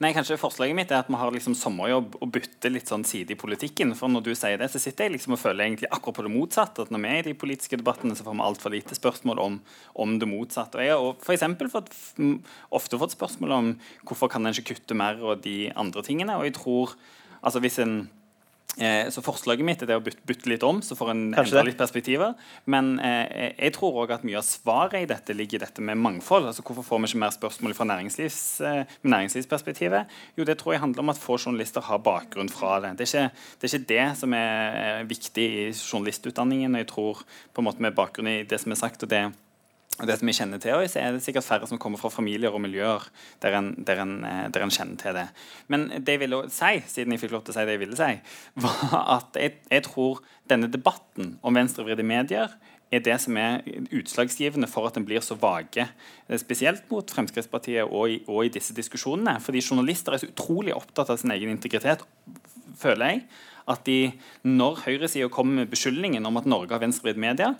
Nei, 0.00 0.14
kanskje 0.16 0.38
Forslaget 0.40 0.72
mitt 0.78 0.92
er 0.94 1.02
at 1.02 1.10
vi 1.12 1.18
har 1.20 1.28
liksom 1.34 1.52
sommerjobb 1.60 2.14
og 2.24 2.30
bytter 2.32 2.72
litt 2.72 2.88
sånn 2.88 3.02
side 3.04 3.34
i 3.34 3.36
politikken. 3.36 3.90
For 3.98 4.08
når 4.08 4.22
du 4.24 4.30
sier 4.32 4.56
det, 4.56 4.70
så 4.72 4.80
sitter 4.80 5.04
jeg 5.04 5.18
liksom 5.18 5.34
og 5.36 5.40
føler 5.42 5.66
egentlig 5.66 5.90
akkurat 5.92 6.16
på 6.16 6.24
det 6.24 6.32
motsatte. 6.32 6.86
At 6.86 6.94
når 6.94 7.02
vi 7.02 7.10
er 7.10 7.20
i 7.20 7.26
de 7.26 7.34
politiske 7.36 7.76
debattene, 7.76 8.16
så 8.16 8.24
får 8.24 8.38
vi 8.38 8.46
altfor 8.46 8.72
lite 8.72 8.96
spørsmål 8.96 9.42
om, 9.44 9.58
om, 10.00 10.14
det 10.16 10.28
motsatte. 10.30 10.80
Og 10.80 10.88
jeg 10.88 10.96
har 11.36 11.58
for 11.60 11.74
fått, 11.74 11.92
ofte 12.80 13.00
fått 13.02 13.18
spørsmål 13.18 13.52
om 13.58 13.68
hvorfor 14.08 14.32
kan 14.32 14.48
en 14.48 14.56
ikke 14.56 14.78
kutte 14.78 14.96
mer 14.96 15.20
og 15.20 15.44
de 15.44 15.68
andre 15.76 16.06
tingene. 16.08 16.38
Og 16.40 16.48
jeg 16.48 16.56
tror, 16.56 16.96
altså 17.44 17.60
hvis 17.60 17.76
en 17.84 17.98
Eh, 18.78 19.08
så 19.10 19.22
Forslaget 19.24 19.66
mitt 19.66 19.82
er 19.82 19.90
det 19.90 19.96
å 19.98 20.02
bytte, 20.04 20.22
bytte, 20.28 20.48
litt 20.50 20.64
om, 20.66 20.78
så 20.84 20.94
får 20.98 21.10
en 21.12 21.22
endre 21.34 21.64
litt 21.66 21.80
perspektiver. 21.80 22.36
Men 22.70 22.92
eh, 23.02 23.50
jeg 23.56 23.74
tror 23.76 23.98
òg 24.04 24.14
at 24.14 24.26
mye 24.26 24.38
av 24.38 24.46
svaret 24.46 25.02
i 25.02 25.08
dette 25.10 25.34
ligger 25.36 25.58
i 25.58 25.64
dette 25.64 25.84
med 25.84 25.98
mangfold. 26.00 26.46
altså 26.50 26.64
Hvorfor 26.66 26.86
får 26.86 27.02
vi 27.02 27.10
ikke 27.10 27.22
mer 27.24 27.34
spørsmål 27.34 27.76
fra 27.76 27.88
næringslivs, 27.90 28.40
eh, 28.66 28.96
næringslivsperspektivet? 29.02 30.16
Jo, 30.38 30.46
det 30.48 30.60
tror 30.60 30.76
jeg 30.76 30.84
handler 30.84 31.04
om 31.04 31.14
at 31.14 31.20
få 31.20 31.38
journalister 31.40 31.84
har 31.90 32.02
bakgrunn 32.06 32.52
fra 32.52 32.78
det. 32.84 32.94
Det 33.00 33.08
er 33.08 33.12
ikke 33.12 33.28
det, 33.60 33.68
er 33.68 33.74
ikke 33.74 33.92
det 33.92 34.08
som 34.22 34.38
er 34.38 35.04
viktig 35.10 35.46
i 35.50 35.68
journalistutdanningen. 35.74 36.74
og 36.74 36.84
jeg 36.84 36.92
tror 36.94 37.24
på 37.54 37.62
en 37.62 37.70
måte 37.70 37.82
med 37.82 37.96
bakgrunn 37.98 38.30
i 38.30 38.42
det 38.48 38.60
som 38.62 38.72
er 38.72 38.80
sagt, 38.80 39.02
og 39.02 39.10
det 39.10 39.30
det 40.08 40.16
som 40.20 40.30
vi 40.30 40.34
kjenner 40.36 40.60
til, 40.62 40.84
så 40.88 41.00
er 41.00 41.14
det 41.14 41.22
sikkert 41.24 41.46
færre 41.46 41.68
som 41.68 41.80
kommer 41.80 42.00
fra 42.00 42.10
familier 42.12 42.54
og 42.54 42.62
miljøer 42.64 43.06
der 43.42 43.56
en, 43.58 43.70
der 43.86 44.02
en, 44.04 44.16
eh, 44.24 44.46
der 44.52 44.64
en 44.64 44.72
kjenner 44.72 45.00
til 45.00 45.16
det. 45.16 45.26
Men 45.68 45.88
det 45.90 46.16
jeg 46.16 46.22
ville 46.24 46.42
si, 46.52 46.72
siden 46.88 47.14
jeg 47.14 47.22
fikk 47.24 47.34
lov 47.36 47.44
til 47.44 47.54
å 47.54 47.58
si 47.58 47.66
det 47.68 47.76
jeg 47.76 47.82
ville 47.84 47.98
si, 47.98 48.10
var 48.64 48.98
at 49.18 49.40
jeg, 49.40 49.58
jeg 49.70 49.86
tror 49.88 50.22
denne 50.50 50.70
debatten 50.70 51.36
om 51.42 51.58
venstrevridde 51.58 52.06
medier 52.06 52.54
er 52.90 53.02
det 53.06 53.16
som 53.22 53.36
er 53.38 53.60
utslagsgivende 53.94 54.68
for 54.70 54.88
at 54.88 54.96
en 54.98 55.06
blir 55.06 55.22
så 55.22 55.36
vage. 55.38 55.86
Eh, 56.28 56.40
spesielt 56.42 56.88
mot 56.90 57.14
Fremskrittspartiet 57.16 57.86
og 57.86 58.10
i, 58.10 58.18
og 58.26 58.46
i 58.46 58.54
disse 58.56 58.74
diskusjonene. 58.76 59.38
Fordi 59.42 59.62
journalister 59.62 60.14
er 60.14 60.22
så 60.22 60.30
utrolig 60.30 60.74
opptatt 60.76 61.12
av 61.12 61.20
sin 61.20 61.32
egen 61.34 61.52
integritet, 61.54 62.02
føler 62.80 63.14
jeg. 63.14 63.24
At 63.70 63.84
de, 63.86 64.10
når 64.42 64.82
høyresida 64.86 65.30
kommer 65.30 65.62
med 65.62 65.70
beskyldningen 65.70 66.26
om 66.26 66.40
at 66.40 66.48
Norge 66.48 66.74
har 66.74 66.82
venstrevridd 66.82 67.20
media, 67.22 67.54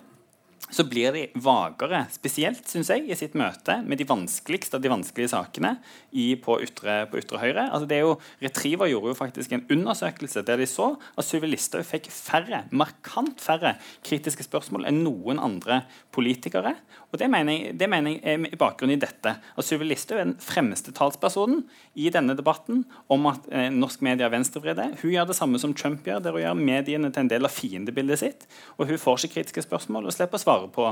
så 0.69 0.85
blir 0.87 1.11
de 1.15 1.23
vagere, 1.43 2.03
spesielt 2.13 2.67
synes 2.69 2.91
jeg, 2.93 3.03
i 3.09 3.17
sitt 3.17 3.33
møte 3.39 3.79
med 3.83 3.99
de 3.99 4.07
vanskeligste 4.07 4.77
av 4.77 4.83
de 4.83 4.91
vanskelige 4.91 5.31
sakene 5.33 5.73
i, 6.11 6.35
på, 6.39 6.59
ytre, 6.63 7.01
på, 7.11 7.19
ytre, 7.19 7.41
høyre. 7.41 7.65
Altså 7.67 7.89
det 7.89 7.97
er 7.97 8.05
jo, 8.05 8.13
Retriever 8.43 8.91
gjorde 8.91 9.11
jo 9.11 9.17
faktisk 9.17 9.55
en 9.55 9.65
undersøkelse 9.73 10.45
der 10.47 10.61
de 10.61 10.69
så 10.69 10.93
at 10.95 11.27
Sylvi 11.27 11.51
Listhaug 11.51 11.87
fikk 11.87 12.07
færre, 12.13 12.63
markant 12.71 13.41
færre 13.43 13.75
kritiske 14.05 14.45
spørsmål 14.47 14.87
enn 14.91 15.01
noen 15.03 15.41
andre 15.43 15.81
politikere. 16.15 16.77
Og 17.11 17.19
Det 17.19 17.27
mener 17.29 17.53
jeg, 17.53 17.75
det 17.79 17.89
mener 17.91 18.15
jeg 18.15 18.39
er 18.39 18.57
bakgrunnen 18.59 18.95
i 18.95 19.01
dette. 19.01 19.33
At 19.35 19.67
Sylvi 19.67 19.89
Listhaug 19.89 20.19
er 20.19 20.29
den 20.29 20.37
fremste 20.39 20.93
talspersonen 20.95 21.65
i 21.99 22.07
denne 22.13 22.37
debatten 22.39 22.85
om 23.11 23.27
at 23.31 23.47
eh, 23.51 23.67
norsk 23.73 24.03
media 24.07 24.29
er 24.29 24.35
venstrevridde. 24.35 24.87
Hun 25.01 25.11
gjør 25.11 25.27
det 25.27 25.35
samme 25.35 25.59
som 25.59 25.75
Trump 25.75 26.07
gjør, 26.07 26.21
der 26.23 26.37
hun 26.37 26.45
gjør 26.45 26.59
mediene 26.59 27.11
til 27.11 27.25
en 27.25 27.31
del 27.33 27.47
av 27.47 27.51
fiendebildet 27.51 28.21
sitt. 28.23 28.45
Og 28.77 28.87
hun 28.87 29.01
får 29.01 29.25
ikke 29.25 29.41
kritiske 29.41 29.65
spørsmål 29.67 30.07
og 30.07 30.15
slipper 30.15 30.39
å 30.39 30.45
svare 30.45 30.69
på 30.71 30.87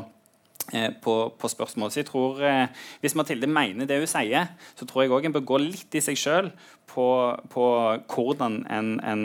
eh, 0.73 0.91
på, 0.99 1.15
på, 1.39 1.51
spørsmål. 1.55 1.93
Så 1.93 2.03
jeg 2.03 2.09
tror, 2.11 2.43
eh, 2.43 2.67
Hvis 2.99 3.15
Mathilde 3.15 3.47
mener 3.47 3.87
det 3.87 4.01
hun 4.01 4.11
sier, 4.11 4.51
så 4.75 4.85
tror 4.85 5.05
jeg 5.05 5.15
òg 5.15 5.29
en 5.29 5.37
bør 5.39 5.47
gå 5.53 5.61
litt 5.69 5.95
i 5.95 6.03
seg 6.03 6.19
sjøl 6.19 6.51
på, 6.91 7.07
på, 7.53 7.69
hvordan 8.11 8.65
en, 8.67 8.91
en 8.99 9.23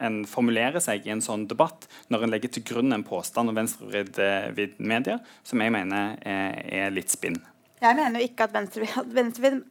en 0.00 0.22
formulerer 0.28 0.82
seg 0.82 1.06
i 1.06 1.14
en 1.14 1.22
sånn 1.24 1.46
debatt 1.50 1.86
når 2.08 2.26
en 2.26 2.34
legger 2.34 2.56
til 2.56 2.66
grunn 2.72 2.96
en 2.96 3.06
påstand 3.06 3.52
om 3.52 3.60
venstrevridd 3.60 4.76
medier, 4.78 5.20
som 5.44 5.62
jeg 5.62 5.74
mener 5.74 6.16
er, 6.24 6.60
er 6.84 6.94
litt 6.94 7.12
spinn. 7.12 7.40
Jeg 7.80 7.96
mener 7.96 8.20
jo 8.20 8.26
ikke 8.28 8.44
at 8.44 8.52
venstrevridd 8.52 9.62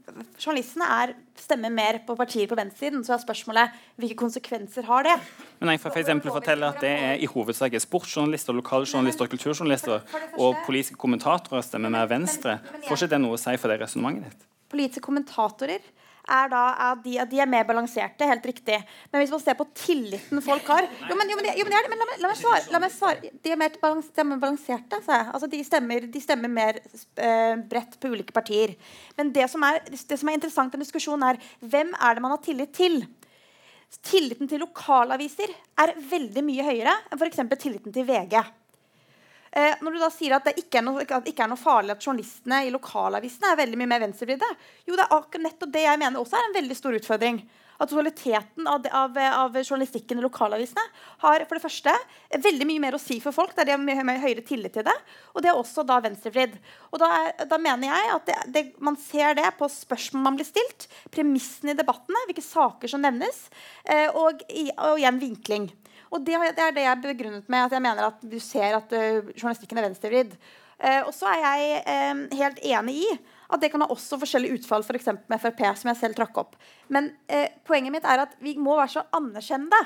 Journalistene 0.42 0.86
er, 0.90 1.12
stemmer 1.38 1.70
mer 1.70 2.00
på 2.08 2.16
partier 2.18 2.50
på 2.50 2.58
venstresiden. 2.58 3.04
Så 3.06 3.14
er 3.14 3.22
spørsmålet 3.22 3.76
hvilke 4.02 4.18
konsekvenser 4.18 4.88
har 4.90 5.06
det? 5.06 5.14
Men 5.60 5.76
jeg 5.76 5.84
får 5.84 5.94
for 5.94 6.02
eksempel 6.02 6.34
fortelle 6.34 6.72
at 6.74 6.82
det 6.82 6.90
er 6.90 7.22
i 7.22 7.30
hovedsak 7.30 7.78
sportsjournalister, 7.86 8.58
lokaljournalister, 8.58 9.30
kulturjournalister 9.30 10.02
og 10.42 10.58
politiske 10.66 10.98
kommentatorer 11.00 11.62
stemmer 11.66 11.94
mer 11.94 12.10
venstre. 12.10 12.58
Får 12.88 12.98
ikke 12.98 13.12
det 13.14 13.22
noe 13.22 13.38
å 13.38 13.42
si 13.42 13.54
for 13.62 13.70
det 13.70 13.78
resonnementet 13.84 14.34
ditt? 14.34 14.50
Politiske 14.74 15.06
kommentatorer 15.06 15.86
er 16.30 16.50
da 16.52 16.64
at 16.90 17.04
de, 17.04 17.16
at 17.22 17.30
de, 17.32 17.40
er 17.42 17.50
mer 17.50 17.66
balanserte. 17.68 18.28
Helt 18.30 18.46
riktig. 18.46 18.80
Men 19.12 19.24
hvis 19.24 19.34
man 19.34 19.42
ser 19.44 19.58
på 19.60 19.68
tilliten 19.78 20.44
folk 20.46 20.68
har 20.72 20.88
Jo, 20.88 21.18
men, 21.18 21.32
jo, 21.32 21.38
men, 21.40 21.50
jo, 21.58 21.66
men, 21.68 21.76
jo, 21.78 21.92
men 21.92 22.02
la, 22.02 22.08
meg, 22.12 22.22
la, 22.24 22.32
meg 22.32 22.40
svare, 22.40 22.64
la, 22.74 22.82
meg 22.84 22.94
svare, 22.94 23.34
De 23.44 23.54
er 23.54 23.60
mer, 23.60 23.76
balans, 23.82 24.10
de 24.16 24.26
er 24.26 24.44
balanserte, 24.46 25.02
sa 25.06 25.22
jeg. 25.22 25.30
Altså, 25.34 25.52
de, 25.52 25.62
stemmer, 25.68 26.10
de 26.14 26.24
stemmer 26.24 26.54
mer 26.54 26.82
uh, 26.82 27.56
bredt 27.72 28.00
på 28.02 28.14
ulike 28.14 28.36
partier. 28.36 28.76
Men 29.18 29.34
det 29.36 29.50
som, 29.52 29.66
er, 29.68 29.82
det 29.90 30.20
som 30.20 30.32
er 30.32 30.40
interessant 30.40 30.76
i 30.76 30.84
diskusjonen, 30.84 31.32
er 31.32 31.70
hvem 31.74 31.96
er 31.98 32.16
det 32.18 32.26
man 32.26 32.36
har 32.36 32.44
tillit 32.46 32.76
til? 32.78 33.02
Tilliten 34.06 34.50
til 34.50 34.62
lokalaviser 34.62 35.50
er 35.82 35.96
veldig 36.12 36.44
mye 36.46 36.66
høyere 36.68 36.94
enn 37.10 37.18
f.eks. 37.18 37.42
tilliten 37.58 37.96
til 37.96 38.06
VG. 38.06 38.38
Eh, 39.52 39.80
når 39.82 39.96
du 39.96 40.02
da 40.02 40.10
sier 40.14 40.36
at 40.38 40.46
det 40.46 40.60
ikke 40.62 40.82
er, 40.82 40.86
noe, 40.86 41.06
ikke 41.06 41.46
er 41.46 41.50
noe 41.50 41.60
farlig 41.60 41.96
at 41.96 42.06
journalistene 42.06 42.66
i 42.68 42.74
lokalavisene 42.74 43.54
er 43.54 43.64
veldig 43.64 43.80
mye 43.82 43.90
mer 43.90 44.04
venstrevridde, 44.04 44.50
jo, 44.86 44.94
det 44.94 45.06
er 45.06 45.16
akkurat 45.16 45.48
nettopp 45.48 45.74
det 45.74 45.88
jeg 45.88 46.02
mener 46.02 46.22
også 46.22 46.38
er 46.38 46.50
en 46.50 46.60
veldig 46.60 46.78
stor 46.78 47.00
utfordring. 47.00 47.42
At 47.80 47.88
totaliteten 47.88 48.68
av, 48.68 48.84
av, 48.92 49.16
av, 49.16 49.54
journalistikken 49.62 50.20
i 50.20 50.24
lokalavisene 50.26 50.84
har 51.22 51.46
for 51.48 51.56
det 51.56 51.64
første 51.64 51.94
veldig 52.44 52.68
mye 52.68 52.82
mer 52.84 52.98
å 52.98 53.00
si 53.00 53.22
for 53.24 53.32
folk. 53.32 53.54
der 53.56 53.70
de 53.70 53.72
har 53.72 53.80
mye, 53.80 54.04
mye 54.04 54.20
høyere 54.20 54.44
tillit 54.44 54.76
til 54.76 54.84
det. 54.84 54.96
Og 55.32 55.46
det 55.46 55.54
er 55.54 55.56
også 55.56 55.86
da 55.88 56.02
venstrevridd. 56.04 56.58
Og 56.92 57.00
da, 57.00 57.32
da, 57.40 57.56
mener 57.56 57.88
jeg 57.88 58.12
at 58.18 58.28
det, 58.28 58.38
det, 58.52 58.66
man 58.84 59.00
ser 59.00 59.40
det 59.40 59.48
på 59.56 59.72
spørsmål 59.72 60.28
man 60.28 60.40
blir 60.42 60.50
stilt, 60.50 60.90
premissene 61.16 61.72
i 61.72 61.80
debattene, 61.80 62.26
hvilke 62.28 62.44
saker 62.44 62.92
som 62.92 63.06
nevnes, 63.06 63.46
eh, 63.88 64.12
og, 64.12 64.44
og 64.44 65.00
igjen 65.00 65.24
vinkling. 65.24 65.72
Og 66.10 66.24
det, 66.26 66.38
det, 66.58 66.64
er 66.64 66.76
det 66.76 66.86
jeg 66.88 67.04
begrunnet 67.04 67.52
med 67.52 67.68
at 67.68 67.76
jeg 67.76 67.86
mener 67.86 68.10
at 68.10 68.24
du 68.26 68.40
ser 68.42 68.78
at 68.80 68.96
uh, 68.96 69.30
journalistikken 69.36 69.82
er 69.82 69.88
venstrevridd. 69.90 70.34
Uh, 70.80 71.02
og 71.10 71.14
så 71.16 71.30
er 71.34 71.44
jeg 71.44 71.84
um, 72.16 72.26
helt 72.40 72.62
enig 72.66 72.98
i 73.04 73.10
at 73.50 73.62
det 73.64 73.72
kan 73.74 73.82
ha 73.82 73.90
også 73.90 74.20
forskjellige 74.22 74.60
utfall, 74.60 74.84
f.eks. 74.86 75.08
For 75.10 75.32
med 75.32 75.42
Frp, 75.42 75.64
som 75.80 75.90
jeg 75.90 75.98
selv 75.98 76.18
trakk 76.20 76.38
opp. 76.38 76.54
Men 76.94 77.10
poenget 77.66 77.96
mitt 77.96 78.06
er 78.06 78.22
at 78.22 78.36
vi 78.46 78.54
må 78.62 78.76
være 78.78 78.94
så 78.94 79.08
anerkjennende 79.18 79.80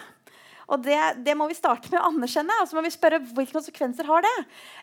Og 0.67 0.83
det, 0.83 0.97
det, 1.23 1.35
må 1.39 1.47
vi 1.47 1.55
starte 1.55 1.87
med 1.91 2.01
å 2.01 2.09
anerkjenne. 2.09 2.57
Og 2.61 2.67
så 2.67 2.75
må 2.75 2.83
vi 2.85 2.91
spørre 2.93 3.21
hvilke 3.23 3.55
konsekvenser 3.55 4.07
har 4.07 4.23
det. 4.25 4.33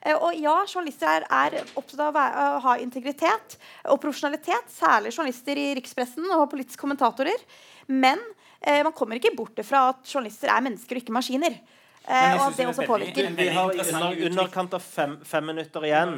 Eh, 0.04 0.16
og 0.16 0.36
ja, 0.36 0.56
journalister 0.64 1.08
er, 1.12 1.26
er 1.28 1.76
opptatt 1.76 2.02
av 2.08 2.18
å, 2.20 2.48
ha 2.66 2.76
integritet 2.80 3.56
og 3.84 4.00
profesjonalitet. 4.02 4.72
Særlig 4.72 5.14
journalister 5.14 5.60
i 5.60 5.70
rikspressen 5.78 6.28
og 6.36 6.48
politiske 6.52 6.80
kommentatorer. 6.80 7.48
Men 7.88 8.20
eh, 8.60 8.80
man 8.86 8.94
kommer 8.96 9.20
ikke 9.20 9.34
bort 9.36 9.60
fra 9.66 9.88
at 9.94 10.06
journalister 10.06 10.52
er 10.52 10.64
mennesker 10.68 10.98
og 10.98 11.04
ikke 11.04 11.16
maskiner. 11.16 11.60
Eh, 12.08 12.32
og 12.34 12.46
at 12.46 12.56
det 12.56 12.66
også 12.66 12.86
påvirker. 12.88 13.28
Vi 13.36 13.46
har 13.52 13.70
under, 13.70 14.14
underkant 14.30 14.72
av 14.74 14.82
fem, 14.82 15.18
fem, 15.26 15.44
minutter 15.50 15.84
igjen. 15.84 16.14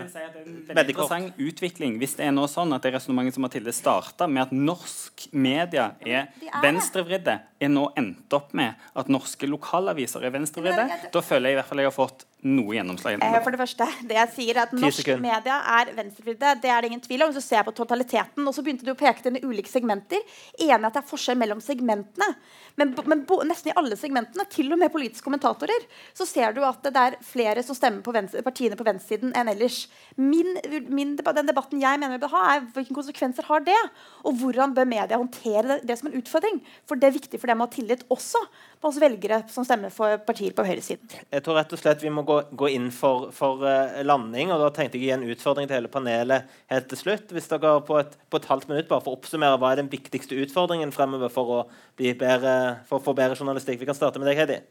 Veldig 0.68 0.94
interessant 0.94 1.40
utvikling 1.42 1.96
hvis 2.00 2.14
det 2.20 2.28
er 2.28 2.34
nå 2.34 2.46
sånn 2.48 2.72
at 2.76 2.86
det 2.86 2.94
resonnementet 2.94 3.36
som 3.36 3.44
Mathilde 3.44 3.74
starta 3.74 4.28
med 4.30 4.44
at 4.46 4.54
norsk 4.54 5.26
media 5.34 5.90
er, 6.00 6.30
er 6.46 6.62
venstrevridde, 6.62 7.34
er 7.58 7.72
nå 7.72 7.88
endt 7.98 8.38
opp 8.38 8.54
med 8.56 8.78
at 8.94 9.10
norske 9.10 9.48
lokalaviser 9.50 10.22
er 10.22 10.36
venstrevridde. 10.38 10.86
Da 11.12 11.24
føler 11.24 11.50
jeg 11.50 11.58
i 11.58 11.60
hvert 11.60 11.72
fall 11.72 11.82
jeg 11.82 11.90
har 11.90 11.98
fått 11.98 12.24
noe 12.42 12.74
gjennomslag. 12.74 13.20
Eh, 13.22 13.38
for 13.44 13.54
det 13.54 13.60
første, 13.60 13.86
det 14.08 14.16
jeg 14.18 14.30
sier 14.36 14.58
er 14.58 14.64
at 14.64 14.74
Norsk 14.74 15.12
media 15.22 15.58
er 15.76 15.92
venstrevridde. 15.96 16.56
Det 16.62 16.72
er 16.74 16.82
det 16.82 16.90
ingen 16.90 17.02
tvil 17.04 17.26
om. 17.26 17.34
Så 17.34 17.42
ser 17.44 17.60
jeg 17.60 17.68
på 17.68 17.76
totaliteten. 17.78 18.46
Og 18.48 18.56
så 18.56 18.64
begynte 18.66 18.86
du 18.86 18.92
å 18.94 18.98
peke 18.98 19.22
til 19.22 19.38
ulike 19.46 19.70
segmenter. 19.70 20.22
Enig 20.58 20.88
at 20.88 20.96
det 20.96 21.02
er 21.02 21.08
forskjell 21.10 21.38
mellom 21.38 21.62
segmentene. 21.62 22.32
Men, 22.80 22.94
men 23.06 23.24
bo, 23.28 23.42
nesten 23.46 23.70
i 23.70 23.76
alle 23.78 23.98
segmentene, 24.00 24.46
til 24.50 24.72
og 24.72 24.80
med 24.80 24.92
politiske 24.94 25.26
kommentatorer, 25.26 25.86
så 26.16 26.26
ser 26.28 26.56
du 26.56 26.62
at 26.66 26.82
det 26.86 26.98
er 26.98 27.18
flere 27.26 27.62
som 27.66 27.76
stemmer 27.76 28.02
på 28.04 28.14
venstre, 28.16 28.42
partiene 28.44 28.78
på 28.80 28.86
venstresiden 28.86 29.34
enn 29.38 29.50
ellers. 29.52 29.84
Min, 30.16 30.56
min, 30.88 31.14
den 31.20 31.50
debatten 31.50 31.82
jeg 31.82 32.00
mener 32.00 32.16
vi 32.16 32.24
bør 32.24 32.34
ha, 32.38 32.42
er 32.56 32.66
hvilke 32.74 32.96
konsekvenser 32.96 33.46
har 33.50 33.64
det? 33.66 33.78
Og 34.26 34.40
hvordan 34.40 34.74
bør 34.76 34.88
media 34.88 35.20
håndtere 35.20 35.68
det, 35.68 35.80
det 35.90 35.98
som 36.00 36.10
en 36.10 36.18
utfordring? 36.18 36.62
For 36.88 36.98
det 36.98 37.10
er 37.10 37.18
viktig 37.20 37.42
for 37.42 37.52
dem 37.52 37.62
å 37.62 37.68
ha 37.68 37.74
tillit 37.76 38.06
også 38.12 38.40
på 38.82 38.90
oss 38.90 38.98
velgere 39.00 39.42
som 39.52 39.64
stemmer 39.66 39.92
for 39.94 40.18
partier 40.26 40.54
på 40.56 40.64
høyresiden. 40.66 41.06
Jeg 41.30 41.44
tror 41.46 41.60
rett 41.60 41.72
og 41.72 41.80
slett 41.80 42.02
vi 42.02 42.10
må 42.10 42.24
gå, 42.26 42.40
gå 42.58 42.70
inn 42.74 42.90
for, 42.94 43.30
for 43.34 43.62
uh, 43.62 44.00
landing. 44.02 44.50
og 44.50 44.64
Da 44.64 44.72
tenkte 44.74 44.98
jeg 44.98 45.04
å 45.04 45.06
gi 45.06 45.14
en 45.16 45.34
utfordring 45.34 45.70
til 45.70 45.78
hele 45.78 45.92
panelet 45.92 46.50
helt 46.72 46.88
til 46.90 47.00
slutt. 47.00 47.30
Hvis 47.32 47.50
dere 47.52 47.76
på 47.86 48.00
et, 48.02 48.16
på 48.26 48.42
et 48.42 48.48
halvt 48.50 48.70
minutt 48.72 48.90
bare 48.90 49.04
for 49.04 49.14
å 49.14 49.20
oppsummere, 49.20 49.60
Hva 49.62 49.72
er 49.72 49.82
den 49.84 49.92
viktigste 49.92 50.38
utfordringen 50.42 50.94
fremover 50.94 51.30
for 51.32 51.58
å, 51.60 51.60
bedre, 51.98 52.56
for 52.88 52.98
å 52.98 53.04
få 53.06 53.14
bedre 53.16 53.38
journalistikk? 53.38 53.78
Vi 53.80 53.88
kan 53.88 53.98
starte 53.98 54.22
med 54.22 54.32
deg, 54.32 54.42
Heidi. 54.42 54.62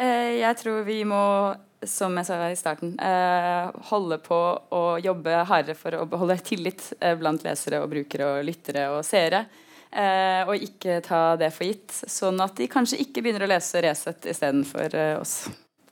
Uh, 0.00 0.40
jeg 0.40 0.56
tror 0.62 0.86
vi 0.88 1.02
må 1.08 1.24
som 1.86 2.16
jeg 2.18 2.28
sa 2.28 2.36
i 2.50 2.56
starten, 2.58 2.92
eh, 3.00 3.70
holde 3.88 4.18
på 4.20 4.36
å 4.76 4.84
jobbe 5.00 5.44
hardere 5.48 5.76
for 5.78 5.96
å 5.96 6.06
beholde 6.08 6.36
tillit 6.44 6.92
eh, 7.00 7.16
blant 7.16 7.44
lesere 7.46 7.80
og 7.80 7.90
brukere 7.92 8.34
og 8.34 8.44
lyttere 8.44 8.88
og 8.92 9.04
seere. 9.06 9.46
Eh, 9.90 10.42
og 10.46 10.54
ikke 10.62 11.00
ta 11.02 11.34
det 11.40 11.50
for 11.54 11.66
gitt. 11.66 11.90
Sånn 12.06 12.38
at 12.42 12.54
de 12.60 12.68
kanskje 12.70 13.00
ikke 13.02 13.24
begynner 13.24 13.46
å 13.46 13.50
lese 13.50 13.82
Resett 13.82 14.28
istedenfor 14.30 14.94
eh, 14.94 15.16
oss. 15.18 15.40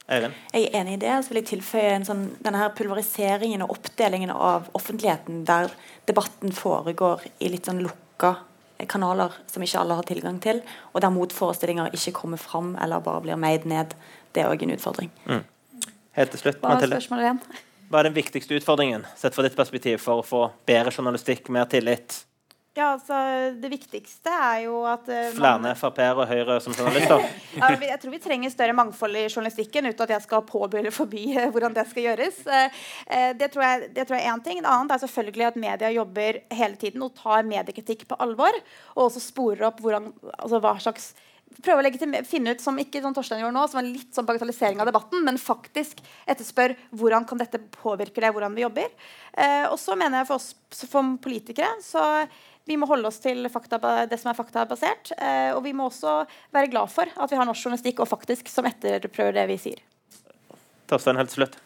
Eiren? 0.08 0.36
Jeg 0.54 0.68
er 0.68 0.76
enig 0.80 0.96
i 0.96 1.00
det. 1.02 1.16
Så 1.24 1.32
vil 1.32 1.42
jeg 1.42 1.50
tilføye 1.50 1.96
en 1.96 2.06
sånn, 2.06 2.22
denne 2.44 2.62
her 2.62 2.70
pulveriseringen 2.78 3.64
og 3.66 3.74
oppdelingen 3.74 4.32
av 4.32 4.70
offentligheten, 4.78 5.42
der 5.48 5.72
debatten 6.08 6.54
foregår 6.54 7.26
i 7.42 7.50
litt 7.52 7.68
sånn 7.68 7.82
lukka 7.84 8.36
kanaler 8.86 9.34
som 9.50 9.64
ikke 9.66 9.80
alle 9.80 9.96
har 9.98 10.06
tilgang 10.06 10.36
til, 10.38 10.60
og 10.92 11.02
der 11.02 11.10
motforestillinger 11.10 11.90
ikke 11.98 12.14
kommer 12.20 12.38
fram 12.38 12.76
eller 12.78 13.02
bare 13.02 13.24
blir 13.24 13.40
meid 13.40 13.66
ned. 13.66 13.96
Det 14.30 14.44
er 14.44 14.52
òg 14.52 14.62
en 14.62 14.76
utfordring. 14.76 15.10
Mm. 15.26 15.42
Helt 16.18 16.34
til 16.34 16.44
slutt, 16.44 16.62
Hva 16.62 16.78
er 16.78 17.34
Hva 17.88 18.00
er 18.00 18.08
den 18.10 18.14
viktigste 18.14 18.54
utfordringen 18.54 19.06
sett 19.16 19.34
fra 19.34 19.42
ditt 19.42 19.56
perspektiv 19.56 19.98
for 19.98 20.22
å 20.22 20.26
få 20.26 20.46
bedre 20.68 20.92
journalistikk, 20.94 21.48
mer 21.50 21.66
tillit? 21.66 22.27
Ja, 22.78 22.92
altså, 22.94 23.16
Det 23.58 23.70
viktigste 23.72 24.30
er 24.30 24.60
jo 24.68 24.84
at 24.86 25.08
uh, 25.10 25.32
Flere 25.34 25.74
Frp-er 25.80 26.20
og 26.22 26.28
Høyre 26.30 26.58
som 26.62 26.76
journalister? 26.76 27.24
ja, 27.58 27.70
jeg 27.74 27.98
tror 28.02 28.14
vi 28.14 28.20
trenger 28.22 28.52
større 28.54 28.76
mangfold 28.78 29.18
i 29.18 29.24
journalistikken, 29.26 29.88
uten 29.90 30.04
at 30.06 30.14
jeg 30.14 30.26
skal 30.28 30.44
påbegynne 30.46 30.92
forbi 30.94 31.24
uh, 31.34 31.48
hvordan 31.50 31.74
det 31.74 31.88
skal 31.90 32.06
gjøres. 32.06 32.38
Uh, 32.46 32.84
det, 33.40 33.50
tror 33.50 33.66
jeg, 33.66 33.88
det 33.96 34.06
tror 34.06 34.20
jeg 34.20 34.28
er 34.28 34.36
én 34.36 34.44
ting. 34.46 34.62
Det 34.62 34.70
annet 34.70 34.94
er 34.94 35.02
selvfølgelig 35.02 35.48
at 35.48 35.62
media 35.64 35.90
jobber 35.96 36.42
hele 36.60 36.78
tiden 36.78 37.02
og 37.02 37.16
tar 37.18 37.48
mediekritikk 37.48 38.06
på 38.12 38.20
alvor. 38.22 38.62
Og 38.94 39.08
også 39.08 39.24
sporer 39.26 39.72
opp 39.72 39.82
hvordan, 39.82 40.12
altså, 40.38 40.62
hva 40.62 40.76
slags 40.84 41.16
prøve 41.64 41.80
å 41.80 41.84
legge 41.84 42.00
til, 42.00 42.14
finne 42.28 42.54
ut, 42.54 42.62
som 42.62 42.78
ikke 42.78 43.00
sånn 43.02 43.16
Torstein 43.16 43.42
gjorde 43.42 43.56
nå, 43.56 43.64
som 43.70 43.80
var 43.80 43.88
litt 43.88 44.14
sånn 44.14 44.26
bagatellisering 44.28 44.82
av 44.82 44.90
debatten, 44.90 45.24
men 45.26 45.40
faktisk 45.40 46.02
etterspør 46.28 46.76
hvordan 47.00 47.26
kan 47.28 47.40
dette 47.40 47.60
påvirke 47.80 48.22
det, 48.22 48.30
hvordan 48.34 48.54
vi 48.54 48.64
jobber. 48.66 48.92
Eh, 49.32 49.64
og 49.66 49.78
så 49.80 49.96
mener 49.98 50.20
jeg 50.20 50.30
for 50.30 50.38
oss 50.38 50.52
som 50.74 51.16
politikere 51.22 51.78
så 51.84 52.04
vi 52.68 52.76
må 52.76 52.88
holde 52.90 53.08
oss 53.08 53.20
til 53.24 53.48
fakta, 53.52 53.80
det 54.10 54.18
som 54.20 54.32
er 54.32 54.38
faktabasert. 54.38 55.14
Eh, 55.16 55.52
og 55.56 55.62
vi 55.64 55.74
må 55.76 55.88
også 55.88 56.20
være 56.54 56.72
glad 56.72 56.92
for 56.92 57.08
at 57.08 57.32
vi 57.32 57.38
har 57.40 57.48
norsk 57.48 57.68
journalistikk 57.68 58.04
og 58.04 58.10
faktisk 58.10 58.50
som 58.52 58.68
etterprøver 58.68 59.40
det 59.40 59.48
vi 59.52 59.62
sier. 59.68 59.80
Torstein, 60.88 61.20
helt 61.20 61.32
slutt. 61.32 61.58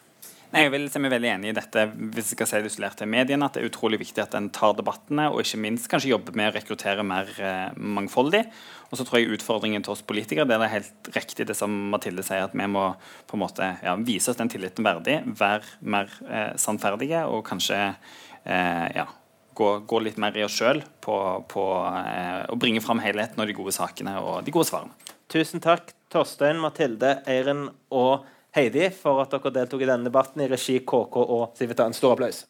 Nei, 0.53 0.66
jeg 0.66 0.72
vil 0.74 0.82
si 0.92 1.00
meg 1.00 1.14
veldig 1.14 1.28
enig 1.30 1.48
i 1.48 1.55
dette 1.57 1.86
hvis 1.96 2.34
jeg 2.34 2.36
skal 2.36 2.48
si 2.50 2.59
det 2.61 2.68
isolert 2.68 2.98
til 3.00 3.09
mediene, 3.09 3.46
at 3.46 3.55
det 3.57 3.62
er 3.62 3.70
utrolig 3.70 4.03
viktig 4.03 4.20
at 4.20 4.34
en 4.36 4.50
tar 4.53 4.74
debattene, 4.76 5.30
og 5.32 5.40
ikke 5.40 5.61
minst 5.64 5.88
kanskje 5.88 6.11
jobber 6.11 6.36
med 6.36 6.50
å 6.50 6.55
rekruttere 6.59 7.07
mer 7.09 7.30
eh, 7.40 7.78
mangfoldig. 7.80 8.42
Og 8.90 9.00
så 9.00 9.07
tror 9.09 9.22
jeg 9.22 9.38
utfordringen 9.38 9.84
til 9.86 9.94
oss 9.94 10.05
politikere 10.05 10.44
det 10.50 10.59
er 10.59 10.74
helt 10.74 11.11
riktig 11.16 11.46
det 11.48 11.57
som 11.57 11.72
Mathilde 11.94 12.24
sier, 12.26 12.44
at 12.44 12.53
vi 12.53 12.68
må 12.68 12.90
på 13.30 13.38
en 13.38 13.42
måte 13.46 13.70
ja, 13.80 13.96
vise 14.05 14.28
oss 14.28 14.40
den 14.42 14.53
tilliten 14.53 14.84
verdig, 14.84 15.22
være 15.40 15.64
mer 15.80 16.12
eh, 16.28 16.53
sannferdige 16.61 17.24
og 17.32 17.46
kanskje 17.48 17.80
eh, 17.88 18.86
ja, 18.92 19.09
gå, 19.55 19.70
gå, 19.88 20.00
litt 20.05 20.18
mer 20.20 20.36
i 20.38 20.44
oss 20.46 20.59
sjøl 20.59 20.82
på, 21.05 21.16
på 21.50 21.64
eh, 21.88 22.42
å 22.53 22.59
bringe 22.61 22.82
fram 22.84 23.03
helheten 23.05 23.40
og 23.42 23.48
de 23.48 23.57
gode 23.57 23.74
sakene 23.76 24.18
og 24.20 24.44
de 24.46 24.55
gode 24.55 24.70
svarene. 24.70 25.12
Tusen 25.32 25.62
takk, 25.64 25.94
Torstein, 26.12 26.61
Mathilde, 26.61 27.18
Eiren 27.30 27.68
og 27.94 28.26
Heidi, 28.53 28.90
for 28.92 29.22
at 29.22 29.32
dere 29.32 29.55
deltok 29.55 29.84
i 29.84 29.88
denne 29.88 30.11
debatten 30.11 30.44
i 30.44 30.48
regi 30.50 30.82
KK 30.84 31.20
og 31.22 31.57
Sivita. 31.57 31.88
En 31.88 31.96
stor 31.96 32.16
applaus. 32.16 32.44